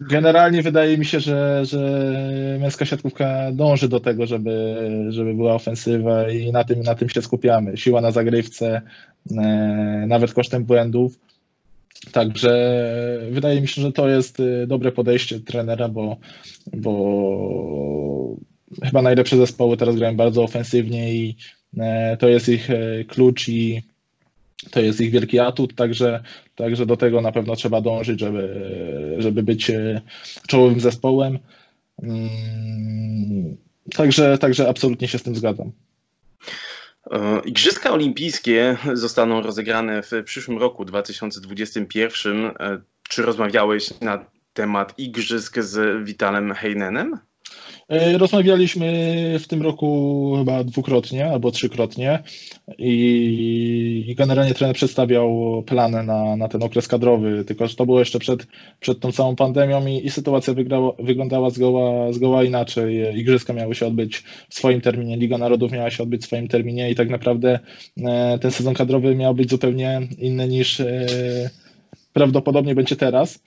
Generalnie 0.00 0.62
wydaje 0.62 0.98
mi 0.98 1.04
się, 1.04 1.20
że, 1.20 1.64
że 1.64 2.58
męska 2.60 2.84
siatkówka 2.84 3.52
dąży 3.52 3.88
do 3.88 4.00
tego, 4.00 4.26
żeby, 4.26 4.76
żeby 5.08 5.34
była 5.34 5.54
ofensywa 5.54 6.30
i 6.30 6.52
na 6.52 6.64
tym, 6.64 6.82
na 6.82 6.94
tym 6.94 7.08
się 7.08 7.22
skupiamy. 7.22 7.76
Siła 7.76 8.00
na 8.00 8.10
zagrywce, 8.10 8.82
e, 9.30 10.04
nawet 10.08 10.32
kosztem 10.32 10.64
błędów. 10.64 11.18
Także 12.12 12.80
wydaje 13.30 13.60
mi 13.60 13.68
się, 13.68 13.82
że 13.82 13.92
to 13.92 14.08
jest 14.08 14.40
e, 14.40 14.66
dobre 14.66 14.92
podejście 14.92 15.40
trenera, 15.40 15.88
bo, 15.88 16.16
bo 16.72 18.36
chyba 18.84 19.02
najlepsze 19.02 19.36
zespoły 19.36 19.76
teraz 19.76 19.96
grają 19.96 20.16
bardzo 20.16 20.42
ofensywnie 20.42 21.14
i 21.14 21.36
e, 21.78 22.16
to 22.16 22.28
jest 22.28 22.48
ich 22.48 22.68
klucz 23.08 23.48
i 23.48 23.82
to 24.70 24.80
jest 24.80 25.00
ich 25.00 25.10
wielki 25.10 25.38
atut, 25.38 25.74
także, 25.74 26.22
także 26.54 26.86
do 26.86 26.96
tego 26.96 27.20
na 27.20 27.32
pewno 27.32 27.56
trzeba 27.56 27.80
dążyć, 27.80 28.20
żeby, 28.20 28.70
żeby 29.18 29.42
być 29.42 29.70
e, 29.70 30.00
czołowym 30.46 30.80
zespołem. 30.80 31.38
Mm, 32.02 33.56
także, 33.94 34.38
także 34.38 34.68
absolutnie 34.68 35.08
się 35.08 35.18
z 35.18 35.22
tym 35.22 35.36
zgadzam. 35.36 35.72
E, 37.10 37.40
Igrzyska 37.44 37.92
Olimpijskie 37.92 38.76
zostaną 38.94 39.42
rozegrane 39.42 40.02
w 40.02 40.10
przyszłym 40.24 40.58
roku 40.58 40.84
2021. 40.84 42.46
E, 42.46 42.52
czy 43.08 43.22
rozmawiałeś 43.22 44.00
na 44.00 44.24
temat 44.52 44.98
igrzysk 44.98 45.58
z 45.58 46.04
Witalem 46.06 46.54
Heinenem? 46.54 47.18
E, 47.88 48.18
rozmawialiśmy 48.18 48.86
w 49.38 49.48
tym 49.48 49.62
roku 49.62 50.34
chyba 50.38 50.64
dwukrotnie 50.64 51.30
albo 51.30 51.50
trzykrotnie 51.50 52.22
i, 52.78 54.14
generalnie 54.18 54.54
trener 54.54 54.76
przedstawiał 54.76 55.62
plany 55.66 56.02
na, 56.02 56.36
na 56.36 56.48
ten 56.48 56.62
okres 56.62 56.88
kadrowy, 56.88 57.44
tylko 57.44 57.66
że 57.66 57.76
to 57.76 57.86
było 57.86 57.98
jeszcze 57.98 58.18
przed, 58.18 58.46
przed 58.80 59.00
tą 59.00 59.12
całą 59.12 59.36
pandemią 59.36 59.86
i, 59.86 60.06
i 60.06 60.10
sytuacja 60.10 60.54
wygrała, 60.54 60.92
wyglądała 60.98 61.50
zgoła, 61.50 62.12
zgoła 62.12 62.44
inaczej. 62.44 63.18
Igrzyska 63.18 63.52
miały 63.52 63.74
się 63.74 63.86
odbyć 63.86 64.18
w 64.48 64.54
swoim 64.54 64.80
terminie, 64.80 65.16
Liga 65.16 65.38
Narodów 65.38 65.72
miała 65.72 65.90
się 65.90 66.02
odbyć 66.02 66.22
w 66.22 66.26
swoim 66.26 66.48
terminie 66.48 66.90
i 66.90 66.94
tak 66.94 67.08
naprawdę 67.08 67.58
e, 68.04 68.38
ten 68.38 68.50
sezon 68.50 68.74
kadrowy 68.74 69.16
miał 69.16 69.34
być 69.34 69.50
zupełnie 69.50 70.00
inny 70.18 70.48
niż 70.48 70.80
e, 70.80 71.06
prawdopodobnie 72.12 72.74
będzie 72.74 72.96
teraz. 72.96 73.42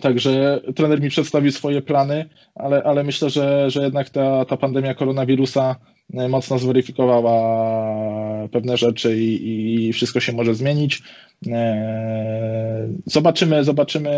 Także 0.00 0.60
trener 0.76 1.00
mi 1.00 1.08
przedstawił 1.08 1.52
swoje 1.52 1.82
plany, 1.82 2.28
ale, 2.54 2.82
ale 2.82 3.04
myślę, 3.04 3.30
że, 3.30 3.70
że 3.70 3.82
jednak 3.82 4.10
ta, 4.10 4.44
ta 4.44 4.56
pandemia 4.56 4.94
koronawirusa 4.94 5.76
e, 6.14 6.28
mocno 6.28 6.58
zweryfikowała 6.58 8.48
pewne 8.48 8.76
rzeczy 8.76 9.18
i, 9.18 9.88
i 9.88 9.92
wszystko 9.92 10.20
się 10.20 10.32
może 10.32 10.54
zmienić. 10.54 11.02
E, 11.46 12.88
zobaczymy, 13.06 13.64
zobaczymy, 13.64 14.10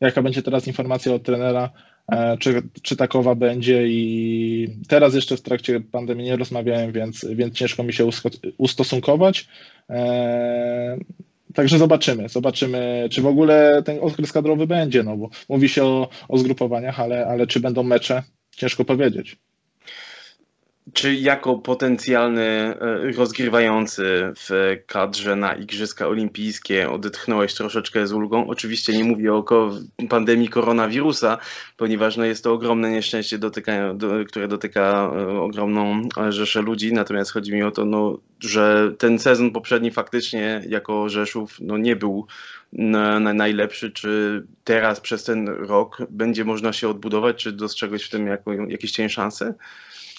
jaka 0.00 0.22
będzie 0.22 0.42
teraz 0.42 0.66
informacja 0.66 1.14
od 1.14 1.22
trenera, 1.22 1.70
e, 2.12 2.36
czy, 2.38 2.62
czy 2.82 2.96
takowa 2.96 3.34
będzie 3.34 3.88
i 3.88 4.68
teraz 4.88 5.14
jeszcze 5.14 5.36
w 5.36 5.42
trakcie 5.42 5.80
pandemii 5.80 6.24
nie 6.24 6.36
rozmawiałem, 6.36 6.92
więc, 6.92 7.26
więc 7.30 7.54
ciężko 7.54 7.82
mi 7.82 7.92
się 7.92 8.08
ustosunkować 8.58 9.48
Także 11.54 11.78
zobaczymy, 11.78 12.28
zobaczymy, 12.28 13.08
czy 13.10 13.22
w 13.22 13.26
ogóle 13.26 13.82
ten 13.84 13.98
okres 14.00 14.32
kadrowy 14.32 14.66
będzie, 14.66 15.02
no 15.02 15.16
bo 15.16 15.28
mówi 15.48 15.68
się 15.68 15.84
o, 15.84 16.08
o 16.28 16.38
zgrupowaniach, 16.38 17.00
ale, 17.00 17.26
ale 17.26 17.46
czy 17.46 17.60
będą 17.60 17.82
mecze, 17.82 18.22
ciężko 18.56 18.84
powiedzieć. 18.84 19.36
Czy 20.92 21.14
jako 21.14 21.58
potencjalny 21.58 22.42
e, 22.42 23.12
rozgrywający 23.16 24.32
w 24.36 24.76
kadrze 24.86 25.36
na 25.36 25.54
Igrzyska 25.54 26.08
Olimpijskie 26.08 26.90
odetchnąłeś 26.90 27.54
troszeczkę 27.54 28.06
z 28.06 28.12
ulgą? 28.12 28.46
Oczywiście 28.46 28.96
nie 28.96 29.04
mówię 29.04 29.34
o 29.34 29.44
pandemii 30.08 30.48
koronawirusa, 30.48 31.38
ponieważ 31.76 32.16
no 32.16 32.24
jest 32.24 32.44
to 32.44 32.52
ogromne 32.52 32.90
nieszczęście, 32.90 33.38
dotyka, 33.38 33.94
do, 33.94 34.24
które 34.28 34.48
dotyka 34.48 35.12
e, 35.16 35.40
ogromną 35.40 36.08
rzeszę 36.28 36.62
ludzi. 36.62 36.92
Natomiast 36.92 37.32
chodzi 37.32 37.52
mi 37.52 37.62
o 37.62 37.70
to, 37.70 37.84
no, 37.84 38.18
że 38.40 38.92
ten 38.98 39.18
sezon 39.18 39.50
poprzedni 39.50 39.90
faktycznie 39.90 40.62
jako 40.68 41.08
Rzeszów 41.08 41.56
no, 41.60 41.78
nie 41.78 41.96
był 41.96 42.26
na, 42.72 43.20
na 43.20 43.34
najlepszy. 43.34 43.90
Czy 43.90 44.42
teraz 44.64 45.00
przez 45.00 45.24
ten 45.24 45.48
rok 45.48 45.98
będzie 46.10 46.44
można 46.44 46.72
się 46.72 46.88
odbudować? 46.88 47.36
Czy 47.42 47.52
dostrzegłeś 47.52 48.04
w 48.04 48.10
tym 48.10 48.26
jako, 48.26 48.52
jakieś 48.52 48.90
cień 48.90 49.08
szansy? 49.08 49.54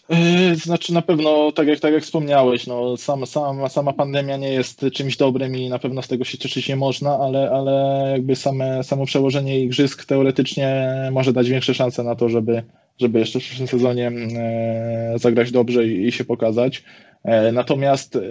Yy, 0.10 0.56
znaczy 0.56 0.94
na 0.94 1.02
pewno, 1.02 1.52
tak 1.52 1.68
jak, 1.68 1.80
tak 1.80 1.94
jak 1.94 2.04
wspomniałeś, 2.04 2.68
no, 2.68 2.98
sama, 2.98 3.26
sama, 3.26 3.70
sama 3.70 3.94
pandemia 3.94 4.38
nie 4.38 4.50
jest 4.50 4.86
czymś 4.94 5.18
dobrym 5.18 5.56
i 5.56 5.70
na 5.70 5.80
pewno 5.80 6.02
z 6.02 6.08
tego 6.08 6.24
się 6.24 6.38
cieszyć 6.38 6.70
nie 6.70 6.76
można, 6.76 7.20
ale, 7.20 7.52
ale 7.52 8.06
jakby 8.12 8.36
same, 8.36 8.84
samo 8.84 9.06
przełożenie 9.06 9.60
igrzysk 9.60 10.06
teoretycznie 10.06 10.90
może 11.12 11.34
dać 11.34 11.50
większe 11.50 11.74
szanse 11.74 12.04
na 12.04 12.16
to, 12.16 12.30
żeby, 12.30 12.64
żeby 13.00 13.20
jeszcze 13.20 13.40
w 13.40 13.44
przyszłym 13.44 13.68
sezonie 13.68 14.12
e, 14.38 15.14
zagrać 15.16 15.52
dobrze 15.52 15.88
i, 15.88 16.08
i 16.08 16.12
się 16.12 16.24
pokazać. 16.24 16.84
E, 17.24 17.52
natomiast 17.52 18.16
e, 18.16 18.22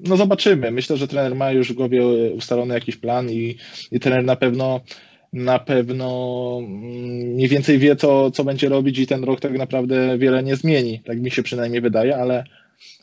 no 0.00 0.16
zobaczymy. 0.16 0.70
Myślę, 0.70 0.96
że 0.96 1.08
trener 1.08 1.34
ma 1.34 1.52
już 1.52 1.72
w 1.72 1.76
głowie 1.76 2.06
ustalony 2.32 2.74
jakiś 2.74 2.96
plan 2.96 3.30
i, 3.30 3.56
i 3.92 4.00
trener 4.00 4.24
na 4.24 4.36
pewno 4.36 4.80
na 5.32 5.58
pewno 5.58 6.58
mm, 6.60 6.78
mniej 7.34 7.48
więcej 7.48 7.78
wie, 7.78 7.96
co, 7.96 8.30
co 8.30 8.44
będzie 8.44 8.68
robić 8.68 8.98
i 8.98 9.06
ten 9.06 9.24
rok 9.24 9.40
tak 9.40 9.58
naprawdę 9.58 10.18
wiele 10.18 10.42
nie 10.42 10.56
zmieni. 10.56 11.00
Tak 11.04 11.20
mi 11.20 11.30
się 11.30 11.42
przynajmniej 11.42 11.80
wydaje, 11.80 12.16
ale, 12.16 12.44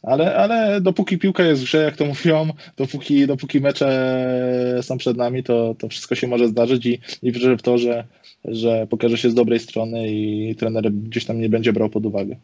ale, 0.04 0.36
ale 0.36 0.82
dopóki 0.82 1.18
piłka 1.18 1.44
jest 1.44 1.62
w 1.62 1.66
grze, 1.66 1.78
jak 1.78 1.98
to 1.98 2.06
mówią, 2.06 2.50
dopóki, 2.78 3.28
dopóki 3.28 3.62
mecze 3.62 4.80
są 4.82 4.98
przed 4.98 5.18
nami, 5.18 5.44
to, 5.44 5.76
to 5.80 5.90
wszystko 5.90 6.16
się 6.16 6.28
może 6.28 6.48
zdarzyć 6.48 6.86
i, 6.86 7.00
i 7.24 7.32
wierzę 7.32 7.58
w 7.58 7.62
to, 7.62 7.78
że, 7.78 8.04
że 8.46 8.88
pokaże 8.90 9.18
się 9.18 9.30
z 9.30 9.36
dobrej 9.36 9.60
strony 9.60 10.08
i 10.08 10.56
trener 10.56 10.92
gdzieś 10.92 11.26
tam 11.26 11.40
nie 11.42 11.50
będzie 11.50 11.74
brał 11.74 11.90
pod 11.90 12.06
uwagę. 12.06 12.36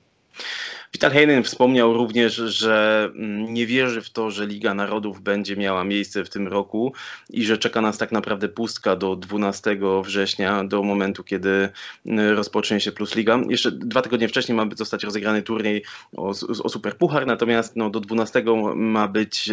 Vital 0.93 1.11
Heinen 1.11 1.43
wspomniał 1.43 1.93
również, 1.93 2.35
że 2.35 3.09
mm, 3.15 3.53
nie 3.53 3.67
wierzy 3.67 4.01
w 4.01 4.09
to, 4.09 4.31
że 4.31 4.45
Liga 4.45 4.73
Narodów 4.73 5.21
będzie 5.21 5.55
miała 5.55 5.83
miejsce 5.83 6.23
w 6.23 6.29
tym 6.29 6.47
roku 6.47 6.93
i 7.29 7.43
że 7.43 7.57
czeka 7.57 7.81
nas 7.81 7.97
tak 7.97 8.11
naprawdę 8.11 8.49
pustka 8.49 8.95
do 8.95 9.15
12 9.15 9.77
września, 10.03 10.63
do 10.63 10.83
momentu, 10.83 11.23
kiedy 11.23 11.69
mm, 12.05 12.35
rozpocznie 12.35 12.79
się 12.79 12.91
Plus 12.91 13.15
Liga. 13.15 13.39
Jeszcze 13.49 13.71
dwa 13.71 14.01
tygodnie 14.01 14.27
wcześniej 14.27 14.55
ma 14.55 14.65
zostać 14.75 15.03
rozegrany 15.03 15.41
turniej 15.41 15.83
o, 16.17 16.33
o 16.63 16.69
Super 16.69 16.97
Puchar, 16.97 17.27
natomiast 17.27 17.75
no, 17.75 17.89
do 17.89 17.99
12 17.99 18.43
ma 18.75 19.07
być 19.07 19.49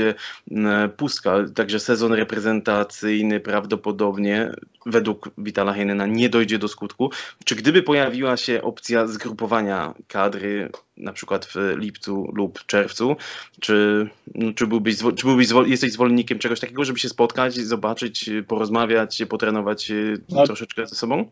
mm, 0.51 0.91
pustka, 0.91 1.35
także 1.55 1.81
sezon 1.81 2.13
reprezentacyjny 2.13 3.41
prawdopodobnie 3.41 4.53
według 4.87 5.31
Vitala 5.39 5.73
Heinena 5.73 6.07
nie 6.07 6.29
dojdzie 6.29 6.59
do 6.59 6.69
skutku. 6.69 7.11
Czy 7.45 7.55
gdyby 7.55 7.83
pojawiła 7.83 8.37
się 8.37 8.63
opcja 8.63 9.07
zgrupowania 9.07 9.95
kadry 10.09 10.71
na 10.99 11.13
przykład 11.13 11.47
w 11.47 11.57
lipcu 11.77 12.33
lub 12.35 12.67
czerwcu, 12.67 13.17
czy, 13.61 14.07
no, 14.35 14.53
czy, 14.53 14.67
byłbyś, 14.67 14.97
czy 15.17 15.27
byłbyś 15.27 15.49
jesteś 15.67 15.93
zwolennikiem 15.93 16.39
czegoś 16.39 16.61
takiego, 16.61 16.85
żeby 16.85 16.99
się 16.99 17.09
spotkać, 17.09 17.55
zobaczyć, 17.55 18.31
porozmawiać, 18.47 19.23
potrenować 19.29 19.91
e, 19.91 19.95
no, 20.29 20.47
troszeczkę 20.47 20.87
ze 20.87 20.95
sobą? 20.95 21.25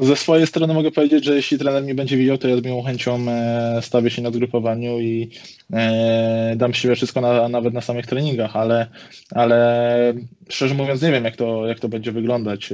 Ze 0.00 0.16
swojej 0.16 0.46
strony 0.46 0.74
mogę 0.74 0.90
powiedzieć, 0.90 1.24
że 1.24 1.34
jeśli 1.34 1.58
trener 1.58 1.82
mnie 1.82 1.94
będzie 1.94 2.16
widział, 2.16 2.38
to 2.38 2.48
ja 2.48 2.56
z 2.56 2.64
miłą 2.64 2.82
chęcią 2.82 3.26
e, 3.28 3.78
stawię 3.82 4.10
się 4.10 4.22
na 4.22 4.30
zgrupowaniu 4.30 5.00
i 5.00 5.30
e, 5.72 6.54
dam 6.56 6.74
siebie 6.74 6.96
wszystko 6.96 7.20
na, 7.20 7.48
nawet 7.48 7.74
na 7.74 7.80
samych 7.80 8.06
treningach, 8.06 8.56
ale, 8.56 8.86
ale 9.30 10.14
szczerze 10.48 10.74
mówiąc 10.74 11.02
nie 11.02 11.12
wiem, 11.12 11.24
jak 11.24 11.36
to, 11.36 11.66
jak 11.66 11.80
to 11.80 11.88
będzie 11.88 12.12
wyglądać 12.12 12.72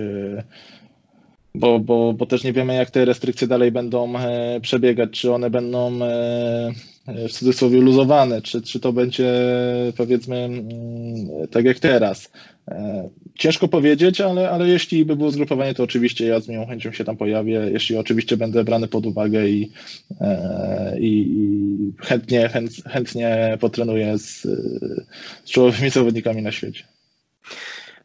bo, 1.57 1.81
bo, 1.81 2.13
bo 2.13 2.27
też 2.27 2.45
nie 2.45 2.53
wiemy, 2.53 2.75
jak 2.75 2.91
te 2.91 3.05
restrykcje 3.05 3.47
dalej 3.47 3.73
będą 3.73 4.17
e, 4.17 4.61
przebiegać, 4.61 5.11
czy 5.11 5.33
one 5.33 5.51
będą 5.51 6.03
e, 6.03 6.73
w 7.29 7.33
cudzysłowie 7.33 7.81
luzowane, 7.81 8.43
czy, 8.43 8.63
czy 8.63 8.81
to 8.81 8.93
będzie 8.93 9.33
powiedzmy 9.97 10.37
mm, 10.37 10.67
tak 11.51 11.65
jak 11.65 11.79
teraz. 11.79 12.33
E, 12.69 13.09
ciężko 13.35 13.69
powiedzieć, 13.69 14.21
ale, 14.21 14.51
ale 14.51 14.69
jeśli 14.69 15.05
by 15.05 15.17
było 15.17 15.31
zgrupowanie, 15.31 15.75
to 15.75 15.83
oczywiście 15.83 16.27
ja 16.27 16.41
z 16.41 16.49
miłą 16.49 16.67
chęcią 16.67 16.93
się 16.93 17.05
tam 17.05 17.17
pojawię, 17.17 17.69
jeśli 17.73 17.97
oczywiście 17.97 18.37
będę 18.37 18.65
brany 18.65 18.89
pod 18.89 19.07
uwagę 19.07 19.49
i, 19.49 19.71
i, 21.01 21.09
i 21.09 21.93
chętnie, 22.03 22.49
chęt, 22.49 22.71
chętnie 22.87 23.59
potrenuję 23.61 24.19
z, 24.19 24.43
z 25.45 25.51
czołowymi 25.51 25.91
zawodnikami 25.91 26.43
na 26.43 26.53
świecie 26.53 26.85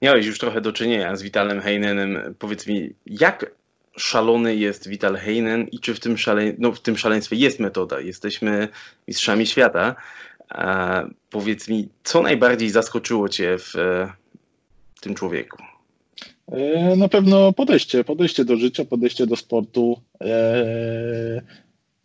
miałeś 0.02 0.26
już 0.26 0.40
trochę 0.40 0.62
do 0.62 0.74
czynienia 0.74 1.16
z 1.16 1.22
Vitalem 1.22 1.62
Heinenem. 1.62 2.36
Powiedz 2.40 2.68
mi, 2.68 2.90
jak 3.06 3.52
szalony 3.98 4.56
jest 4.56 4.88
Vital 4.88 5.16
Heinen 5.16 5.68
i 5.68 5.80
czy 5.80 5.94
w 5.94 6.00
tym, 6.00 6.18
szale... 6.18 6.54
no, 6.58 6.72
w 6.72 6.80
tym 6.80 6.98
szaleństwie 6.98 7.36
jest 7.36 7.60
metoda? 7.60 8.00
Jesteśmy 8.00 8.68
mistrzami 9.08 9.48
świata. 9.48 9.96
A 10.50 11.04
powiedz 11.30 11.68
mi, 11.68 11.90
co 12.04 12.22
najbardziej 12.22 12.70
zaskoczyło 12.70 13.30
Cię 13.30 13.58
w, 13.58 13.74
w 14.96 15.02
tym 15.02 15.16
człowieku? 15.16 15.58
E, 16.52 16.96
na 16.96 17.08
pewno 17.08 17.54
podejście, 17.54 18.04
podejście 18.04 18.46
do 18.46 18.58
życia, 18.58 18.86
podejście 18.86 19.28
do 19.28 19.36
sportu. 19.36 20.02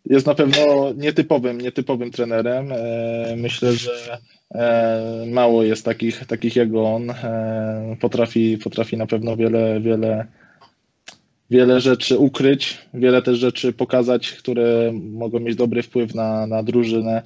Jest 0.09 0.25
na 0.25 0.35
pewno 0.35 0.93
nietypowym, 0.93 1.61
nietypowym 1.61 2.11
trenerem. 2.11 2.71
E, 2.71 3.35
myślę, 3.37 3.73
że 3.73 4.17
E, 4.55 5.25
mało 5.27 5.63
jest 5.63 5.85
takich, 5.85 6.25
takich 6.25 6.55
jak 6.55 6.69
on. 6.75 7.09
E, 7.09 7.97
potrafi, 7.99 8.57
potrafi 8.57 8.97
na 8.97 9.07
pewno 9.07 9.37
wiele, 9.37 9.81
wiele, 9.81 10.25
wiele 11.49 11.81
rzeczy 11.81 12.17
ukryć, 12.17 12.77
wiele 12.93 13.21
też 13.21 13.37
rzeczy 13.37 13.73
pokazać, 13.73 14.31
które 14.31 14.91
mogą 14.93 15.39
mieć 15.39 15.55
dobry 15.55 15.83
wpływ 15.83 16.15
na, 16.15 16.47
na 16.47 16.63
drużynę. 16.63 17.21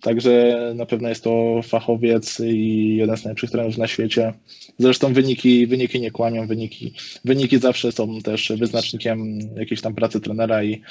Także 0.00 0.56
na 0.74 0.86
pewno 0.86 1.08
jest 1.08 1.24
to 1.24 1.60
fachowiec 1.62 2.40
i 2.40 2.96
jeden 2.96 3.16
z 3.16 3.24
najlepszych 3.24 3.50
trenerów 3.50 3.78
na 3.78 3.86
świecie. 3.86 4.32
Zresztą 4.78 5.12
wyniki, 5.12 5.66
wyniki 5.66 6.00
nie 6.00 6.10
kłamią, 6.10 6.46
wyniki, 6.46 6.92
wyniki 7.24 7.58
zawsze 7.58 7.92
są 7.92 8.20
też 8.20 8.52
wyznacznikiem 8.56 9.38
jakiejś 9.56 9.80
tam 9.80 9.94
pracy 9.94 10.20
trenera 10.20 10.64
i, 10.64 10.82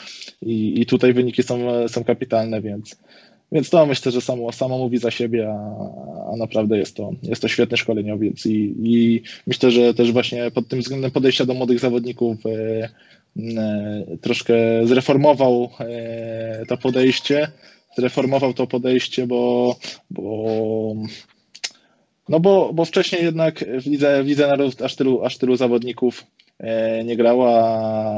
i, 0.41 0.82
i 0.82 0.86
tutaj 0.86 1.14
wyniki 1.14 1.43
są, 1.43 1.88
są 1.88 2.03
kapitalne, 2.03 2.62
więc 2.62 2.95
więc 3.51 3.70
to 3.70 3.86
myślę, 3.86 4.12
że 4.12 4.22
samo, 4.22 4.51
samo 4.51 4.78
mówi 4.78 4.97
za 4.97 5.12
siebie, 5.12 5.49
a, 5.49 6.32
a 6.34 6.38
naprawdę 6.38 6.78
jest 6.78 6.95
to, 6.95 7.12
jest 7.24 7.41
to 7.41 7.47
świetny 7.47 7.78
szkoleniowiec 7.78 8.45
i, 8.45 8.76
i 8.84 9.22
myślę, 9.47 9.72
że 9.72 9.93
też 9.93 10.12
właśnie 10.12 10.51
pod 10.51 10.68
tym 10.68 10.80
względem 10.80 11.12
podejścia 11.12 11.45
do 11.45 11.53
młodych 11.53 11.80
zawodników 11.80 12.38
e, 12.45 12.89
e, 13.38 14.18
troszkę 14.22 14.53
zreformował 14.84 15.70
e, 15.80 16.66
to 16.68 16.78
podejście, 16.78 17.47
zreformował 17.98 18.54
to 18.54 18.68
podejście, 18.68 19.28
bo, 19.28 19.76
bo 20.12 20.96
no 22.30 22.39
bo, 22.39 22.74
bo 22.74 22.86
wcześniej 22.86 23.24
jednak 23.24 23.66
w 23.82 23.86
Lidze, 23.86 24.24
w 24.24 24.28
Lidze 24.28 24.48
Narodów 24.48 24.82
aż 24.82 24.96
tylu, 24.96 25.24
aż 25.24 25.38
tylu 25.38 25.56
zawodników 25.56 26.26
e, 26.60 27.04
nie 27.04 27.18
grała, 27.18 27.70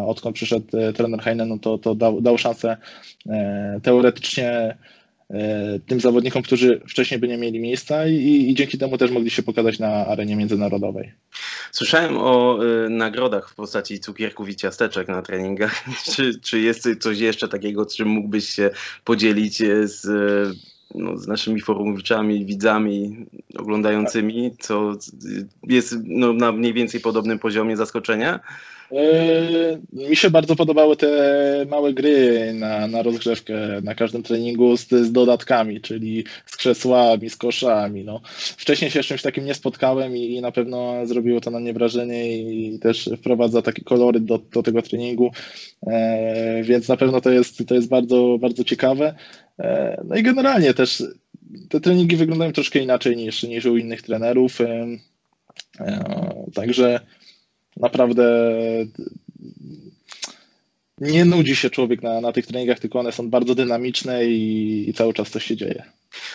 a 0.02 0.06
odkąd 0.06 0.36
przyszedł 0.36 0.78
e, 0.78 0.94
trener 0.94 1.20
Heinen, 1.20 1.50
no 1.50 1.58
to, 1.60 1.78
to 1.78 1.96
dał, 1.96 2.22
dał 2.22 2.38
szansę 2.38 2.78
e, 3.30 3.80
teoretycznie 3.84 4.78
tym 5.88 6.00
zawodnikom, 6.00 6.44
którzy 6.44 6.82
wcześniej 6.90 7.20
by 7.20 7.28
nie 7.28 7.38
mieli 7.38 7.60
miejsca 7.60 8.08
i, 8.08 8.50
i, 8.50 8.56
dzięki 8.56 8.78
temu 8.78 8.98
też 8.98 9.12
mogli 9.12 9.30
się 9.30 9.44
pokazać 9.44 9.80
na 9.80 9.88
arenie 9.88 10.36
międzynarodowej. 10.36 11.12
Słyszałem 11.72 12.18
o 12.18 12.60
y, 12.86 12.90
nagrodach 12.90 13.50
w 13.50 13.56
postaci 13.56 14.00
cukierków 14.00 14.50
i 14.50 14.56
ciasteczek 14.56 15.08
na 15.08 15.22
treningach. 15.22 15.84
czy, 16.16 16.40
czy 16.40 16.60
jest 16.60 16.88
coś 17.00 17.20
jeszcze 17.20 17.48
takiego, 17.48 17.86
czym 17.86 18.08
mógłbyś 18.08 18.50
się 18.50 18.70
podzielić 19.04 19.58
z, 19.84 20.08
no, 20.96 21.18
z 21.18 21.28
naszymi 21.28 21.62
forumowiczami, 21.62 22.46
widzami 22.46 23.26
oglądającymi, 23.58 24.52
co 24.60 24.94
jest 25.64 25.96
no, 26.04 26.34
na 26.34 26.52
mniej 26.52 26.74
więcej 26.74 27.02
podobnym 27.02 27.40
poziomie 27.40 27.78
zaskoczenia? 27.78 28.40
Yy, 28.92 30.08
mi 30.10 30.16
się 30.16 30.30
bardzo 30.30 30.56
podobały 30.56 30.98
te 30.98 31.10
małe 31.70 31.94
gry 31.94 32.54
na, 32.54 32.88
na 32.88 33.04
rozgrzewkę 33.04 33.82
na 33.84 33.96
każdym 33.96 34.24
treningu 34.24 34.78
z, 34.78 34.90
z 34.90 35.12
dodatkami, 35.12 35.82
czyli 35.82 36.24
z 36.46 36.58
krzesłami, 36.58 37.30
z 37.30 37.36
koszami. 37.36 38.04
No. 38.04 38.22
Wcześniej 38.58 38.92
się 38.92 39.04
z 39.04 39.06
czymś 39.06 39.22
takim 39.22 39.46
nie 39.46 39.54
spotkałem 39.54 40.18
i, 40.18 40.36
i 40.36 40.42
na 40.42 40.52
pewno 40.52 41.06
zrobiło 41.06 41.42
to 41.42 41.52
na 41.52 41.60
mnie 41.60 41.74
wrażenie 41.74 42.38
i 42.38 42.80
też 42.80 43.10
wprowadza 43.18 43.62
takie 43.62 43.84
kolory 43.84 44.20
do, 44.20 44.38
do 44.38 44.64
tego 44.64 44.82
treningu, 44.82 45.32
e, 45.88 46.64
więc 46.64 46.88
na 46.88 46.98
pewno 46.98 47.22
to 47.22 47.32
jest, 47.32 47.68
to 47.68 47.76
jest 47.76 47.90
bardzo, 47.90 48.38
bardzo 48.42 48.64
ciekawe. 48.64 49.16
E, 49.60 50.02
no 50.08 50.16
i 50.16 50.24
generalnie 50.24 50.74
też 50.74 51.04
te 51.70 51.80
treningi 51.80 52.16
wyglądają 52.16 52.52
troszkę 52.52 52.80
inaczej 52.80 53.18
niż, 53.18 53.44
niż 53.44 53.66
u 53.66 53.78
innych 53.78 54.02
trenerów. 54.02 54.62
E, 54.62 54.88
Także 56.54 57.00
naprawdę 57.80 58.24
nie 60.98 61.26
nudzi 61.26 61.56
się 61.56 61.70
człowiek 61.70 62.04
na, 62.04 62.22
na 62.22 62.32
tych 62.32 62.48
treningach, 62.48 62.80
tylko 62.80 63.00
one 63.00 63.12
są 63.12 63.30
bardzo 63.30 63.56
dynamiczne 63.56 64.26
i, 64.26 64.90
i 64.90 64.94
cały 64.94 65.14
czas 65.14 65.30
coś 65.30 65.44
się 65.44 65.56
dzieje. 65.56 65.84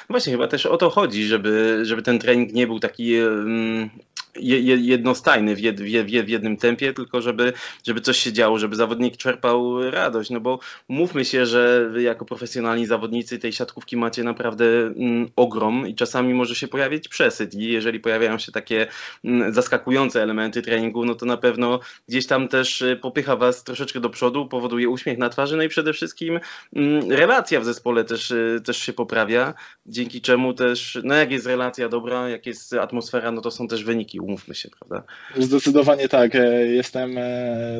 Właśnie, 0.08 0.32
chyba 0.32 0.48
też 0.48 0.66
o 0.66 0.76
to 0.76 0.90
chodzi, 0.90 1.24
żeby, 1.24 1.80
żeby 1.82 2.02
ten 2.02 2.18
trening 2.18 2.52
nie 2.52 2.66
był 2.66 2.80
taki 2.80 3.22
um, 3.22 3.90
jednostajny 4.36 5.56
w, 5.56 5.60
jed, 5.60 5.80
w, 5.80 6.28
jednym 6.28 6.56
tempie, 6.56 6.92
tylko 6.92 7.22
żeby, 7.22 7.52
żeby 7.86 8.00
coś 8.00 8.18
się 8.18 8.32
działo, 8.32 8.58
żeby 8.58 8.76
zawodnik 8.76 9.16
czerpał 9.16 9.90
radość. 9.90 10.30
No 10.30 10.40
bo 10.40 10.58
mówmy 10.88 11.24
się, 11.24 11.46
że 11.46 11.88
wy 11.90 12.02
jako 12.02 12.24
profesjonalni 12.24 12.86
zawodnicy 12.86 13.38
tej 13.38 13.52
siatkówki 13.52 13.96
macie 13.96 14.24
naprawdę 14.24 14.64
mm, 14.64 15.28
ogrom 15.36 15.88
i 15.88 15.94
czasami 15.94 16.34
może 16.34 16.54
się 16.54 16.68
pojawić 16.68 17.08
przesyt. 17.08 17.54
I 17.54 17.64
jeżeli 17.64 18.00
pojawiają 18.00 18.38
się 18.38 18.52
takie 18.52 18.86
mm, 19.24 19.54
zaskakujące 19.54 20.22
elementy 20.22 20.62
treningu, 20.62 21.04
no 21.04 21.14
to 21.14 21.26
na 21.26 21.36
pewno 21.36 21.80
gdzieś 22.08 22.26
tam 22.26 22.48
też 22.48 22.82
y, 22.82 22.98
popycha 23.02 23.36
was 23.36 23.64
troszeczkę 23.64 24.00
do 24.00 24.10
przodu, 24.10 24.48
powoduje 24.48 24.88
uśmiech 24.88 25.18
na 25.18 25.28
twarzy, 25.28 25.56
no 25.56 25.62
i 25.62 25.68
przede 25.68 25.92
wszystkim 25.92 26.40
mm, 26.76 27.12
relacja 27.12 27.60
w 27.60 27.64
zespole 27.64 28.04
też, 28.04 28.30
y, 28.30 28.60
też 28.64 28.76
się 28.78 28.92
poprawia, 28.92 29.54
dzięki 29.86 30.20
czemu 30.20 30.54
też, 30.54 30.98
no 31.04 31.14
jak 31.14 31.30
jest 31.32 31.46
relacja 31.46 31.88
dobra, 31.88 32.28
jak 32.28 32.46
jest 32.46 32.72
atmosfera, 32.72 33.32
no 33.32 33.40
to 33.40 33.50
są 33.50 33.68
też 33.68 33.84
wyniki 33.84 34.21
umówmy 34.22 34.54
się, 34.54 34.68
prawda? 34.78 35.06
Zdecydowanie 35.38 36.08
tak. 36.08 36.34
E, 36.34 36.66
jestem 36.66 37.18
e, 37.18 37.22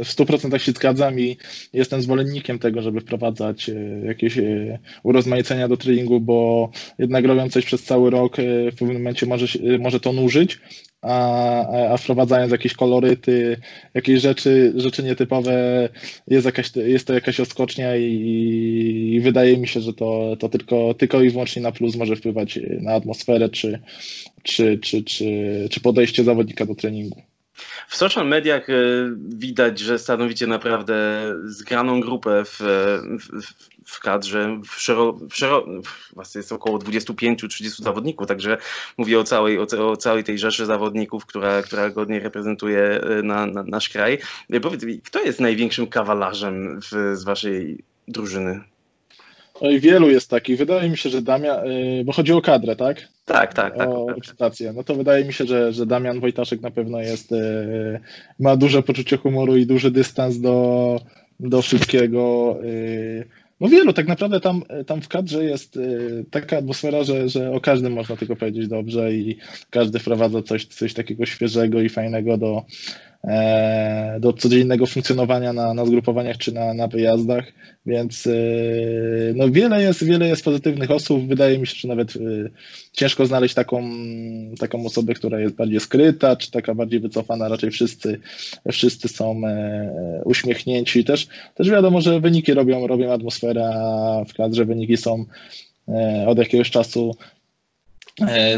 w 0.05 0.09
100% 0.09 0.59
się 0.59 0.72
zgadzam 0.72 1.20
i 1.20 1.36
jestem 1.72 2.03
zwolennikiem 2.03 2.59
tego, 2.59 2.82
żeby 2.82 3.01
wprowadzać 3.01 3.68
e, 3.68 3.74
jakieś 4.05 4.38
urozmaicenia 5.03 5.68
do 5.68 5.76
treningu, 5.76 6.20
bo 6.20 6.70
jednak 6.99 7.24
robiąc 7.24 7.53
coś 7.53 7.64
przez 7.64 7.82
cały 7.82 8.11
rok, 8.11 8.36
w 8.72 8.78
pewnym 8.78 8.97
momencie 8.97 9.26
może, 9.26 9.47
może 9.78 10.01
to 10.01 10.12
nużyć, 10.12 10.61
a, 11.03 11.92
a 11.92 11.96
wprowadzając 11.96 12.53
jakieś 12.53 12.74
koloryty, 12.74 13.57
jakieś 13.94 14.20
rzeczy, 14.20 14.72
rzeczy 14.76 15.03
nietypowe, 15.03 15.88
jest, 16.28 16.46
jakaś, 16.46 16.76
jest 16.76 17.07
to 17.07 17.14
jakaś 17.14 17.40
odskocznia 17.40 17.96
i, 17.96 19.12
i 19.14 19.20
wydaje 19.20 19.57
mi 19.57 19.68
się, 19.68 19.80
że 19.80 19.92
to, 19.92 20.36
to 20.38 20.48
tylko, 20.48 20.94
tylko 20.94 21.22
i 21.22 21.30
wyłącznie 21.30 21.62
na 21.62 21.72
plus 21.72 21.96
może 21.96 22.16
wpływać 22.16 22.59
na 22.80 22.92
atmosferę 22.92 23.48
czy, 23.48 23.80
czy, 24.42 24.78
czy, 24.78 25.03
czy, 25.03 25.68
czy 25.70 25.80
podejście 25.80 26.24
zawodnika 26.24 26.66
do 26.66 26.74
treningu. 26.74 27.22
W 27.89 27.97
social 27.97 28.29
mediach 28.29 28.71
e, 28.71 28.75
widać, 29.17 29.79
że 29.79 29.99
stanowicie 29.99 30.47
naprawdę 30.47 30.95
zgraną 31.45 32.01
grupę 32.01 32.45
w, 32.45 32.59
w, 33.21 33.43
w 33.87 34.01
kadrze. 34.01 34.61
W 34.67 34.81
szero, 34.81 35.13
w 35.31 35.37
szero, 35.37 35.67
właściwie 36.15 36.41
jest 36.41 36.53
około 36.53 36.79
25-30 36.79 37.83
zawodników, 37.83 38.27
także 38.27 38.59
mówię 38.99 39.21
o 39.21 39.25
całej, 39.25 39.59
o, 39.59 39.67
o, 39.91 39.97
całej 39.97 40.25
tej 40.25 40.39
rzeszy 40.39 40.67
zawodników, 40.67 41.27
która, 41.27 41.63
która 41.63 41.91
godnie 41.91 42.21
reprezentuje 42.21 42.83
e, 42.83 43.23
na, 43.23 43.47
na, 43.47 43.63
nasz 43.63 43.89
kraj. 43.89 44.19
E, 44.51 44.61
powiedz 44.61 44.85
mi, 44.85 45.01
kto 45.01 45.23
jest 45.23 45.41
największym 45.41 45.87
kawalarzem 45.87 46.81
w, 46.81 47.17
z 47.17 47.25
waszej 47.25 47.85
drużyny? 48.09 48.72
Oj, 49.61 49.80
wielu 49.80 50.11
jest 50.11 50.30
takich. 50.30 50.59
Wydaje 50.59 50.90
mi 50.90 50.96
się, 50.96 51.11
że 51.11 51.22
Damian, 51.22 51.59
bo 52.05 52.12
chodzi 52.12 52.32
o 52.32 52.42
kadrę, 52.42 52.76
tak? 52.76 53.09
Tak, 53.24 53.55
tak, 53.55 53.76
tak. 53.76 53.88
O 53.88 54.07
reprezentację. 54.09 54.72
No 54.72 54.84
to 54.84 54.94
wydaje 54.94 55.24
mi 55.24 55.32
się, 55.32 55.46
że, 55.46 55.72
że 55.72 55.86
Damian 55.86 56.20
Wojtaszek 56.20 56.61
na 56.61 56.70
pewno 56.70 57.00
jest, 57.00 57.32
e, 57.32 58.00
ma 58.40 58.57
duże 58.57 58.82
poczucie 58.82 59.16
humoru 59.16 59.57
i 59.57 59.66
duży 59.66 59.90
dystans 59.90 60.40
do, 60.40 61.00
do 61.40 61.62
wszystkiego. 61.62 62.57
E, 62.64 63.24
no 63.61 63.68
wielu, 63.68 63.92
tak 63.92 64.07
naprawdę 64.07 64.40
tam, 64.40 64.62
tam 64.86 65.03
w 65.03 65.09
kadrze 65.09 65.44
jest 65.44 65.78
taka 66.30 66.59
atmosfera, 66.59 67.05
że, 67.05 67.28
że 67.28 67.53
o 67.53 67.61
każdym 67.61 67.92
można 67.92 68.16
tylko 68.16 68.36
powiedzieć 68.36 68.68
dobrze 68.68 69.12
i 69.12 69.36
każdy 69.70 69.98
wprowadza 69.98 70.42
coś, 70.42 70.66
coś 70.66 70.94
takiego 70.94 71.26
świeżego 71.26 71.80
i 71.80 71.88
fajnego 71.88 72.36
do, 72.36 72.64
do 74.20 74.33
codziennego 74.33 74.87
funkcjonowania 74.87 75.53
na, 75.53 75.75
na 75.75 75.87
zgrupowaniach 75.87 76.37
czy 76.37 76.53
na, 76.53 76.75
na 76.75 76.89
wyjazdach, 76.89 77.45
więc 77.87 78.27
e, 78.27 78.33
no 79.35 79.51
wiele, 79.51 79.83
jest, 79.83 80.05
wiele 80.05 80.29
jest 80.29 80.45
pozytywnych 80.45 80.91
osób. 80.91 81.29
Wydaje 81.29 81.59
mi 81.59 81.66
się, 81.66 81.75
że 81.77 81.89
nawet 81.89 82.16
e, 82.16 82.20
ciężko 82.93 83.27
znaleźć 83.27 83.55
taką, 83.55 83.83
taką 84.59 84.87
osobę, 84.87 85.14
która 85.14 85.41
jest 85.41 85.55
bardziej 85.55 85.81
skryta, 85.81 86.37
czy 86.37 86.51
taka 86.51 86.75
bardziej 86.75 87.01
wycofana. 87.01 87.49
Raczej 87.49 87.70
wszyscy, 87.70 88.20
wszyscy 88.73 89.09
są 89.09 89.43
uśmiechnięci. 90.25 91.05
Też, 91.05 91.27
też 91.55 91.70
wiadomo, 91.70 92.01
że 92.01 92.20
wyniki 92.20 92.55
robią, 92.55 92.87
robią 92.87 93.12
atmosferę, 93.12 93.70
a 93.75 94.25
w 94.29 94.35
kadrze 94.35 94.64
wyniki 94.64 94.97
są 94.97 95.25
od 96.27 96.39
jakiegoś 96.39 96.70
czasu 96.70 97.16
E, 97.16 97.41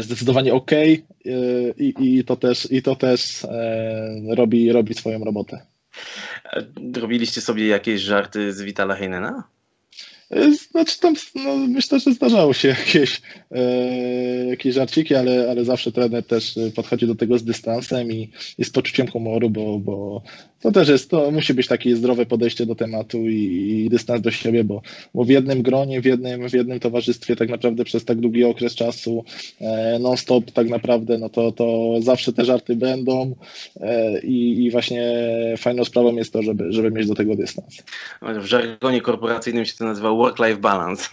zdecydowanie 0.01 0.53
ok 0.53 0.71
e, 0.71 0.97
i, 1.77 1.93
i, 1.99 2.23
to 2.23 2.35
też, 2.35 2.71
i 2.71 2.81
to 2.81 2.95
też 2.95 3.45
e, 3.45 4.35
robi, 4.35 4.71
robi 4.71 4.93
swoją 4.93 5.23
robotę. 5.23 5.65
Robiliście 6.95 7.41
sobie 7.41 7.67
jakieś 7.67 8.01
żarty 8.01 8.53
z 8.53 8.61
Vitala 8.61 8.95
Heinena? 8.95 9.43
Znaczy 10.71 10.99
tam, 10.99 11.13
no, 11.35 11.55
myślę, 11.55 11.99
że 11.99 12.13
zdarzało 12.13 12.53
się 12.53 12.67
jakieś, 12.67 13.21
e, 13.51 14.45
jakieś 14.45 14.75
żarciki, 14.75 15.15
ale, 15.15 15.47
ale 15.49 15.65
zawsze 15.65 15.91
trener 15.91 16.23
też 16.23 16.55
podchodzi 16.75 17.07
do 17.07 17.15
tego 17.15 17.37
z 17.37 17.43
dystansem 17.43 18.11
i, 18.11 18.29
i 18.57 18.65
z 18.65 18.69
poczuciem 18.69 19.07
humoru, 19.07 19.49
bo, 19.49 19.79
bo 19.79 20.21
to 20.65 20.71
też 20.71 20.89
jest, 20.89 21.09
to 21.09 21.31
musi 21.31 21.53
być 21.53 21.67
takie 21.67 21.95
zdrowe 21.95 22.25
podejście 22.25 22.65
do 22.65 22.75
tematu 22.75 23.17
i, 23.17 23.83
i 23.85 23.89
dystans 23.89 24.21
do 24.21 24.31
siebie, 24.31 24.63
bo, 24.63 24.81
bo 25.13 25.23
w 25.23 25.29
jednym 25.29 25.61
gronie, 25.61 26.01
w 26.01 26.05
jednym, 26.05 26.49
w 26.49 26.53
jednym 26.53 26.79
towarzystwie 26.79 27.35
tak 27.35 27.49
naprawdę 27.49 27.83
przez 27.83 28.05
tak 28.05 28.19
długi 28.19 28.43
okres 28.43 28.75
czasu 28.75 29.25
e, 29.61 29.99
non-stop 29.99 30.51
tak 30.51 30.69
naprawdę, 30.69 31.17
no 31.17 31.29
to, 31.29 31.51
to 31.51 31.95
zawsze 32.01 32.33
te 32.33 32.45
żarty 32.45 32.75
będą 32.75 33.35
e, 33.81 34.19
i, 34.19 34.65
i 34.65 34.71
właśnie 34.71 35.13
fajną 35.57 35.85
sprawą 35.85 36.15
jest 36.15 36.33
to, 36.33 36.41
żeby, 36.41 36.71
żeby 36.71 36.91
mieć 36.91 37.07
do 37.07 37.15
tego 37.15 37.35
dystans. 37.35 37.83
W 38.21 38.45
żargonie 38.45 39.01
korporacyjnym 39.01 39.65
się 39.65 39.73
to 39.77 39.85
nazywa 39.85 40.11
work-life 40.15 40.57
balance. 40.57 41.09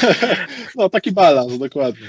no 0.76 0.88
taki 0.88 1.12
balans, 1.12 1.58
dokładnie. 1.58 2.08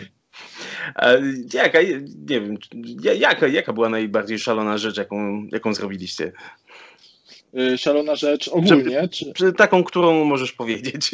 Jaka, 1.54 1.82
nie 2.28 2.42
wiem, 2.42 2.58
jaka, 3.04 3.48
jaka 3.48 3.74
była 3.74 3.90
najbardziej 3.90 4.40
szalona 4.40 4.78
rzecz, 4.78 4.98
jaką, 4.98 5.48
jaką 5.52 5.74
zrobiliście? 5.74 6.32
Y, 7.60 7.78
szalona 7.78 8.16
rzecz 8.16 8.48
ogólnie? 8.48 9.08
Czy, 9.10 9.34
czy 9.34 9.54
taką, 9.54 9.84
którą 9.84 10.24
możesz 10.24 10.52
powiedzieć? 10.52 11.12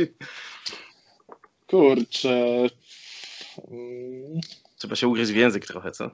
Kurczę. 1.67 2.67
Trzeba 4.77 4.95
się 4.95 5.07
ugryźć 5.07 5.31
w 5.31 5.35
język 5.35 5.65
trochę, 5.65 5.91
co? 5.91 6.11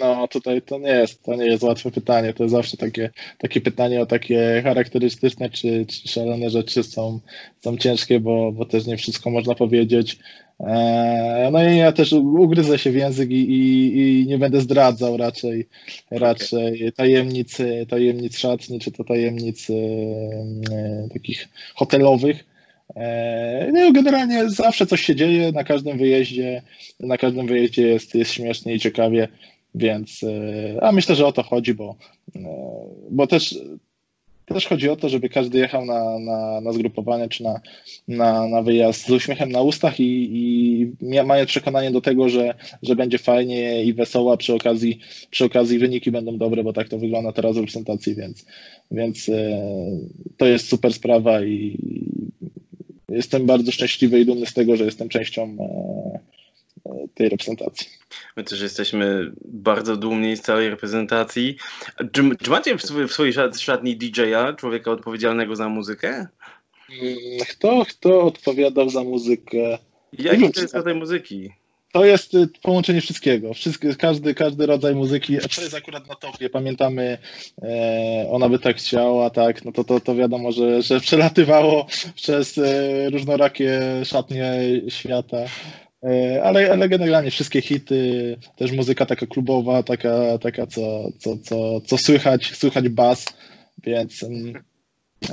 No, 0.00 0.28
tutaj 0.28 0.62
to 0.62 0.78
nie 0.78 0.88
jest, 0.88 1.22
to 1.22 1.34
nie 1.34 1.46
jest 1.46 1.62
łatwe 1.62 1.90
pytanie. 1.90 2.34
To 2.34 2.42
jest 2.42 2.54
zawsze 2.54 2.76
takie, 2.76 3.10
takie 3.38 3.60
pytanie 3.60 4.00
o 4.00 4.06
takie 4.06 4.60
charakterystyczne 4.64 5.50
czy, 5.50 5.86
czy 5.86 6.08
szalone 6.08 6.50
rzeczy 6.50 6.82
są, 6.82 7.20
są 7.60 7.76
ciężkie, 7.76 8.20
bo, 8.20 8.52
bo 8.52 8.64
też 8.64 8.86
nie 8.86 8.96
wszystko 8.96 9.30
można 9.30 9.54
powiedzieć. 9.54 10.18
E, 10.60 11.48
no 11.52 11.68
i 11.68 11.76
ja 11.76 11.92
też 11.92 12.12
ugryzę 12.12 12.78
się 12.78 12.90
w 12.90 12.94
język 12.94 13.30
i, 13.30 13.52
i, 13.52 14.22
i 14.22 14.26
nie 14.26 14.38
będę 14.38 14.60
zdradzał 14.60 15.16
raczej, 15.16 15.68
raczej 16.10 16.92
tajemnic, 16.92 17.58
tajemnic 17.88 18.38
szatni, 18.38 18.80
czy 18.80 18.92
to 18.92 19.04
tajemnic 19.04 19.70
e, 19.70 19.74
takich 21.12 21.48
hotelowych. 21.74 22.44
E, 22.96 23.70
no 23.72 23.92
generalnie 23.92 24.50
zawsze 24.50 24.86
coś 24.86 25.00
się 25.00 25.14
dzieje 25.14 25.52
na 25.52 25.64
każdym 25.64 25.98
wyjeździe, 25.98 26.62
na 27.00 27.18
każdym 27.18 27.46
wyjeździe 27.46 27.88
jest, 27.88 28.14
jest 28.14 28.32
śmiesznie 28.32 28.74
i 28.74 28.80
ciekawie, 28.80 29.28
więc 29.74 30.24
a 30.80 30.92
myślę, 30.92 31.14
że 31.14 31.26
o 31.26 31.32
to 31.32 31.42
chodzi, 31.42 31.74
bo, 31.74 31.96
bo 33.10 33.26
też 33.26 33.54
też 34.54 34.66
chodzi 34.66 34.88
o 34.88 34.96
to, 34.96 35.08
żeby 35.08 35.28
każdy 35.28 35.58
jechał 35.58 35.84
na, 35.84 36.18
na, 36.18 36.60
na 36.60 36.72
zgrupowanie 36.72 37.28
czy 37.28 37.42
na, 37.42 37.60
na, 38.08 38.48
na 38.48 38.62
wyjazd 38.62 39.06
z 39.06 39.10
uśmiechem 39.10 39.52
na 39.52 39.62
ustach 39.62 40.00
i, 40.00 40.28
i 40.32 41.22
mając 41.24 41.50
przekonanie 41.50 41.90
do 41.90 42.00
tego, 42.00 42.28
że, 42.28 42.54
że 42.82 42.96
będzie 42.96 43.18
fajnie 43.18 43.84
i 43.84 43.94
wesoło, 43.94 44.32
a 44.32 44.36
przy 44.36 44.54
okazji, 44.54 44.98
przy 45.30 45.44
okazji 45.44 45.78
wyniki 45.78 46.10
będą 46.10 46.38
dobre, 46.38 46.64
bo 46.64 46.72
tak 46.72 46.88
to 46.88 46.98
wygląda 46.98 47.32
teraz 47.32 47.54
w 47.54 47.58
reprezentacji, 47.58 48.14
więc, 48.14 48.46
więc 48.90 49.28
e, 49.28 49.60
to 50.36 50.46
jest 50.46 50.68
super 50.68 50.92
sprawa 50.92 51.44
i 51.44 51.78
jestem 53.08 53.46
bardzo 53.46 53.72
szczęśliwy 53.72 54.20
i 54.20 54.26
dumny 54.26 54.46
z 54.46 54.54
tego, 54.54 54.76
że 54.76 54.84
jestem 54.84 55.08
częścią 55.08 55.56
e, 55.60 57.08
tej 57.14 57.28
reprezentacji. 57.28 57.86
My 58.36 58.44
też 58.44 58.60
jesteśmy 58.60 59.32
bardzo 59.44 59.96
dumni 59.96 60.36
z 60.36 60.40
całej 60.40 60.70
reprezentacji. 60.70 61.56
Czy, 62.12 62.36
czy 62.42 62.50
macie 62.50 62.78
w, 62.78 62.82
w 62.82 63.12
swojej 63.12 63.32
szatni 63.58 63.96
DJ-a, 63.96 64.52
człowieka 64.52 64.90
odpowiedzialnego 64.90 65.56
za 65.56 65.68
muzykę? 65.68 66.26
Mm, 67.02 67.16
kto, 67.50 67.84
kto 67.88 68.20
odpowiadał 68.22 68.88
za 68.88 69.04
muzykę? 69.04 69.78
Jaki 70.12 70.50
to 70.50 70.60
jest 70.60 70.74
rodzaj 70.74 70.94
muzyki? 70.94 71.50
To 71.92 72.04
jest 72.04 72.34
y, 72.34 72.48
połączenie 72.62 73.00
wszystkiego. 73.00 73.54
Wszystkie, 73.54 73.94
każdy, 73.94 74.34
każdy 74.34 74.66
rodzaj 74.66 74.94
muzyki. 74.94 75.38
To 75.56 75.62
jest 75.62 75.74
akurat 75.74 76.08
na 76.08 76.14
topie. 76.14 76.50
Pamiętamy, 76.50 77.18
e, 77.62 78.26
ona 78.30 78.48
by 78.48 78.58
tak 78.58 78.76
chciała, 78.76 79.30
tak, 79.30 79.64
no 79.64 79.72
to, 79.72 79.84
to, 79.84 80.00
to 80.00 80.14
wiadomo, 80.14 80.52
że, 80.52 80.82
że 80.82 81.00
przelatywało 81.00 81.86
przez 82.14 82.58
e, 82.58 83.10
różnorakie 83.10 83.80
szatnie 84.04 84.60
świata. 84.88 85.38
E, 86.04 86.42
ale, 86.44 86.72
ale 86.72 86.88
generalnie 86.88 87.30
wszystkie 87.30 87.60
hity, 87.60 88.36
też 88.56 88.72
muzyka 88.72 89.06
taka 89.06 89.26
klubowa, 89.26 89.82
taka, 89.82 90.38
taka 90.38 90.66
co, 90.66 91.08
co, 91.18 91.38
co, 91.38 91.80
co 91.80 91.98
słychać, 91.98 92.56
słychać 92.56 92.88
bas, 92.88 93.24
więc, 93.84 94.22
mm, 94.22 94.64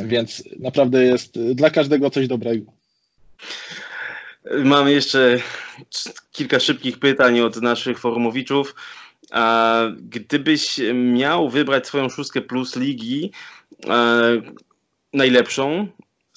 więc 0.04 0.44
naprawdę 0.60 1.04
jest 1.04 1.40
dla 1.40 1.70
każdego 1.70 2.10
coś 2.10 2.28
dobrego. 2.28 2.72
Mamy 4.52 4.92
jeszcze 4.92 5.40
kilka 6.32 6.60
szybkich 6.60 7.00
pytań 7.00 7.40
od 7.40 7.62
naszych 7.62 8.00
forumowiczów. 8.00 8.76
Gdybyś 10.00 10.82
miał 10.94 11.50
wybrać 11.50 11.88
swoją 11.88 12.10
szóstkę 12.10 12.42
plus 12.42 12.76
ligi 12.76 13.32
e, 13.90 14.42
najlepszą, 15.14 15.88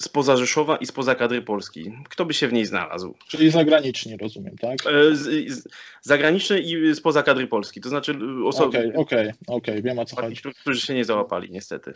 spoza 0.01 0.37
Rzeszowa 0.37 0.77
i 0.77 0.85
spoza 0.85 1.15
kadry 1.15 1.41
Polski. 1.41 1.93
Kto 2.09 2.25
by 2.25 2.33
się 2.33 2.47
w 2.47 2.53
niej 2.53 2.65
znalazł? 2.65 3.15
Czyli 3.27 3.51
zagraniczni, 3.51 4.17
rozumiem, 4.17 4.57
tak? 4.57 4.85
E, 4.85 4.89
zagraniczny 6.01 6.59
i 6.59 6.95
spoza 6.95 7.23
kadry 7.23 7.47
Polski, 7.47 7.81
to 7.81 7.89
znaczy 7.89 8.19
osoby. 8.45 8.77
Okej, 8.77 8.89
okay, 8.89 9.01
okej, 9.01 9.29
okay, 9.29 9.55
okay, 9.55 9.81
wiem 9.81 9.99
o 9.99 10.05
co 10.05 10.15
chodzi. 10.15 10.41
Którzy 10.61 10.81
się 10.81 10.93
nie 10.93 11.05
załapali, 11.05 11.51
niestety. 11.51 11.93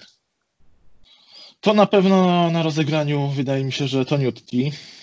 To 1.61 1.73
na 1.73 1.85
pewno 1.85 2.49
na 2.51 2.63
rozegraniu 2.63 3.27
wydaje 3.27 3.63
mi 3.63 3.71
się, 3.71 3.87
że 3.87 4.05
to 4.05 4.17
Newty. 4.17 4.57
E, 4.57 5.02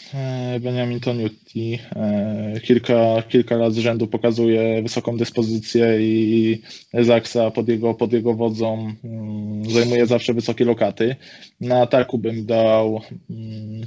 Benjamin 0.61 1.01
Toniutti 1.01 1.79
e, 1.97 2.61
kilka, 2.61 3.23
kilka 3.29 3.57
lat 3.57 3.75
z 3.75 3.79
rzędu 3.79 4.07
pokazuje 4.07 4.83
wysoką 4.83 5.17
dyspozycję 5.17 5.97
i 6.01 6.63
Zaksa 6.95 7.51
pod 7.51 7.69
jego, 7.69 7.95
pod 7.95 8.13
jego 8.13 8.35
wodzą 8.35 8.93
mm, 9.05 9.71
zajmuje 9.71 10.07
zawsze 10.07 10.35
wysokie 10.35 10.65
lokaty. 10.65 11.17
Na 11.61 11.83
ataku 11.83 12.19
bym 12.19 12.47
dał 12.47 13.01
mm, 13.31 13.87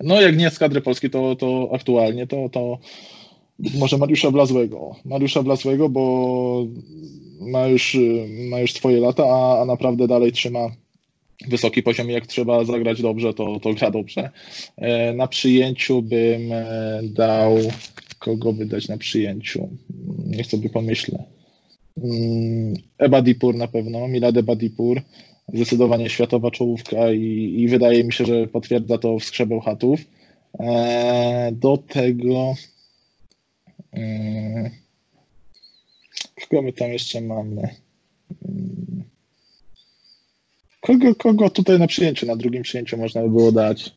no 0.00 0.20
jak 0.20 0.36
nie 0.36 0.50
z 0.50 0.58
kadry 0.58 0.80
polskiej, 0.80 1.10
to, 1.10 1.36
to 1.36 1.70
aktualnie 1.72 2.26
to, 2.26 2.48
to 2.48 2.78
może 3.78 3.98
Mariusza 3.98 4.30
Blazłego. 4.30 4.96
Mariusza 5.04 5.42
Blazłego, 5.42 5.88
bo 5.88 6.66
ma 7.40 7.66
już, 7.66 7.96
ma 8.50 8.60
już 8.60 8.72
swoje 8.72 9.00
lata, 9.00 9.24
a, 9.24 9.60
a 9.60 9.64
naprawdę 9.64 10.06
dalej 10.06 10.32
trzyma 10.32 10.70
wysoki 11.46 11.82
poziom 11.82 12.10
i 12.10 12.12
jak 12.12 12.26
trzeba 12.26 12.64
zagrać 12.64 13.02
dobrze, 13.02 13.34
to, 13.34 13.60
to 13.60 13.74
gra 13.74 13.90
dobrze. 13.90 14.30
E, 14.76 15.12
na 15.12 15.26
przyjęciu 15.26 16.02
bym 16.02 16.52
e, 16.52 17.00
dał, 17.02 17.58
kogo 18.18 18.52
wydać 18.52 18.88
na 18.88 18.98
przyjęciu? 18.98 19.68
Niech 20.26 20.46
sobie 20.46 20.70
pomyślę. 20.70 21.24
Mm, 22.04 22.74
Ebadipur 22.98 23.54
na 23.54 23.68
pewno, 23.68 24.08
Milad 24.08 24.36
Ebadipur, 24.36 25.02
zdecydowanie 25.54 26.10
światowa 26.10 26.50
czołówka 26.50 27.12
i, 27.12 27.54
i 27.58 27.68
wydaje 27.68 28.04
mi 28.04 28.12
się, 28.12 28.24
że 28.24 28.46
potwierdza 28.46 28.98
to 28.98 29.18
w 29.18 29.24
skrzebeł 29.24 29.60
chatów. 29.60 30.00
E, 30.60 31.50
do 31.52 31.76
tego 31.76 32.54
kogo 36.48 36.62
my 36.62 36.72
tam 36.72 36.92
jeszcze 36.92 37.20
mamy? 37.20 37.68
Mm, 40.88 41.00
Kogo, 41.00 41.14
kogo 41.14 41.50
tutaj 41.50 41.78
na 41.78 41.86
przyjęciu, 41.86 42.26
na 42.26 42.36
drugim 42.36 42.62
przyjęciu 42.62 42.96
można 42.96 43.22
by 43.22 43.28
było 43.28 43.52
dać? 43.52 43.94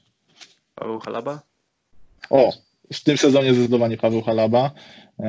Paweł 0.75 0.99
Halaba? 0.99 1.41
O, 2.29 2.53
w 2.93 3.03
tym 3.03 3.17
sezonie 3.17 3.53
zdecydowanie 3.53 3.97
Paweł 3.97 4.21
Halaba, 4.21 4.71
e, 5.19 5.23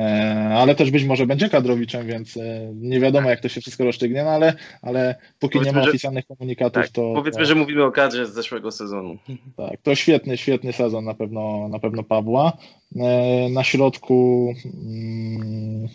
ale 0.57 0.75
też 0.75 0.91
być 0.91 1.03
może 1.03 1.27
będzie 1.27 1.49
kadrowiczem, 1.49 2.07
więc 2.07 2.37
e, 2.37 2.71
nie 2.75 2.99
wiadomo 2.99 3.29
jak 3.29 3.39
to 3.39 3.49
się 3.49 3.61
wszystko 3.61 3.83
rozstrzygnie, 3.83 4.23
no 4.23 4.29
ale, 4.29 4.53
ale 4.81 5.15
póki 5.39 5.53
powiedzmy, 5.53 5.79
nie 5.79 5.83
ma 5.83 5.89
oficjalnych 5.89 6.25
komunikatów, 6.25 6.83
tak, 6.83 6.89
to... 6.89 7.13
Powiedzmy, 7.15 7.41
to, 7.41 7.45
że 7.45 7.55
mówimy 7.55 7.83
o 7.83 7.91
kadrze 7.91 8.27
z 8.27 8.33
zeszłego 8.33 8.71
sezonu. 8.71 9.17
Tak, 9.57 9.81
to 9.83 9.95
świetny, 9.95 10.37
świetny 10.37 10.73
sezon 10.73 11.05
na 11.05 11.13
pewno, 11.13 11.67
na 11.67 11.79
pewno 11.79 12.03
Pawła. 12.03 12.57
E, 12.95 13.49
na 13.49 13.63
środku... 13.63 14.53
Hmm, 14.63 15.87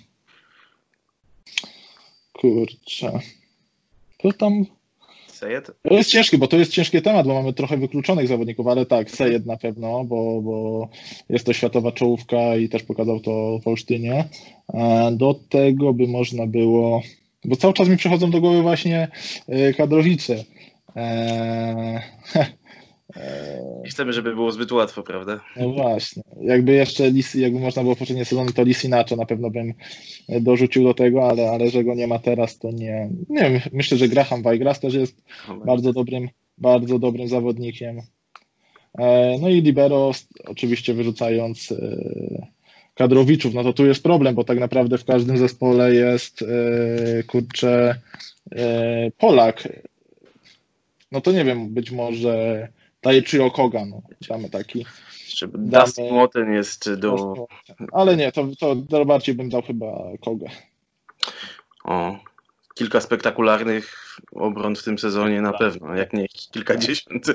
kurczę... 2.33 3.13
To 4.19 4.33
tam 4.33 4.65
Sejed? 5.39 5.71
To 5.83 5.95
jest 5.95 6.11
ciężki, 6.11 6.39
bo 6.39 6.49
to 6.49 6.57
jest 6.57 6.73
ciężki 6.73 7.03
temat, 7.03 7.27
bo 7.27 7.35
mamy 7.35 7.53
trochę 7.53 7.77
wykluczonych 7.77 8.29
zawodników, 8.29 8.67
ale 8.67 8.87
tak, 8.87 9.11
Sejed 9.11 9.47
na 9.47 9.57
pewno, 9.57 10.05
bo, 10.05 10.43
bo 10.43 10.89
jest 11.29 11.47
to 11.47 11.53
światowa 11.53 11.93
czołówka 11.93 12.57
i 12.57 12.69
też 12.69 12.83
pokazał 12.83 13.21
to 13.21 13.59
w 13.63 13.69
Olsztynie. 13.69 14.25
Do 15.13 15.35
tego 15.49 15.93
by 15.93 16.07
można 16.07 16.47
było, 16.47 17.03
bo 17.45 17.57
cały 17.57 17.75
czas 17.75 17.89
mi 17.89 17.97
przychodzą 17.97 18.31
do 18.31 18.41
głowy 18.41 18.63
właśnie 18.63 19.09
e, 19.49 19.75
kadrowice. 19.75 20.45
Eee, 20.97 22.01
Nie 23.83 23.91
chcemy, 23.91 24.13
żeby 24.13 24.35
było 24.35 24.53
zbyt 24.53 24.73
łatwo, 24.73 25.03
prawda? 25.03 25.41
No 25.57 25.73
właśnie. 25.73 26.23
Jakby 26.41 26.73
jeszcze 26.73 27.11
Lisi, 27.11 27.41
jakby 27.41 27.61
można 27.61 27.83
było 27.83 27.97
poprzednie 27.97 28.25
sezony, 28.25 28.53
to 28.53 28.65
Lisinaczo 28.65 29.17
na 29.17 29.27
pewno 29.27 29.51
bym 29.51 29.75
dorzucił 30.29 30.85
do 30.85 30.95
tego, 30.95 31.29
ale, 31.29 31.51
ale 31.51 31.71
że 31.71 31.85
go 31.85 31.95
nie 31.95 32.07
ma 32.07 32.19
teraz, 32.19 32.59
to 32.59 32.71
nie. 32.71 33.11
Nie 33.29 33.51
wiem, 33.51 33.61
myślę, 33.73 33.99
że 33.99 34.09
Graham 34.09 34.43
Weigras 34.43 34.81
też 34.81 34.95
jest 34.95 35.23
bardzo 35.67 35.93
dobrym, 35.93 36.29
bardzo 36.59 36.99
dobrym 36.99 37.29
zawodnikiem. 37.29 38.01
E, 38.99 39.39
no 39.41 39.49
i 39.49 39.63
Libero, 39.63 40.13
oczywiście 40.45 40.95
wyrzucając 40.95 41.73
e, 41.73 41.77
kadrowiczów, 42.95 43.55
no 43.55 43.63
to 43.63 43.73
tu 43.73 43.87
jest 43.87 44.03
problem, 44.03 44.35
bo 44.35 44.45
tak 44.45 44.59
naprawdę 44.59 44.99
w 44.99 45.05
każdym 45.05 45.39
zespole 45.39 45.95
jest 45.95 46.43
e, 46.43 47.23
kurczę 47.23 48.01
Polak. 49.19 49.69
No 51.13 51.21
to 51.21 51.33
nie 51.33 51.45
wiem, 51.45 51.75
być 51.75 51.91
może 51.91 52.69
Taichiro 53.01 53.51
Koga, 53.51 53.85
no, 53.85 54.03
damy 54.29 54.51
taki. 54.51 54.87
Dustin 55.53 56.15
Moten 56.15 56.53
jest 56.53 56.95
do... 56.95 57.35
Ale 57.93 58.17
nie, 58.17 58.33
to, 58.33 58.49
to 58.91 59.05
bardziej 59.05 59.35
bym 59.35 59.49
dał 59.49 59.63
chyba 59.63 59.87
Kogę. 60.21 60.47
O, 61.85 62.19
kilka 62.75 63.01
spektakularnych 63.01 64.19
obron 64.33 64.77
w 64.77 64.83
tym 64.83 64.99
sezonie 64.99 65.41
na 65.41 65.53
pewno, 65.53 65.95
jak 65.95 66.13
nie 66.13 66.29
kilkadziesiąt 66.29 67.27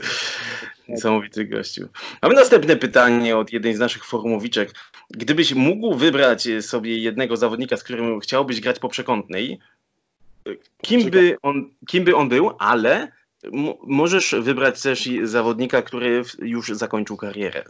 niesamowitych 0.88 1.50
gościów. 1.50 1.90
Mamy 2.22 2.36
następne 2.36 2.76
pytanie 2.76 3.38
od 3.38 3.54
jednej 3.54 3.76
z 3.76 3.80
naszych 3.80 4.06
forumowiczek. 4.06 4.74
Gdybyś 5.10 5.54
mógł 5.54 5.96
wybrać 5.96 6.48
sobie 6.62 6.98
jednego 6.98 7.38
zawodnika, 7.38 7.78
z 7.78 7.84
którym 7.84 8.20
chciałbyś 8.20 8.62
grać 8.62 8.80
po 8.80 8.90
przekątnej, 8.90 9.60
kim 10.82 11.10
by 11.10 11.38
on, 11.42 11.70
kim 11.88 12.04
by 12.04 12.16
on 12.16 12.30
był, 12.30 12.52
ale 12.60 13.12
możesz 13.88 14.36
wybrać 14.42 14.82
też 14.82 15.10
zawodnika, 15.24 15.82
który 15.82 16.22
już 16.40 16.68
zakończył 16.68 17.18
karierę. 17.18 17.64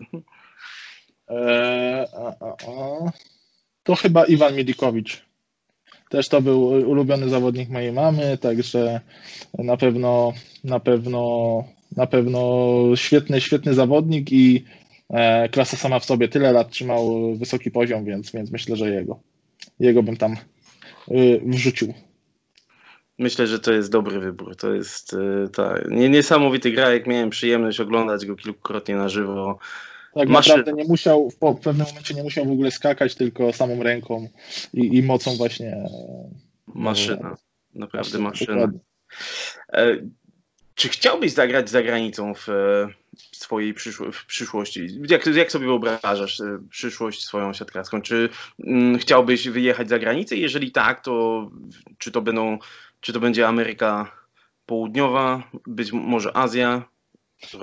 Eee, 1.28 2.06
a, 2.18 2.46
a, 2.46 2.50
a. 2.50 3.12
To 3.84 3.96
chyba 3.96 4.26
Iwan 4.26 4.56
Midikowicz. 4.56 5.26
Też 6.10 6.30
to 6.30 6.42
był 6.42 6.68
ulubiony 6.68 7.30
zawodnik 7.30 7.70
mojej 7.70 7.92
mamy, 7.92 8.38
także 8.38 9.02
na 9.58 9.78
pewno, 9.78 10.34
na 10.64 10.80
pewno, 10.80 11.64
na 11.98 12.08
pewno 12.08 12.72
świetny, 12.96 13.42
świetny 13.42 13.74
zawodnik 13.74 14.32
i 14.32 14.64
e, 15.10 15.50
klasa 15.50 15.78
sama 15.78 16.00
w 16.00 16.06
sobie. 16.06 16.28
Tyle 16.28 16.52
lat 16.52 16.70
trzymał 16.70 17.36
wysoki 17.36 17.72
poziom, 17.72 18.06
więc, 18.06 18.32
więc 18.32 18.52
myślę, 18.52 18.76
że 18.76 18.90
jego, 18.90 19.20
jego 19.80 20.04
bym 20.04 20.18
tam 20.18 20.38
y, 21.12 21.42
wrzucił. 21.46 21.94
Myślę, 23.24 23.48
że 23.48 23.60
to 23.60 23.74
jest 23.74 23.92
dobry 23.92 24.20
wybór. 24.20 24.56
To 24.56 24.74
jest 24.74 25.14
e, 25.14 25.50
ta, 25.50 25.76
niesamowity 25.90 26.72
grajek. 26.72 27.08
Miałem 27.08 27.30
przyjemność 27.30 27.80
oglądać 27.80 28.26
go 28.26 28.36
kilkukrotnie 28.36 28.96
na 28.96 29.10
żywo. 29.10 29.60
Tak 30.14 30.30
Maszyna. 30.30 30.58
naprawdę 30.58 30.84
nie 30.84 30.90
musiał, 30.90 31.30
w 31.30 31.60
pewnym 31.64 31.88
momencie 31.88 32.14
nie 32.14 32.24
musiał 32.24 32.46
w 32.46 32.52
ogóle 32.52 32.72
skakać, 32.72 33.16
tylko 33.16 33.54
samą 33.54 33.84
ręką 33.84 34.28
i, 34.74 34.98
i 34.98 35.04
mocą 35.04 35.36
właśnie. 35.36 35.68
E, 35.68 35.90
maszyna. 36.68 37.38
Naprawdę 37.76 38.20
maszyna. 38.20 38.72
E, 39.74 39.98
czy 40.76 40.90
chciałbyś 40.90 41.32
zagrać 41.32 41.70
za 41.70 41.84
granicą 41.84 42.34
w 42.34 42.48
swojej 43.32 43.74
przyszło 43.74 44.12
w 44.12 44.26
przyszłości? 44.26 44.88
Jak, 45.10 45.26
jak 45.26 45.52
sobie 45.52 45.66
wyobrażasz 45.66 46.42
przyszłość 46.70 47.26
swoją 47.26 47.54
siatkarską? 47.54 48.02
Czy 48.02 48.30
mm, 48.64 48.98
chciałbyś 48.98 49.50
wyjechać 49.50 49.90
za 49.90 50.00
granicę? 50.00 50.36
Jeżeli 50.36 50.72
tak, 50.72 51.04
to 51.04 51.50
czy 51.98 52.12
to 52.12 52.22
będą 52.22 52.58
czy 53.04 53.14
to 53.14 53.20
będzie 53.20 53.48
Ameryka 53.48 54.12
Południowa, 54.66 55.44
być 55.68 55.94
może 55.94 56.38
Azja. 56.38 56.84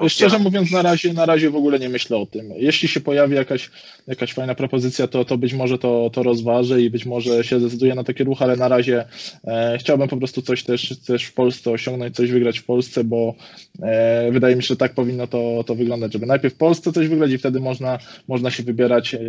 Szczerze 0.09 0.39
mówiąc, 0.39 0.73
na 0.73 0.83
razie, 0.83 1.13
na 1.13 1.27
razie 1.27 1.51
w 1.51 1.57
ogóle 1.57 1.79
nie 1.79 1.89
myślę 1.89 2.17
o 2.17 2.27
tym. 2.27 2.53
Jeśli 2.57 2.89
się 2.89 3.01
pojawi 3.01 3.35
jakaś, 3.35 3.71
jakaś 4.07 4.33
fajna 4.33 4.55
propozycja, 4.55 5.07
to, 5.07 5.25
to 5.25 5.39
być 5.39 5.53
może 5.53 5.79
to, 5.79 6.11
to 6.13 6.23
rozważę 6.23 6.83
i 6.83 6.91
być 6.91 7.07
może 7.07 7.45
się 7.45 7.61
zdecyduję 7.61 7.95
na 7.95 8.05
taki 8.05 8.25
ruch, 8.25 8.43
ale 8.43 8.57
na 8.57 8.69
razie 8.69 9.05
e, 9.45 9.79
chciałbym 9.81 10.09
po 10.09 10.17
prostu 10.17 10.43
coś 10.43 10.65
też, 10.65 10.99
też 11.07 11.25
w 11.25 11.35
Polsce 11.35 11.71
osiągnąć, 11.71 12.17
coś 12.17 12.31
wygrać 12.31 12.59
w 12.59 12.65
Polsce, 12.65 13.05
bo 13.05 13.35
e, 13.83 14.33
wydaje 14.33 14.57
mi 14.57 14.63
się, 14.63 14.69
że 14.69 14.77
tak 14.77 14.95
powinno 14.95 15.27
to, 15.27 15.65
to 15.67 15.75
wyglądać, 15.75 16.13
żeby 16.13 16.27
najpierw 16.27 16.55
w 16.55 16.59
Polsce 16.59 16.93
coś 16.93 17.09
wygrać 17.09 17.31
i 17.31 17.39
wtedy 17.39 17.61
można, 17.61 17.99
można 18.29 18.51
się 18.51 18.63
wybierać 18.63 19.15
e, 19.15 19.21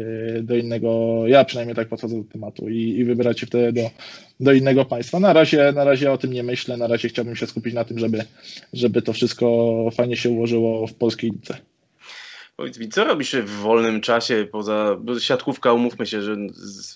do 0.43 0.55
innego, 0.55 1.21
ja 1.27 1.45
przynajmniej 1.45 1.75
tak 1.75 1.87
podchodzę 1.87 2.17
do 2.17 2.31
tematu 2.31 2.69
i, 2.69 2.77
i 2.77 3.05
wybierać 3.05 3.39
się 3.39 3.45
wtedy 3.45 3.81
do, 3.81 3.89
do 4.39 4.53
innego 4.53 4.85
państwa. 4.85 5.19
Na 5.19 5.33
razie, 5.33 5.71
na 5.75 5.83
razie 5.83 6.11
o 6.11 6.17
tym 6.17 6.33
nie 6.33 6.43
myślę, 6.43 6.77
na 6.77 6.87
razie 6.87 7.09
chciałbym 7.09 7.35
się 7.35 7.47
skupić 7.47 7.73
na 7.73 7.83
tym, 7.83 7.99
żeby, 7.99 8.23
żeby 8.73 9.01
to 9.01 9.13
wszystko 9.13 9.89
fajnie 9.93 10.17
się 10.17 10.29
ułożyło 10.29 10.40
w 10.87 10.93
polskiej 10.93 11.31
lidze. 11.31 11.57
Powiedz 12.61 12.79
mi, 12.79 12.89
co 12.89 13.03
robisz 13.03 13.35
w 13.35 13.49
wolnym 13.49 14.01
czasie 14.01 14.47
poza, 14.51 14.97
bo 15.01 15.19
siatkówka, 15.19 15.73
umówmy 15.73 16.05
się, 16.05 16.21
że 16.21 16.35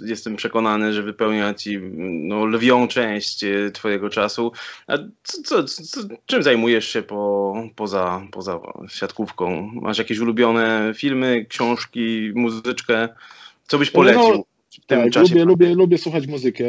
jestem 0.05 0.35
przekonany, 0.35 0.93
że 0.93 1.03
wypełnia 1.03 1.53
ci 1.53 1.79
no, 2.03 2.45
lwią 2.45 2.87
część 2.87 3.43
e, 3.43 3.71
twojego 3.71 4.09
czasu. 4.09 4.51
A 4.87 4.97
co, 5.23 5.41
co, 5.43 5.63
co, 5.63 6.01
czym 6.25 6.43
zajmujesz 6.43 6.87
się 6.87 7.01
po, 7.01 7.53
poza, 7.75 8.27
poza 8.31 8.59
siatkówką? 8.89 9.71
Masz 9.73 9.97
jakieś 9.97 10.19
ulubione 10.19 10.91
filmy, 10.95 11.45
książki, 11.49 12.31
muzyczkę? 12.35 13.09
Co 13.67 13.77
byś 13.77 13.91
polecił? 13.91 14.21
No, 14.21 14.43
w 14.83 14.85
tym 14.85 15.03
tak, 15.03 15.11
czasie? 15.11 15.33
Lubię, 15.33 15.45
lubię, 15.45 15.75
lubię 15.75 15.97
słuchać 15.97 16.27
muzykę. 16.27 16.63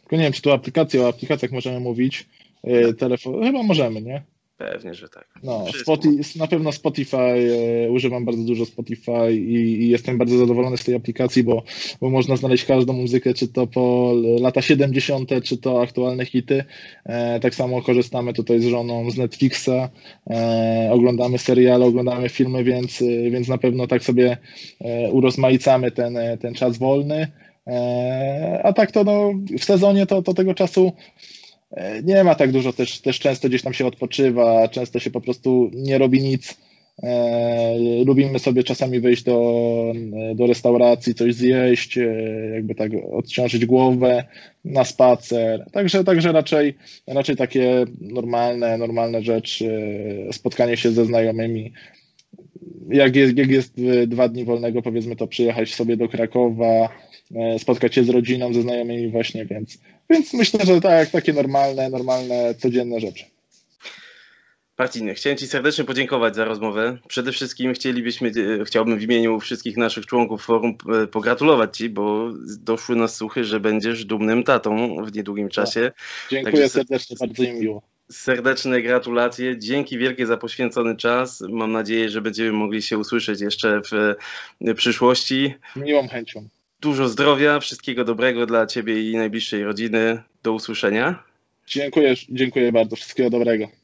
Tylko 0.00 0.16
nie 0.16 0.22
wiem, 0.22 0.32
czy 0.32 0.42
tu 0.42 0.52
aplikacje, 0.52 1.02
o 1.02 1.08
aplikacjach 1.08 1.52
możemy 1.52 1.80
mówić. 1.80 2.26
E, 2.64 2.94
telefon, 2.94 3.44
chyba 3.44 3.62
możemy, 3.62 4.02
nie? 4.02 4.22
Pewnie, 4.60 4.94
że 4.94 5.08
tak. 5.08 5.28
No, 5.42 5.64
Spotify, 5.82 6.38
na 6.38 6.46
pewno 6.46 6.72
Spotify, 6.72 7.16
e, 7.86 7.90
używam 7.90 8.24
bardzo 8.24 8.42
dużo 8.42 8.66
Spotify 8.66 9.32
i, 9.32 9.54
i, 9.82 9.88
jestem 9.88 10.18
bardzo 10.18 10.38
zadowolony 10.38 10.76
z 10.76 10.84
tej 10.84 10.94
aplikacji, 10.94 11.44
bo, 11.44 11.62
bo 12.00 12.10
można 12.10 12.36
znaleźć 12.36 12.64
każdą 12.64 12.92
muzykę, 12.92 13.34
czy 13.34 13.48
to 13.48 13.66
po 13.66 14.12
lata 14.40 14.62
70., 14.62 15.30
czy 15.44 15.56
to 15.56 15.82
aktualne 15.82 16.26
hity. 16.26 16.64
E, 17.04 17.40
tak 17.40 17.54
samo 17.54 17.82
korzystamy 17.82 18.32
tutaj 18.32 18.60
z 18.60 18.66
żoną 18.66 19.10
z 19.10 19.16
Netflixa, 19.16 19.88
e, 20.30 20.90
oglądamy 20.92 21.38
seriale, 21.38 21.84
oglądamy 21.86 22.28
filmy, 22.28 22.64
więc, 22.64 23.02
więc 23.30 23.48
na 23.48 23.58
pewno 23.58 23.86
tak 23.86 24.04
sobie 24.04 24.36
e, 24.80 25.10
urozmaicamy 25.10 25.90
ten, 25.90 26.18
ten 26.40 26.54
czas 26.54 26.78
wolny. 26.78 27.26
E, 27.66 28.60
a 28.64 28.72
tak 28.72 28.92
to 28.92 29.04
no, 29.04 29.32
w 29.58 29.64
sezonie 29.64 30.06
to, 30.06 30.22
to 30.22 30.34
tego 30.34 30.54
czasu 30.54 30.92
E, 30.92 31.29
nie 32.02 32.24
ma 32.24 32.34
tak 32.34 32.52
dużo, 32.52 32.72
też, 32.72 33.00
też 33.00 33.18
często 33.18 33.48
gdzieś 33.48 33.62
tam 33.62 33.74
się 33.74 33.86
odpoczywa, 33.86 34.68
często 34.68 34.98
się 34.98 35.10
po 35.10 35.20
prostu 35.20 35.70
nie 35.74 35.98
robi 35.98 36.20
nic. 36.20 36.58
E, 37.02 37.78
lubimy 38.06 38.38
sobie 38.38 38.64
czasami 38.64 39.00
wyjść 39.00 39.22
do, 39.22 39.92
do 40.34 40.46
restauracji, 40.46 41.14
coś 41.14 41.34
zjeść, 41.34 41.98
e, 41.98 42.02
jakby 42.54 42.74
tak 42.74 42.92
odciążyć 43.12 43.66
głowę 43.66 44.24
na 44.64 44.84
spacer. 44.84 45.66
Także, 45.72 46.04
także 46.04 46.32
raczej, 46.32 46.74
raczej 47.06 47.36
takie 47.36 47.84
normalne, 48.00 48.78
normalne 48.78 49.22
rzeczy, 49.22 49.70
spotkanie 50.32 50.76
się 50.76 50.90
ze 50.90 51.04
znajomymi. 51.04 51.72
Jak 52.88 53.16
jest, 53.16 53.36
jak 53.36 53.50
jest 53.50 53.74
dwa 54.06 54.28
dni 54.28 54.44
wolnego, 54.44 54.82
powiedzmy 54.82 55.16
to 55.16 55.26
przyjechać 55.26 55.74
sobie 55.74 55.96
do 55.96 56.08
Krakowa, 56.08 56.88
spotkać 57.58 57.94
się 57.94 58.04
z 58.04 58.08
rodziną, 58.08 58.54
ze 58.54 58.62
znajomymi 58.62 59.08
właśnie, 59.08 59.46
więc 59.46 59.78
więc 60.10 60.34
myślę, 60.34 60.66
że 60.66 60.80
tak, 60.80 61.10
takie 61.10 61.32
normalne, 61.32 61.90
normalne, 61.90 62.54
codzienne 62.54 63.00
rzeczy. 63.00 63.24
Marcin, 64.78 65.14
chciałem 65.14 65.38
Ci 65.38 65.46
serdecznie 65.46 65.84
podziękować 65.84 66.36
za 66.36 66.44
rozmowę. 66.44 66.98
Przede 67.08 67.32
wszystkim 67.32 67.72
chcielibyśmy, 67.72 68.32
e, 68.60 68.64
chciałbym 68.64 68.98
w 68.98 69.02
imieniu 69.02 69.40
wszystkich 69.40 69.76
naszych 69.76 70.06
członków 70.06 70.44
forum 70.44 70.74
e, 71.02 71.06
pogratulować 71.06 71.76
Ci, 71.76 71.88
bo 71.88 72.30
doszły 72.58 72.96
nas 72.96 73.16
słuchy, 73.16 73.44
że 73.44 73.60
będziesz 73.60 74.04
dumnym 74.04 74.44
tatą 74.44 74.96
w 75.04 75.12
niedługim 75.12 75.48
tak. 75.48 75.52
czasie. 75.52 75.92
Dziękuję 76.30 76.52
Także 76.52 76.68
serdecznie, 76.68 77.16
bardzo 77.20 77.42
mi 77.42 77.52
miło. 77.52 77.82
Serdeczne 78.10 78.82
gratulacje. 78.82 79.58
Dzięki 79.58 79.98
wielkie 79.98 80.26
za 80.26 80.36
poświęcony 80.36 80.96
czas. 80.96 81.40
Mam 81.48 81.72
nadzieję, 81.72 82.10
że 82.10 82.20
będziemy 82.20 82.52
mogli 82.52 82.82
się 82.82 82.98
usłyszeć 82.98 83.40
jeszcze 83.40 83.80
w 83.92 84.74
przyszłości. 84.74 85.54
Miłą 85.76 86.08
chęcią. 86.08 86.48
Dużo 86.80 87.08
zdrowia, 87.08 87.60
wszystkiego 87.60 88.04
dobrego 88.04 88.46
dla 88.46 88.66
Ciebie 88.66 89.10
i 89.10 89.16
najbliższej 89.16 89.64
rodziny. 89.64 90.22
Do 90.42 90.52
usłyszenia. 90.52 91.22
Dziękuję, 91.66 92.14
dziękuję 92.28 92.72
bardzo. 92.72 92.96
Wszystkiego 92.96 93.30
dobrego. 93.30 93.79